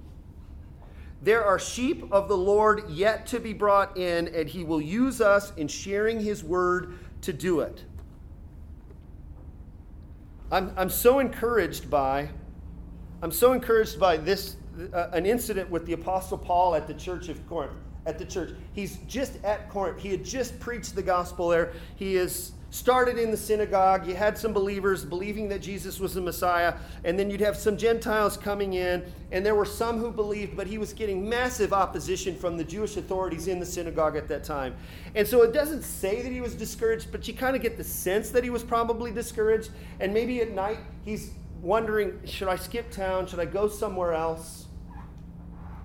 There 1.21 1.45
are 1.45 1.59
sheep 1.59 2.05
of 2.13 2.29
the 2.29 2.37
Lord 2.37 2.89
yet 2.89 3.27
to 3.27 3.41
be 3.41 3.53
brought 3.53 3.97
in, 3.97 4.29
and 4.29 4.49
he 4.49 4.63
will 4.63 4.81
use 4.81 5.21
us 5.21 5.53
in 5.57 5.67
sharing 5.67 6.21
his 6.21 6.45
word 6.45 6.97
to 7.23 7.33
do 7.33 7.61
it. 7.61 7.83
I'm, 10.53 10.73
I'm 10.77 10.89
so 10.89 11.19
encouraged 11.19 11.91
by 11.91 12.29
I'm 13.21 13.33
so 13.33 13.53
encouraged 13.53 13.99
by 13.99 14.17
this 14.17 14.55
uh, 14.95 15.09
an 15.13 15.27
incident 15.27 15.69
with 15.69 15.85
the 15.85 15.95
apostle 15.95 16.39
Paul 16.39 16.77
at 16.77 16.87
the 16.87 16.95
church 16.95 17.29
of 17.29 17.45
Corinth 17.49 17.73
at 18.07 18.21
the 18.21 18.25
church. 18.25 18.55
He's 18.73 18.99
just 19.09 19.43
at 19.43 19.69
Corinth. 19.69 19.99
He 19.99 20.11
had 20.11 20.25
just 20.25 20.61
preached 20.61 20.95
the 20.95 21.03
gospel 21.03 21.49
there. 21.49 21.73
He 21.97 22.15
is 22.15 22.53
started 22.71 23.19
in 23.19 23.31
the 23.31 23.37
synagogue. 23.37 24.07
You 24.07 24.15
had 24.15 24.37
some 24.37 24.53
believers 24.53 25.05
believing 25.05 25.49
that 25.49 25.63
Jesus 25.63 25.99
was 25.99 26.15
the 26.15 26.21
Messiah, 26.21 26.75
and 27.05 27.19
then 27.19 27.31
you'd 27.31 27.41
have 27.41 27.57
some 27.57 27.77
Gentiles 27.77 28.37
coming 28.37 28.75
in, 28.75 29.05
and 29.33 29.45
there 29.45 29.55
were 29.55 29.65
some 29.65 29.99
who 29.99 30.11
believed, 30.11 30.57
but 30.57 30.67
he 30.67 30.77
was 30.77 30.93
getting 30.93 31.27
massive 31.29 31.73
opposition 31.73 32.37
from 32.37 32.57
the 32.57 32.65
Jewish 32.65 32.97
authorities 32.97 33.49
in 33.49 33.59
the 33.59 33.67
synagogue 33.67 34.17
at 34.17 34.29
that 34.29 34.45
time. 34.45 34.77
And 35.15 35.27
so 35.27 35.43
it 35.43 35.53
doesn't 35.53 35.83
say 35.83 36.21
that 36.21 36.31
he 36.31 36.41
was 36.41 36.55
discouraged, 36.55 37.11
but 37.11 37.27
you 37.27 37.35
kind 37.35 37.57
of 37.57 37.63
get 37.63 37.77
the 37.77 37.85
sense 37.85 38.31
that 38.31 38.45
he 38.45 38.51
was 38.51 38.63
probably 38.63 39.13
discouraged, 39.13 39.71
and 40.01 40.13
maybe 40.13 40.41
at 40.41 40.51
night 40.51 40.79
he's 41.05 41.31
wondering, 41.63 42.21
should 42.25 42.49
I 42.49 42.57
skip 42.57 42.91
town? 42.91 43.27
Should 43.27 43.41
I 43.41 43.47
go 43.47 43.69
somewhere 43.69 44.13
else? 44.13 44.67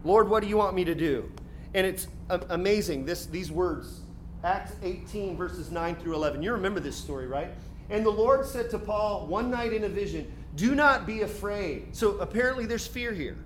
Lord, 0.03 0.29
what 0.29 0.43
do 0.43 0.49
you 0.49 0.57
want 0.57 0.75
me 0.75 0.83
to 0.83 0.93
do? 0.93 1.31
And 1.73 1.87
it's 1.87 2.07
amazing, 2.29 3.05
this, 3.05 3.25
these 3.25 3.51
words. 3.51 4.02
Acts 4.43 4.73
18, 4.83 5.37
verses 5.37 5.71
9 5.71 5.95
through 5.95 6.15
11. 6.15 6.41
You 6.41 6.51
remember 6.51 6.79
this 6.79 6.97
story, 6.97 7.27
right? 7.27 7.49
And 7.89 8.05
the 8.05 8.09
Lord 8.09 8.45
said 8.45 8.69
to 8.71 8.79
Paul 8.79 9.27
one 9.27 9.49
night 9.49 9.73
in 9.73 9.83
a 9.85 9.89
vision, 9.89 10.31
Do 10.55 10.75
not 10.75 11.05
be 11.05 11.21
afraid. 11.21 11.95
So 11.95 12.17
apparently 12.17 12.65
there's 12.65 12.85
fear 12.85 13.13
here. 13.13 13.37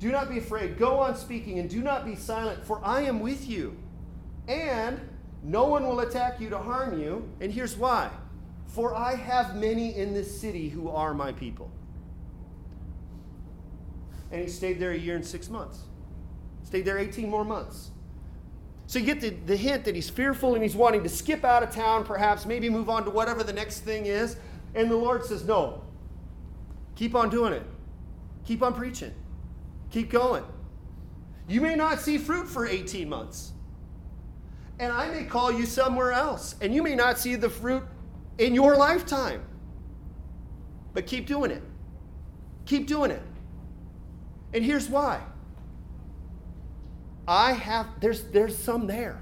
Do 0.00 0.10
not 0.10 0.28
be 0.28 0.38
afraid. 0.38 0.78
Go 0.78 0.98
on 0.98 1.16
speaking 1.16 1.58
and 1.58 1.70
do 1.70 1.80
not 1.80 2.04
be 2.04 2.16
silent, 2.16 2.64
for 2.64 2.80
I 2.84 3.02
am 3.02 3.20
with 3.20 3.48
you. 3.48 3.76
And 4.48 5.00
no 5.42 5.66
one 5.66 5.86
will 5.86 6.00
attack 6.00 6.40
you 6.40 6.50
to 6.50 6.58
harm 6.58 7.00
you. 7.00 7.28
And 7.40 7.52
here's 7.52 7.76
why 7.76 8.10
For 8.66 8.94
I 8.94 9.14
have 9.14 9.56
many 9.56 9.96
in 9.96 10.12
this 10.12 10.40
city 10.40 10.68
who 10.68 10.88
are 10.88 11.14
my 11.14 11.32
people. 11.32 11.70
And 14.32 14.42
he 14.42 14.48
stayed 14.48 14.80
there 14.80 14.90
a 14.90 14.98
year 14.98 15.14
and 15.14 15.24
six 15.24 15.48
months. 15.48 15.78
Stayed 16.64 16.84
there 16.84 16.98
18 16.98 17.30
more 17.30 17.44
months. 17.44 17.90
So 18.86 18.98
you 18.98 19.06
get 19.06 19.20
the, 19.20 19.30
the 19.30 19.56
hint 19.56 19.84
that 19.84 19.94
he's 19.94 20.10
fearful 20.10 20.54
and 20.54 20.62
he's 20.62 20.76
wanting 20.76 21.02
to 21.02 21.08
skip 21.08 21.44
out 21.44 21.62
of 21.62 21.70
town, 21.70 22.04
perhaps, 22.04 22.44
maybe 22.44 22.68
move 22.68 22.90
on 22.90 23.04
to 23.04 23.10
whatever 23.10 23.42
the 23.42 23.52
next 23.52 23.80
thing 23.80 24.06
is. 24.06 24.36
And 24.74 24.90
the 24.90 24.96
Lord 24.96 25.24
says, 25.24 25.44
No, 25.44 25.82
keep 26.96 27.14
on 27.14 27.30
doing 27.30 27.52
it. 27.52 27.62
Keep 28.44 28.62
on 28.62 28.74
preaching. 28.74 29.14
Keep 29.90 30.10
going. 30.10 30.44
You 31.48 31.60
may 31.60 31.74
not 31.76 32.00
see 32.00 32.18
fruit 32.18 32.48
for 32.48 32.66
18 32.66 33.08
months. 33.08 33.52
And 34.78 34.92
I 34.92 35.08
may 35.08 35.24
call 35.24 35.52
you 35.52 35.66
somewhere 35.66 36.12
else. 36.12 36.56
And 36.60 36.74
you 36.74 36.82
may 36.82 36.94
not 36.94 37.18
see 37.18 37.36
the 37.36 37.48
fruit 37.48 37.84
in 38.38 38.54
your 38.54 38.76
lifetime. 38.76 39.42
But 40.92 41.06
keep 41.06 41.26
doing 41.26 41.50
it. 41.50 41.62
Keep 42.66 42.86
doing 42.86 43.10
it. 43.10 43.22
And 44.52 44.64
here's 44.64 44.88
why. 44.88 45.20
I 47.26 47.52
have 47.52 47.86
there's 48.00 48.24
there's 48.24 48.56
some 48.56 48.86
there. 48.86 49.20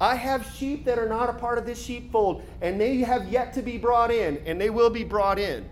I 0.00 0.14
have 0.14 0.46
sheep 0.54 0.84
that 0.84 0.98
are 0.98 1.08
not 1.08 1.28
a 1.28 1.32
part 1.32 1.58
of 1.58 1.66
this 1.66 1.82
sheepfold, 1.82 2.42
and 2.60 2.80
they 2.80 2.98
have 2.98 3.28
yet 3.28 3.52
to 3.54 3.62
be 3.62 3.78
brought 3.78 4.12
in, 4.12 4.40
and 4.46 4.60
they 4.60 4.70
will 4.70 4.90
be 4.90 5.02
brought 5.02 5.38
in. 5.38 5.68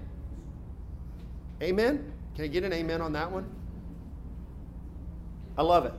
Amen? 1.63 2.13
Can 2.35 2.45
I 2.45 2.49
get 2.49 2.65
an 2.65 2.73
amen 2.73 3.01
on 3.01 3.13
that 3.13 3.31
one? 3.31 3.49
I 5.57 5.63
love 5.63 5.87
it. 5.87 5.95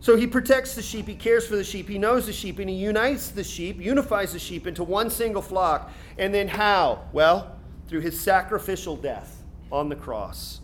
So 0.00 0.16
he 0.16 0.26
protects 0.26 0.74
the 0.74 0.82
sheep, 0.82 1.06
he 1.06 1.14
cares 1.14 1.46
for 1.46 1.54
the 1.54 1.62
sheep, 1.62 1.88
he 1.88 1.96
knows 1.96 2.26
the 2.26 2.32
sheep, 2.32 2.58
and 2.58 2.68
he 2.68 2.74
unites 2.74 3.28
the 3.28 3.44
sheep, 3.44 3.78
unifies 3.78 4.32
the 4.32 4.38
sheep 4.38 4.66
into 4.66 4.82
one 4.82 5.10
single 5.10 5.42
flock. 5.42 5.92
And 6.18 6.34
then 6.34 6.48
how? 6.48 7.04
Well, 7.12 7.56
through 7.86 8.00
his 8.00 8.18
sacrificial 8.18 8.96
death 8.96 9.44
on 9.70 9.88
the 9.88 9.94
cross, 9.94 10.61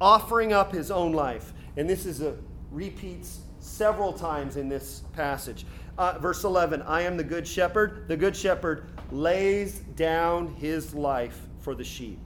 offering 0.00 0.52
up 0.52 0.72
his 0.72 0.90
own 0.90 1.12
life. 1.12 1.52
And 1.76 1.88
this 1.88 2.06
is 2.06 2.20
a 2.20 2.36
repeats 2.70 3.40
several 3.58 4.12
times 4.12 4.56
in 4.56 4.68
this 4.68 5.02
passage. 5.12 5.66
Uh, 5.98 6.18
verse 6.18 6.44
11 6.44 6.82
I 6.82 7.02
am 7.02 7.16
the 7.16 7.24
good 7.24 7.46
shepherd. 7.46 8.08
The 8.08 8.16
good 8.16 8.34
shepherd 8.34 8.86
lays 9.10 9.80
down 9.80 10.54
his 10.54 10.94
life 10.94 11.38
for 11.60 11.74
the 11.74 11.84
sheep. 11.84 12.18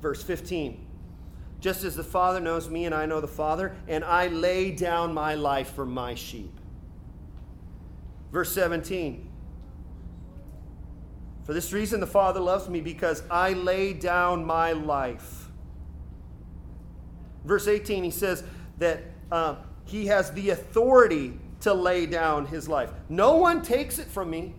Verse 0.00 0.22
15 0.22 0.84
Just 1.60 1.84
as 1.84 1.94
the 1.96 2.04
Father 2.04 2.40
knows 2.40 2.68
me 2.68 2.84
and 2.84 2.94
I 2.94 3.06
know 3.06 3.20
the 3.20 3.28
Father, 3.28 3.76
and 3.86 4.04
I 4.04 4.28
lay 4.28 4.70
down 4.72 5.14
my 5.14 5.34
life 5.34 5.72
for 5.74 5.86
my 5.86 6.14
sheep. 6.14 6.52
Verse 8.32 8.52
17 8.52 9.27
For 11.48 11.54
this 11.54 11.72
reason 11.72 11.98
the 11.98 12.06
Father 12.06 12.40
loves 12.40 12.68
me, 12.68 12.82
because 12.82 13.22
I 13.30 13.54
lay 13.54 13.94
down 13.94 14.44
my 14.44 14.72
life. 14.72 15.48
Verse 17.46 17.66
18, 17.66 18.04
he 18.04 18.10
says 18.10 18.44
that 18.76 19.04
uh, 19.32 19.54
he 19.86 20.08
has 20.08 20.30
the 20.32 20.50
authority 20.50 21.40
to 21.60 21.72
lay 21.72 22.04
down 22.04 22.44
his 22.44 22.68
life. 22.68 22.90
No 23.08 23.36
one 23.36 23.62
takes 23.62 23.98
it 23.98 24.08
from 24.08 24.28
me, 24.28 24.56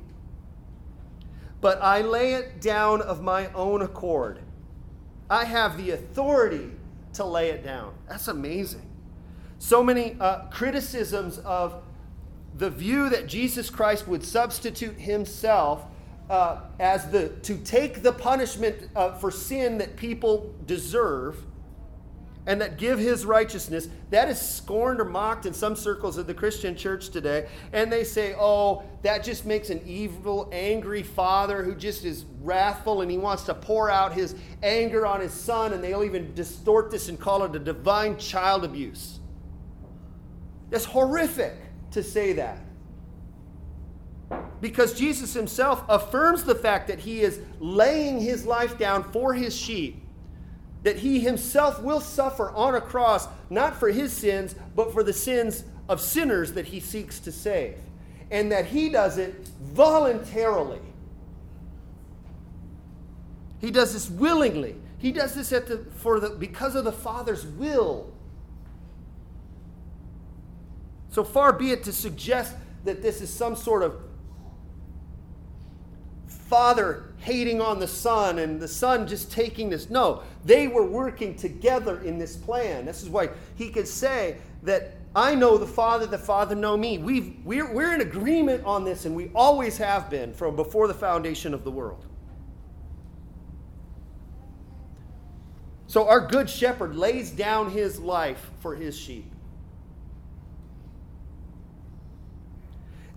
but 1.61 1.79
I 1.79 2.01
lay 2.01 2.33
it 2.33 2.59
down 2.59 3.03
of 3.03 3.21
my 3.21 3.53
own 3.53 3.83
accord. 3.83 4.39
I 5.29 5.45
have 5.45 5.77
the 5.77 5.91
authority 5.91 6.71
to 7.13 7.23
lay 7.23 7.49
it 7.49 7.63
down. 7.63 7.93
That's 8.07 8.29
amazing. 8.29 8.89
So 9.59 9.83
many 9.83 10.17
uh, 10.19 10.45
criticisms 10.45 11.37
of 11.37 11.83
the 12.57 12.71
view 12.71 13.09
that 13.09 13.27
Jesus 13.27 13.69
Christ 13.69 14.07
would 14.07 14.23
substitute 14.23 14.99
himself 14.99 15.85
uh, 16.29 16.61
as 16.79 17.09
the 17.09 17.29
to 17.41 17.57
take 17.57 18.03
the 18.03 18.11
punishment 18.11 18.89
uh, 18.95 19.13
for 19.13 19.31
sin 19.31 19.77
that 19.79 19.95
people 19.95 20.53
deserve 20.65 21.43
and 22.45 22.61
that 22.61 22.77
give 22.77 22.97
his 22.97 23.25
righteousness, 23.25 23.89
that 24.09 24.27
is 24.27 24.39
scorned 24.41 24.99
or 24.99 25.05
mocked 25.05 25.45
in 25.45 25.53
some 25.53 25.75
circles 25.75 26.17
of 26.17 26.25
the 26.25 26.33
Christian 26.33 26.75
church 26.75 27.09
today. 27.09 27.47
And 27.73 27.91
they 27.91 28.03
say, 28.03 28.33
oh, 28.39 28.83
that 29.03 29.23
just 29.23 29.45
makes 29.45 29.69
an 29.69 29.81
evil, 29.85 30.49
angry 30.51 31.03
father 31.03 31.63
who 31.63 31.75
just 31.75 32.05
is 32.05 32.25
wrathful 32.41 33.01
and 33.01 33.11
he 33.11 33.19
wants 33.19 33.43
to 33.43 33.53
pour 33.53 33.91
out 33.91 34.13
his 34.13 34.35
anger 34.63 35.05
on 35.05 35.21
his 35.21 35.31
son. 35.31 35.73
And 35.73 35.83
they'll 35.83 36.03
even 36.03 36.33
distort 36.33 36.89
this 36.89 37.07
and 37.07 37.19
call 37.19 37.43
it 37.43 37.55
a 37.55 37.59
divine 37.59 38.17
child 38.17 38.63
abuse. 38.63 39.19
That's 40.71 40.85
horrific 40.85 41.55
to 41.91 42.01
say 42.01 42.33
that. 42.33 42.59
Because 44.61 44.93
Jesus 44.93 45.33
himself 45.33 45.83
affirms 45.87 46.43
the 46.43 46.55
fact 46.55 46.87
that 46.87 46.99
he 46.99 47.21
is 47.21 47.39
laying 47.59 48.19
his 48.19 48.45
life 48.45 48.77
down 48.77 49.03
for 49.11 49.33
his 49.33 49.55
sheep 49.55 50.03
that 50.83 50.97
he 50.97 51.19
himself 51.19 51.81
will 51.81 51.99
suffer 51.99 52.51
on 52.51 52.75
a 52.75 52.81
cross, 52.81 53.27
not 53.49 53.75
for 53.75 53.89
his 53.89 54.13
sins, 54.13 54.55
but 54.75 54.93
for 54.93 55.03
the 55.03 55.13
sins 55.13 55.63
of 55.89 55.99
sinners 55.99 56.53
that 56.53 56.67
he 56.67 56.79
seeks 56.79 57.19
to 57.19 57.31
save. 57.31 57.75
And 58.31 58.51
that 58.51 58.65
he 58.67 58.89
does 58.89 59.17
it 59.17 59.49
voluntarily. 59.61 60.79
He 63.59 63.71
does 63.71 63.93
this 63.93 64.09
willingly. 64.09 64.75
He 64.99 65.11
does 65.11 65.33
this 65.33 65.51
at 65.51 65.67
the, 65.67 65.79
for 65.97 66.19
the, 66.19 66.29
because 66.29 66.75
of 66.75 66.85
the 66.85 66.91
Father's 66.91 67.45
will. 67.45 68.13
So 71.09 71.23
far 71.23 71.51
be 71.51 71.71
it 71.71 71.83
to 71.85 71.91
suggest 71.91 72.55
that 72.85 73.01
this 73.01 73.19
is 73.19 73.33
some 73.33 73.55
sort 73.55 73.83
of 73.83 73.95
father 76.49 77.13
hating 77.17 77.61
on 77.61 77.79
the 77.79 77.87
son 77.87 78.39
and 78.39 78.59
the 78.59 78.67
son 78.67 79.07
just 79.07 79.31
taking 79.31 79.69
this. 79.69 79.89
No, 79.89 80.23
they 80.43 80.67
were 80.67 80.85
working 80.85 81.35
together 81.35 82.01
in 82.01 82.17
this 82.17 82.35
plan. 82.35 82.85
This 82.85 83.03
is 83.03 83.09
why 83.09 83.29
he 83.55 83.69
could 83.69 83.87
say 83.87 84.37
that 84.63 84.95
I 85.15 85.35
know 85.35 85.57
the 85.57 85.67
Father, 85.67 86.07
the 86.07 86.17
Father 86.17 86.55
know 86.55 86.75
me. 86.75 86.97
We've, 86.97 87.35
we're, 87.43 87.71
we're 87.71 87.93
in 87.93 88.01
agreement 88.01 88.63
on 88.65 88.83
this, 88.83 89.05
and 89.05 89.15
we 89.15 89.31
always 89.35 89.77
have 89.77 90.09
been 90.09 90.33
from 90.33 90.55
before 90.55 90.87
the 90.87 90.93
foundation 90.93 91.53
of 91.53 91.63
the 91.63 91.71
world. 91.71 92.05
So 95.87 96.07
our 96.07 96.19
good 96.19 96.49
shepherd 96.49 96.95
lays 96.95 97.31
down 97.31 97.71
his 97.71 97.99
life 97.99 98.51
for 98.59 98.75
his 98.75 98.97
sheep. 98.97 99.31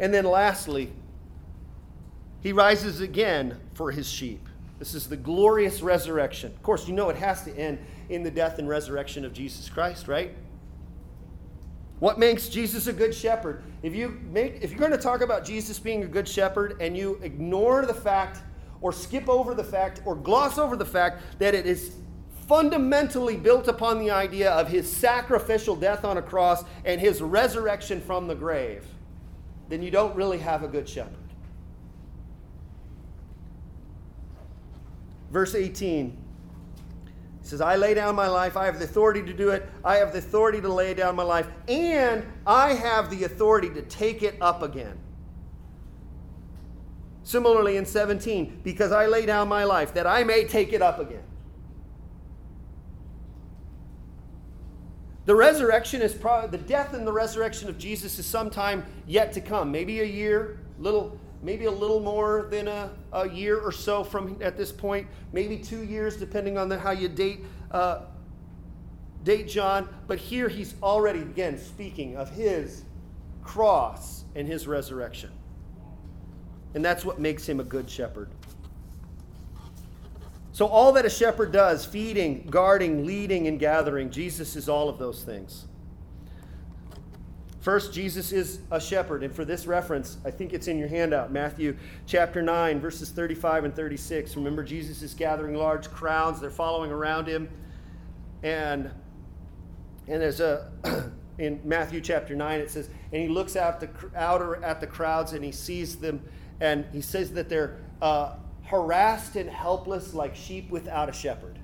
And 0.00 0.12
then 0.12 0.24
lastly, 0.24 0.92
he 2.42 2.52
rises 2.52 3.00
again 3.00 3.58
for 3.74 3.90
his 3.90 4.08
sheep. 4.08 4.48
This 4.78 4.94
is 4.94 5.08
the 5.08 5.16
glorious 5.16 5.80
resurrection. 5.80 6.50
Of 6.52 6.62
course, 6.62 6.88
you 6.88 6.94
know 6.94 7.08
it 7.08 7.16
has 7.16 7.44
to 7.44 7.56
end 7.56 7.78
in 8.08 8.24
the 8.24 8.30
death 8.30 8.58
and 8.58 8.68
resurrection 8.68 9.24
of 9.24 9.32
Jesus 9.32 9.68
Christ, 9.68 10.08
right? 10.08 10.34
What 12.00 12.18
makes 12.18 12.48
Jesus 12.48 12.88
a 12.88 12.92
good 12.92 13.14
shepherd? 13.14 13.62
If 13.84 13.94
you 13.94 14.20
make 14.32 14.58
if 14.60 14.70
you're 14.70 14.80
going 14.80 14.90
to 14.90 14.98
talk 14.98 15.20
about 15.20 15.44
Jesus 15.44 15.78
being 15.78 16.02
a 16.02 16.08
good 16.08 16.26
shepherd 16.26 16.76
and 16.80 16.96
you 16.96 17.20
ignore 17.22 17.86
the 17.86 17.94
fact 17.94 18.40
or 18.80 18.92
skip 18.92 19.28
over 19.28 19.54
the 19.54 19.62
fact 19.62 20.02
or 20.04 20.16
gloss 20.16 20.58
over 20.58 20.74
the 20.74 20.84
fact 20.84 21.22
that 21.38 21.54
it 21.54 21.64
is 21.64 21.94
fundamentally 22.48 23.36
built 23.36 23.68
upon 23.68 24.00
the 24.00 24.10
idea 24.10 24.50
of 24.50 24.66
his 24.66 24.90
sacrificial 24.90 25.76
death 25.76 26.04
on 26.04 26.18
a 26.18 26.22
cross 26.22 26.64
and 26.84 27.00
his 27.00 27.22
resurrection 27.22 28.00
from 28.00 28.26
the 28.26 28.34
grave, 28.34 28.84
then 29.68 29.80
you 29.80 29.92
don't 29.92 30.14
really 30.16 30.38
have 30.38 30.64
a 30.64 30.68
good 30.68 30.88
shepherd. 30.88 31.21
Verse 35.32 35.54
18. 35.54 36.16
He 37.40 37.48
says, 37.48 37.60
I 37.60 37.74
lay 37.74 37.94
down 37.94 38.14
my 38.14 38.28
life. 38.28 38.56
I 38.56 38.66
have 38.66 38.78
the 38.78 38.84
authority 38.84 39.22
to 39.22 39.32
do 39.32 39.48
it. 39.48 39.68
I 39.84 39.96
have 39.96 40.12
the 40.12 40.18
authority 40.18 40.60
to 40.60 40.68
lay 40.68 40.94
down 40.94 41.16
my 41.16 41.24
life. 41.24 41.48
And 41.66 42.24
I 42.46 42.74
have 42.74 43.10
the 43.10 43.24
authority 43.24 43.70
to 43.70 43.82
take 43.82 44.22
it 44.22 44.36
up 44.40 44.62
again. 44.62 44.98
Similarly, 47.24 47.76
in 47.76 47.86
17, 47.86 48.60
because 48.62 48.92
I 48.92 49.06
lay 49.06 49.26
down 49.26 49.48
my 49.48 49.64
life, 49.64 49.94
that 49.94 50.06
I 50.06 50.22
may 50.22 50.44
take 50.44 50.72
it 50.72 50.82
up 50.82 50.98
again. 50.98 51.22
The 55.24 55.34
resurrection 55.34 56.02
is 56.02 56.12
probably, 56.12 56.56
the 56.56 56.64
death 56.64 56.94
and 56.94 57.06
the 57.06 57.12
resurrection 57.12 57.68
of 57.68 57.78
Jesus 57.78 58.18
is 58.18 58.26
sometime 58.26 58.84
yet 59.06 59.32
to 59.34 59.40
come. 59.40 59.70
Maybe 59.70 60.00
a 60.00 60.04
year, 60.04 60.58
little 60.78 61.18
maybe 61.42 61.64
a 61.64 61.70
little 61.70 62.00
more 62.00 62.48
than 62.50 62.68
a, 62.68 62.90
a 63.12 63.28
year 63.28 63.58
or 63.58 63.72
so 63.72 64.04
from 64.04 64.38
at 64.40 64.56
this 64.56 64.72
point, 64.72 65.06
maybe 65.32 65.58
two 65.58 65.82
years, 65.82 66.16
depending 66.16 66.56
on 66.56 66.68
the, 66.68 66.78
how 66.78 66.92
you 66.92 67.08
date 67.08 67.40
uh, 67.72 68.02
date 69.24 69.48
John. 69.48 69.88
But 70.06 70.18
here 70.18 70.48
he's 70.48 70.74
already 70.82 71.20
again 71.20 71.58
speaking 71.58 72.16
of 72.16 72.30
his 72.30 72.84
cross 73.42 74.24
and 74.34 74.46
his 74.46 74.66
resurrection, 74.66 75.30
and 76.74 76.84
that's 76.84 77.04
what 77.04 77.18
makes 77.18 77.48
him 77.48 77.60
a 77.60 77.64
good 77.64 77.90
shepherd. 77.90 78.30
So 80.52 80.66
all 80.66 80.92
that 80.92 81.06
a 81.06 81.10
shepherd 81.10 81.50
does, 81.50 81.86
feeding, 81.86 82.46
guarding, 82.50 83.06
leading, 83.06 83.46
and 83.46 83.58
gathering, 83.58 84.10
Jesus 84.10 84.54
is 84.54 84.68
all 84.68 84.90
of 84.90 84.98
those 84.98 85.24
things. 85.24 85.64
First, 87.62 87.92
Jesus 87.92 88.32
is 88.32 88.58
a 88.72 88.80
shepherd. 88.80 89.22
And 89.22 89.32
for 89.32 89.44
this 89.44 89.68
reference, 89.68 90.18
I 90.24 90.32
think 90.32 90.52
it's 90.52 90.66
in 90.66 90.78
your 90.78 90.88
handout 90.88 91.30
Matthew 91.30 91.76
chapter 92.06 92.42
9, 92.42 92.80
verses 92.80 93.10
35 93.10 93.66
and 93.66 93.74
36. 93.74 94.36
Remember, 94.36 94.64
Jesus 94.64 95.00
is 95.00 95.14
gathering 95.14 95.54
large 95.54 95.88
crowds, 95.88 96.40
they're 96.40 96.50
following 96.50 96.90
around 96.90 97.28
him. 97.28 97.48
And, 98.42 98.90
and 100.08 100.20
there's 100.20 100.40
a, 100.40 100.72
in 101.38 101.60
Matthew 101.62 102.00
chapter 102.00 102.34
9, 102.34 102.58
it 102.58 102.68
says, 102.68 102.90
and 103.12 103.22
he 103.22 103.28
looks 103.28 103.54
out, 103.54 103.78
the, 103.78 103.88
out 104.16 104.42
at 104.64 104.80
the 104.80 104.86
crowds 104.88 105.32
and 105.32 105.44
he 105.44 105.52
sees 105.52 105.94
them, 105.94 106.20
and 106.60 106.84
he 106.92 107.00
says 107.00 107.32
that 107.34 107.48
they're 107.48 107.78
uh, 108.02 108.34
harassed 108.64 109.36
and 109.36 109.48
helpless 109.48 110.14
like 110.14 110.34
sheep 110.34 110.68
without 110.68 111.08
a 111.08 111.12
shepherd. 111.12 111.60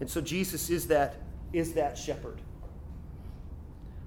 And 0.00 0.10
so 0.10 0.20
Jesus 0.20 0.68
is 0.68 0.88
that, 0.88 1.16
is 1.54 1.72
that 1.72 1.96
shepherd. 1.96 2.42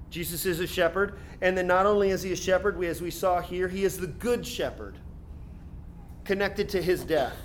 Jesus 0.09 0.45
is 0.45 0.59
a 0.59 0.67
shepherd. 0.67 1.19
And 1.41 1.57
then 1.57 1.67
not 1.67 1.85
only 1.85 2.09
is 2.09 2.23
he 2.23 2.31
a 2.31 2.35
shepherd, 2.35 2.77
we, 2.77 2.87
as 2.87 3.01
we 3.01 3.11
saw 3.11 3.41
here, 3.41 3.67
he 3.67 3.83
is 3.83 3.97
the 3.97 4.07
good 4.07 4.45
shepherd 4.45 4.95
connected 6.25 6.69
to 6.69 6.81
his 6.81 7.03
death. 7.03 7.35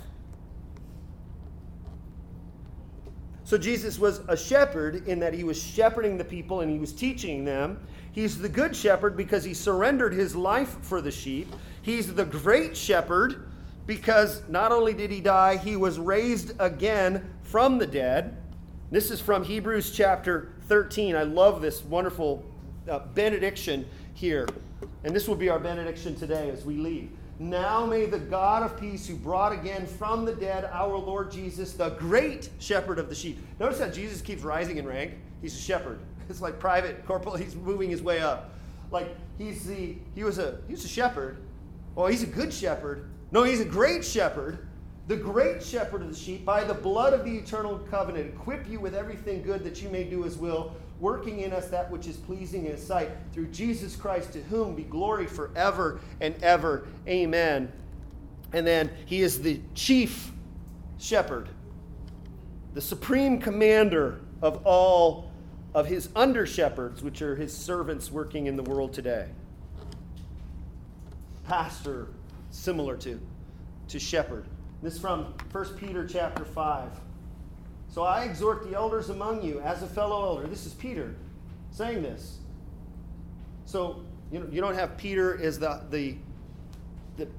So 3.43 3.59
Jesus 3.59 3.99
was 3.99 4.21
a 4.27 4.35
shepherd 4.35 5.07
in 5.07 5.19
that 5.19 5.33
he 5.33 5.43
was 5.43 5.61
shepherding 5.61 6.17
the 6.17 6.25
people 6.25 6.61
and 6.61 6.71
he 6.71 6.79
was 6.79 6.91
teaching 6.91 7.45
them. 7.45 7.79
He's 8.11 8.39
the 8.39 8.49
good 8.49 8.75
shepherd 8.75 9.15
because 9.15 9.43
he 9.43 9.53
surrendered 9.53 10.13
his 10.13 10.35
life 10.35 10.77
for 10.81 10.99
the 10.99 11.11
sheep. 11.11 11.53
He's 11.83 12.13
the 12.13 12.25
great 12.25 12.75
shepherd 12.75 13.47
because 13.85 14.41
not 14.49 14.71
only 14.71 14.93
did 14.93 15.11
he 15.11 15.21
die, 15.21 15.57
he 15.57 15.75
was 15.75 15.99
raised 15.99 16.53
again 16.59 17.29
from 17.43 17.77
the 17.77 17.85
dead. 17.85 18.35
This 18.89 19.11
is 19.11 19.21
from 19.21 19.43
Hebrews 19.43 19.91
chapter 19.91 20.53
13. 20.67 21.15
I 21.15 21.23
love 21.23 21.61
this 21.61 21.83
wonderful 21.83 22.43
uh, 22.89 22.99
benediction 23.13 23.85
here. 24.13 24.47
And 25.03 25.15
this 25.15 25.27
will 25.27 25.35
be 25.35 25.49
our 25.49 25.59
benediction 25.59 26.15
today 26.15 26.49
as 26.49 26.65
we 26.65 26.75
leave. 26.77 27.09
Now 27.37 27.85
may 27.85 28.05
the 28.05 28.19
God 28.19 28.63
of 28.63 28.79
peace, 28.79 29.05
who 29.07 29.15
brought 29.15 29.51
again 29.51 29.85
from 29.85 30.23
the 30.23 30.33
dead 30.33 30.69
our 30.71 30.97
Lord 30.97 31.31
Jesus, 31.31 31.73
the 31.73 31.89
great 31.89 32.49
shepherd 32.59 32.97
of 32.97 33.09
the 33.09 33.15
sheep. 33.15 33.39
Notice 33.59 33.79
how 33.79 33.89
Jesus 33.89 34.21
keeps 34.21 34.41
rising 34.41 34.77
in 34.77 34.87
rank. 34.87 35.13
He's 35.41 35.55
a 35.55 35.61
shepherd. 35.61 35.99
It's 36.27 36.41
like 36.41 36.57
private 36.59 37.05
corporal. 37.05 37.35
He's 37.35 37.55
moving 37.55 37.87
his 37.87 38.01
way 38.01 38.19
up. 38.19 38.49
Like 38.89 39.15
he's 39.37 39.63
the 39.63 39.95
he 40.15 40.23
was 40.23 40.39
a 40.39 40.57
he 40.65 40.73
was 40.73 40.83
a 40.83 40.87
shepherd. 40.87 41.37
Oh, 41.95 42.07
he's 42.07 42.23
a 42.23 42.25
good 42.25 42.51
shepherd. 42.51 43.07
No, 43.31 43.43
he's 43.43 43.59
a 43.59 43.65
great 43.65 44.03
shepherd. 44.03 44.65
The 45.07 45.17
great 45.17 45.61
shepherd 45.61 46.01
of 46.01 46.09
the 46.09 46.15
sheep, 46.15 46.43
by 46.43 46.63
the 46.63 46.73
blood 46.73 47.13
of 47.13 47.23
the 47.23 47.37
eternal 47.37 47.77
covenant, 47.91 48.33
equip 48.33 48.67
you 48.67 48.79
with 48.79 48.95
everything 48.95 49.43
good 49.43 49.63
that 49.63 49.83
you 49.83 49.89
may 49.89 50.03
do 50.03 50.23
his 50.23 50.35
will 50.35 50.75
working 50.99 51.41
in 51.41 51.51
us 51.51 51.67
that 51.69 51.89
which 51.91 52.07
is 52.07 52.17
pleasing 52.17 52.65
in 52.65 52.71
his 52.71 52.85
sight 52.85 53.09
through 53.33 53.47
Jesus 53.47 53.95
Christ, 53.95 54.33
to 54.33 54.41
whom 54.43 54.75
be 54.75 54.83
glory 54.83 55.27
forever 55.27 55.99
and 56.21 56.35
ever. 56.41 56.87
Amen. 57.07 57.71
And 58.53 58.65
then 58.65 58.89
he 59.05 59.21
is 59.21 59.41
the 59.41 59.59
chief 59.73 60.31
shepherd, 60.97 61.49
the 62.73 62.81
supreme 62.81 63.39
commander 63.39 64.21
of 64.41 64.65
all 64.65 65.31
of 65.73 65.87
his 65.87 66.09
under 66.15 66.45
shepherds, 66.45 67.03
which 67.03 67.21
are 67.21 67.35
his 67.35 67.55
servants 67.55 68.09
working 68.09 68.45
in 68.45 68.55
the 68.55 68.63
world 68.63 68.93
today. 68.93 69.27
Pastor, 71.45 72.07
similar 72.51 72.95
to, 72.97 73.19
to 73.89 73.99
shepherd. 73.99 74.45
This 74.81 74.97
from 74.97 75.33
1 75.51 75.65
Peter 75.77 76.07
chapter 76.07 76.45
5. 76.45 76.89
So 77.95 78.03
I 78.03 78.23
exhort 78.23 78.69
the 78.69 78.75
elders 78.75 79.09
among 79.09 79.41
you 79.41 79.61
as 79.61 79.81
a 79.81 79.87
fellow 79.87 80.25
elder. 80.25 80.47
This 80.47 80.65
is 80.65 80.73
Peter 80.73 81.15
saying 81.71 82.03
this. 82.03 82.39
So 83.65 84.03
you 84.33 84.41
know, 84.41 84.47
you 84.51 84.59
don't 84.59 84.75
have 84.75 84.97
Peter 84.97 85.41
as 85.41 85.59
the, 85.59 85.81
the, 85.89 86.17
the 87.15 87.29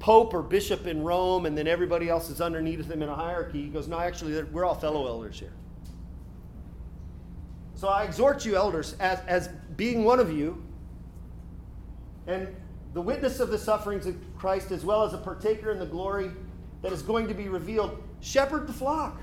pope 0.00 0.34
or 0.34 0.42
bishop 0.42 0.88
in 0.88 1.04
Rome, 1.04 1.46
and 1.46 1.56
then 1.56 1.68
everybody 1.68 2.08
else 2.08 2.28
is 2.28 2.40
underneath 2.40 2.90
him 2.90 3.04
in 3.04 3.08
a 3.08 3.14
hierarchy. 3.14 3.62
He 3.62 3.68
goes, 3.68 3.86
No, 3.86 4.00
actually, 4.00 4.42
we're 4.42 4.64
all 4.64 4.74
fellow 4.74 5.06
elders 5.06 5.38
here. 5.38 5.52
So 7.76 7.86
I 7.86 8.02
exhort 8.02 8.44
you, 8.44 8.56
elders, 8.56 8.96
as, 8.98 9.20
as 9.28 9.48
being 9.76 10.02
one 10.02 10.18
of 10.18 10.32
you, 10.32 10.60
and 12.26 12.48
the 12.94 13.00
witness 13.00 13.38
of 13.38 13.50
the 13.50 13.58
sufferings 13.58 14.06
of 14.06 14.16
Christ, 14.36 14.72
as 14.72 14.84
well 14.84 15.04
as 15.04 15.14
a 15.14 15.18
partaker 15.18 15.70
in 15.70 15.78
the 15.78 15.86
glory 15.86 16.32
that 16.82 16.92
is 16.92 17.00
going 17.00 17.28
to 17.28 17.34
be 17.34 17.48
revealed, 17.48 18.02
shepherd 18.20 18.66
the 18.66 18.72
flock 18.72 19.20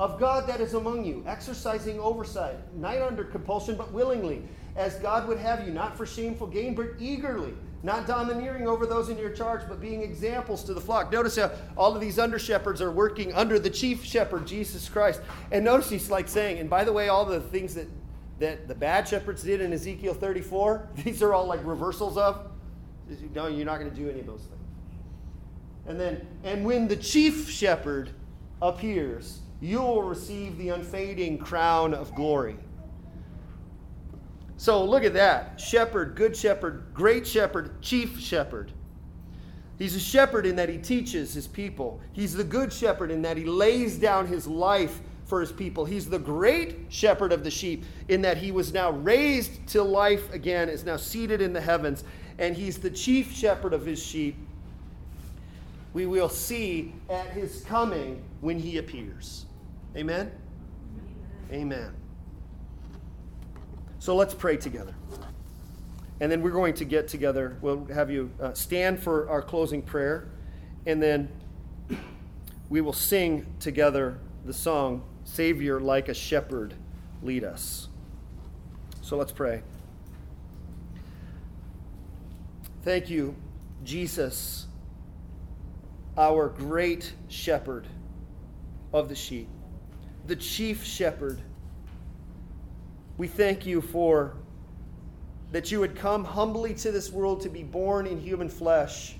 of 0.00 0.18
God 0.18 0.48
that 0.48 0.60
is 0.60 0.74
among 0.74 1.04
you, 1.04 1.22
exercising 1.26 2.00
oversight, 2.00 2.56
not 2.76 2.98
under 2.98 3.24
compulsion, 3.24 3.76
but 3.76 3.92
willingly, 3.92 4.42
as 4.76 4.96
God 4.96 5.28
would 5.28 5.38
have 5.38 5.66
you, 5.66 5.72
not 5.72 5.96
for 5.96 6.04
shameful 6.04 6.48
gain, 6.48 6.74
but 6.74 6.88
eagerly, 6.98 7.54
not 7.84 8.06
domineering 8.06 8.66
over 8.66 8.86
those 8.86 9.08
in 9.08 9.18
your 9.18 9.30
charge, 9.30 9.62
but 9.68 9.80
being 9.80 10.02
examples 10.02 10.64
to 10.64 10.74
the 10.74 10.80
flock. 10.80 11.12
Notice 11.12 11.36
how 11.36 11.52
all 11.76 11.94
of 11.94 12.00
these 12.00 12.18
under 12.18 12.38
shepherds 12.38 12.82
are 12.82 12.90
working 12.90 13.32
under 13.34 13.58
the 13.58 13.70
chief 13.70 14.04
shepherd, 14.04 14.46
Jesus 14.46 14.88
Christ. 14.88 15.20
And 15.52 15.64
notice 15.64 15.90
he's 15.90 16.10
like 16.10 16.26
saying, 16.26 16.58
and 16.58 16.68
by 16.68 16.82
the 16.82 16.92
way, 16.92 17.08
all 17.08 17.24
the 17.24 17.40
things 17.40 17.74
that, 17.74 17.86
that 18.40 18.66
the 18.66 18.74
bad 18.74 19.06
shepherds 19.06 19.44
did 19.44 19.60
in 19.60 19.72
Ezekiel 19.72 20.14
34, 20.14 20.88
these 21.04 21.22
are 21.22 21.32
all 21.32 21.46
like 21.46 21.60
reversals 21.64 22.16
of. 22.16 22.50
No, 23.34 23.46
you're 23.46 23.66
not 23.66 23.78
going 23.78 23.90
to 23.90 23.96
do 23.96 24.08
any 24.08 24.20
of 24.20 24.26
those 24.26 24.40
things. 24.40 24.50
And 25.86 26.00
then, 26.00 26.26
and 26.42 26.64
when 26.64 26.88
the 26.88 26.96
chief 26.96 27.50
shepherd 27.50 28.10
appears, 28.62 29.40
you 29.60 29.80
will 29.80 30.02
receive 30.02 30.58
the 30.58 30.70
unfading 30.70 31.38
crown 31.38 31.94
of 31.94 32.14
glory. 32.14 32.56
So 34.56 34.84
look 34.84 35.04
at 35.04 35.14
that 35.14 35.60
shepherd, 35.60 36.14
good 36.14 36.36
shepherd, 36.36 36.84
great 36.94 37.26
shepherd, 37.26 37.82
chief 37.82 38.18
shepherd. 38.18 38.72
He's 39.78 39.96
a 39.96 40.00
shepherd 40.00 40.46
in 40.46 40.56
that 40.56 40.68
he 40.68 40.78
teaches 40.78 41.34
his 41.34 41.48
people. 41.48 42.00
He's 42.12 42.34
the 42.34 42.44
good 42.44 42.72
shepherd 42.72 43.10
in 43.10 43.22
that 43.22 43.36
he 43.36 43.44
lays 43.44 43.98
down 43.98 44.26
his 44.26 44.46
life 44.46 45.00
for 45.24 45.40
his 45.40 45.50
people. 45.50 45.84
He's 45.84 46.08
the 46.08 46.18
great 46.18 46.86
shepherd 46.90 47.32
of 47.32 47.42
the 47.42 47.50
sheep 47.50 47.84
in 48.08 48.22
that 48.22 48.36
he 48.36 48.52
was 48.52 48.72
now 48.72 48.90
raised 48.90 49.66
to 49.68 49.82
life 49.82 50.32
again, 50.32 50.68
is 50.68 50.84
now 50.84 50.96
seated 50.96 51.40
in 51.40 51.52
the 51.52 51.60
heavens, 51.60 52.04
and 52.38 52.56
he's 52.56 52.78
the 52.78 52.90
chief 52.90 53.32
shepherd 53.32 53.72
of 53.72 53.84
his 53.84 54.00
sheep. 54.00 54.36
We 55.92 56.06
will 56.06 56.28
see 56.28 56.92
at 57.08 57.28
his 57.28 57.62
coming 57.64 58.22
when 58.44 58.58
he 58.58 58.76
appears. 58.76 59.46
Amen? 59.96 60.30
Amen. 61.50 61.94
So 63.98 64.14
let's 64.14 64.34
pray 64.34 64.58
together. 64.58 64.94
And 66.20 66.30
then 66.30 66.42
we're 66.42 66.50
going 66.50 66.74
to 66.74 66.84
get 66.84 67.08
together. 67.08 67.56
We'll 67.62 67.86
have 67.86 68.10
you 68.10 68.30
uh, 68.38 68.52
stand 68.52 69.02
for 69.02 69.30
our 69.30 69.40
closing 69.40 69.80
prayer. 69.80 70.28
And 70.84 71.02
then 71.02 71.30
we 72.68 72.82
will 72.82 72.92
sing 72.92 73.46
together 73.60 74.18
the 74.44 74.52
song, 74.52 75.04
Savior 75.24 75.80
like 75.80 76.10
a 76.10 76.14
shepherd, 76.14 76.74
lead 77.22 77.44
us. 77.44 77.88
So 79.00 79.16
let's 79.16 79.32
pray. 79.32 79.62
Thank 82.82 83.08
you, 83.08 83.34
Jesus, 83.84 84.66
our 86.18 86.50
great 86.50 87.14
shepherd 87.28 87.86
of 88.94 89.10
the 89.10 89.14
sheep 89.14 89.48
the 90.26 90.36
chief 90.36 90.84
shepherd. 90.84 91.40
We 93.16 93.28
thank 93.28 93.66
you 93.66 93.80
for 93.80 94.36
that 95.52 95.70
you 95.70 95.80
would 95.80 95.94
come 95.94 96.24
humbly 96.24 96.74
to 96.74 96.90
this 96.90 97.12
world 97.12 97.40
to 97.42 97.48
be 97.48 97.62
born 97.62 98.06
in 98.06 98.18
human 98.18 98.48
flesh, 98.48 99.16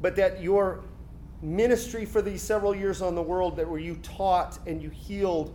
but 0.00 0.16
that 0.16 0.42
your 0.42 0.82
ministry 1.42 2.04
for 2.04 2.20
these 2.20 2.42
several 2.42 2.74
years 2.74 3.02
on 3.02 3.14
the 3.14 3.22
world 3.22 3.56
that 3.56 3.68
where 3.68 3.78
you 3.78 3.96
taught 3.96 4.58
and 4.66 4.82
you 4.82 4.90
healed 4.90 5.54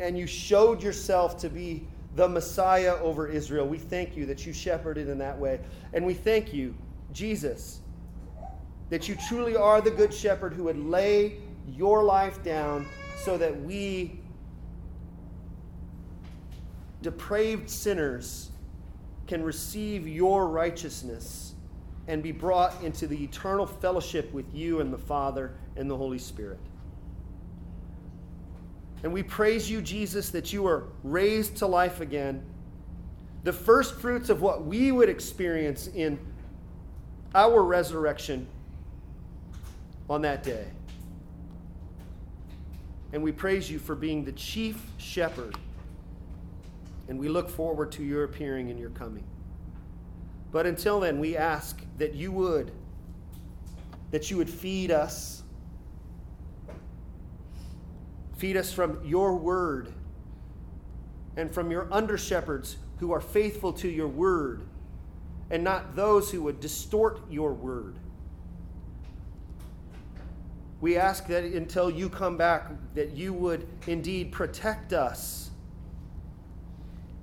and 0.00 0.18
you 0.18 0.26
showed 0.26 0.82
yourself 0.82 1.38
to 1.38 1.48
be 1.48 1.86
the 2.16 2.28
Messiah 2.28 2.96
over 2.96 3.28
Israel. 3.28 3.66
We 3.66 3.78
thank 3.78 4.16
you 4.16 4.26
that 4.26 4.44
you 4.44 4.52
shepherded 4.52 5.08
in 5.08 5.18
that 5.18 5.38
way. 5.38 5.60
And 5.92 6.04
we 6.04 6.14
thank 6.14 6.52
you, 6.52 6.74
Jesus, 7.12 7.80
that 8.90 9.08
you 9.08 9.16
truly 9.28 9.56
are 9.56 9.80
the 9.80 9.90
good 9.90 10.12
shepherd 10.12 10.52
who 10.52 10.64
would 10.64 10.78
lay 10.78 11.38
your 11.68 12.04
life 12.04 12.42
down 12.42 12.86
so 13.24 13.36
that 13.36 13.60
we, 13.62 14.20
depraved 17.02 17.68
sinners, 17.68 18.50
can 19.26 19.42
receive 19.42 20.06
your 20.06 20.48
righteousness 20.48 21.54
and 22.06 22.22
be 22.22 22.30
brought 22.30 22.80
into 22.84 23.08
the 23.08 23.24
eternal 23.24 23.66
fellowship 23.66 24.32
with 24.32 24.54
you 24.54 24.80
and 24.80 24.92
the 24.92 24.98
Father 24.98 25.54
and 25.76 25.90
the 25.90 25.96
Holy 25.96 26.18
Spirit. 26.18 26.60
And 29.02 29.12
we 29.12 29.22
praise 29.22 29.68
you, 29.68 29.82
Jesus, 29.82 30.30
that 30.30 30.52
you 30.52 30.66
are 30.66 30.84
raised 31.02 31.56
to 31.56 31.66
life 31.66 32.00
again. 32.00 32.44
The 33.42 33.52
first 33.52 33.96
fruits 33.96 34.30
of 34.30 34.40
what 34.40 34.64
we 34.64 34.92
would 34.92 35.08
experience 35.08 35.88
in 35.88 36.18
our 37.34 37.62
resurrection 37.62 38.46
on 40.08 40.22
that 40.22 40.42
day. 40.42 40.66
And 43.12 43.22
we 43.22 43.32
praise 43.32 43.70
you 43.70 43.78
for 43.78 43.94
being 43.94 44.24
the 44.24 44.32
chief 44.32 44.80
shepherd. 44.98 45.56
And 47.08 47.18
we 47.18 47.28
look 47.28 47.48
forward 47.48 47.92
to 47.92 48.02
your 48.02 48.24
appearing 48.24 48.70
and 48.70 48.78
your 48.78 48.90
coming. 48.90 49.24
But 50.52 50.66
until 50.66 51.00
then, 51.00 51.18
we 51.18 51.36
ask 51.36 51.80
that 51.98 52.14
you 52.14 52.32
would, 52.32 52.72
that 54.10 54.30
you 54.30 54.36
would 54.36 54.50
feed 54.50 54.90
us. 54.90 55.42
Feed 58.36 58.56
us 58.56 58.72
from 58.72 59.04
your 59.04 59.36
word 59.36 59.92
and 61.36 61.50
from 61.50 61.70
your 61.70 61.88
under 61.92 62.18
shepherds 62.18 62.76
who 62.98 63.12
are 63.12 63.20
faithful 63.20 63.72
to 63.74 63.88
your 63.88 64.08
word 64.08 64.62
and 65.50 65.62
not 65.62 65.94
those 65.94 66.30
who 66.30 66.42
would 66.42 66.60
distort 66.60 67.20
your 67.30 67.52
word. 67.52 67.98
We 70.80 70.96
ask 70.96 71.26
that 71.28 71.44
until 71.44 71.90
you 71.90 72.08
come 72.08 72.36
back, 72.36 72.70
that 72.94 73.12
you 73.12 73.32
would 73.32 73.66
indeed 73.86 74.30
protect 74.30 74.92
us 74.92 75.50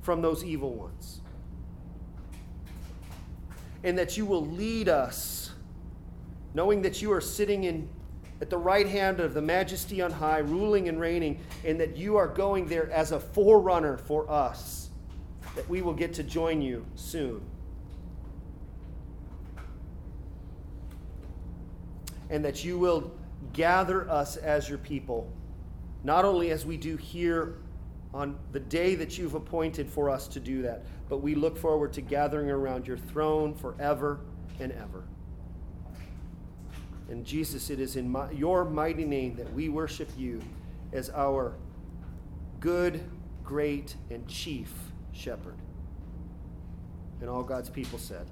from 0.02 0.22
those 0.22 0.44
evil 0.44 0.74
ones. 0.74 1.22
And 3.84 3.98
that 3.98 4.18
you 4.18 4.26
will 4.26 4.46
lead 4.46 4.90
us, 4.90 5.52
knowing 6.54 6.82
that 6.82 7.02
you 7.02 7.12
are 7.12 7.22
sitting 7.22 7.66
in, 7.66 7.88
at 8.42 8.50
the 8.50 8.58
right 8.58 8.88
hand 8.88 9.20
of 9.20 9.34
the 9.34 9.42
majesty 9.42 10.02
on 10.02 10.12
high, 10.12 10.40
ruling 10.40 10.90
and 10.90 11.00
reigning, 11.00 11.40
and 11.64 11.80
that 11.80 11.96
you 11.96 12.18
are 12.18 12.28
going 12.28 12.66
there 12.66 12.90
as 12.92 13.12
a 13.12 13.20
forerunner 13.20 13.98
for 13.98 14.30
us, 14.30 14.90
that 15.56 15.70
we 15.70 15.82
will 15.82 15.94
get 15.94 16.14
to 16.16 16.24
join 16.24 16.62
you 16.62 16.86
soon. 16.96 17.42
And 22.30 22.44
that 22.44 22.64
you 22.64 22.80
will 22.80 23.12
gather 23.52 24.10
us 24.10 24.38
as 24.38 24.70
your 24.70 24.78
people, 24.78 25.32
not 26.04 26.26
only 26.26 26.52
as 26.52 26.66
we 26.66 26.78
do 26.78 26.98
here 26.98 27.58
on 28.14 28.38
the 28.52 28.60
day 28.60 28.96
that 28.96 29.18
you've 29.18 29.34
appointed 29.34 29.90
for 29.90 30.10
us 30.10 30.28
to 30.30 30.40
do 30.40 30.62
that, 30.62 30.86
but 31.10 31.18
we 31.18 31.36
look 31.36 31.58
forward 31.58 31.92
to 31.94 32.02
gathering 32.02 32.50
around 32.50 32.88
your 32.88 32.98
throne 32.98 33.54
forever 33.54 34.20
and 34.60 34.72
ever. 34.72 35.04
And 37.10 37.26
Jesus, 37.26 37.70
it 37.70 37.80
is 37.80 37.96
in 37.96 38.10
my, 38.10 38.32
your 38.32 38.66
mighty 38.66 39.06
name 39.06 39.36
that 39.36 39.52
we 39.54 39.70
worship 39.70 40.10
you 40.18 40.42
as 40.94 41.10
our 41.10 41.56
good, 42.60 43.04
great, 43.44 43.96
and 44.10 44.28
chief 44.28 44.72
shepherd. 45.12 45.58
And 47.20 47.30
all 47.30 47.44
God's 47.44 47.70
people 47.70 48.00
said. 48.00 48.28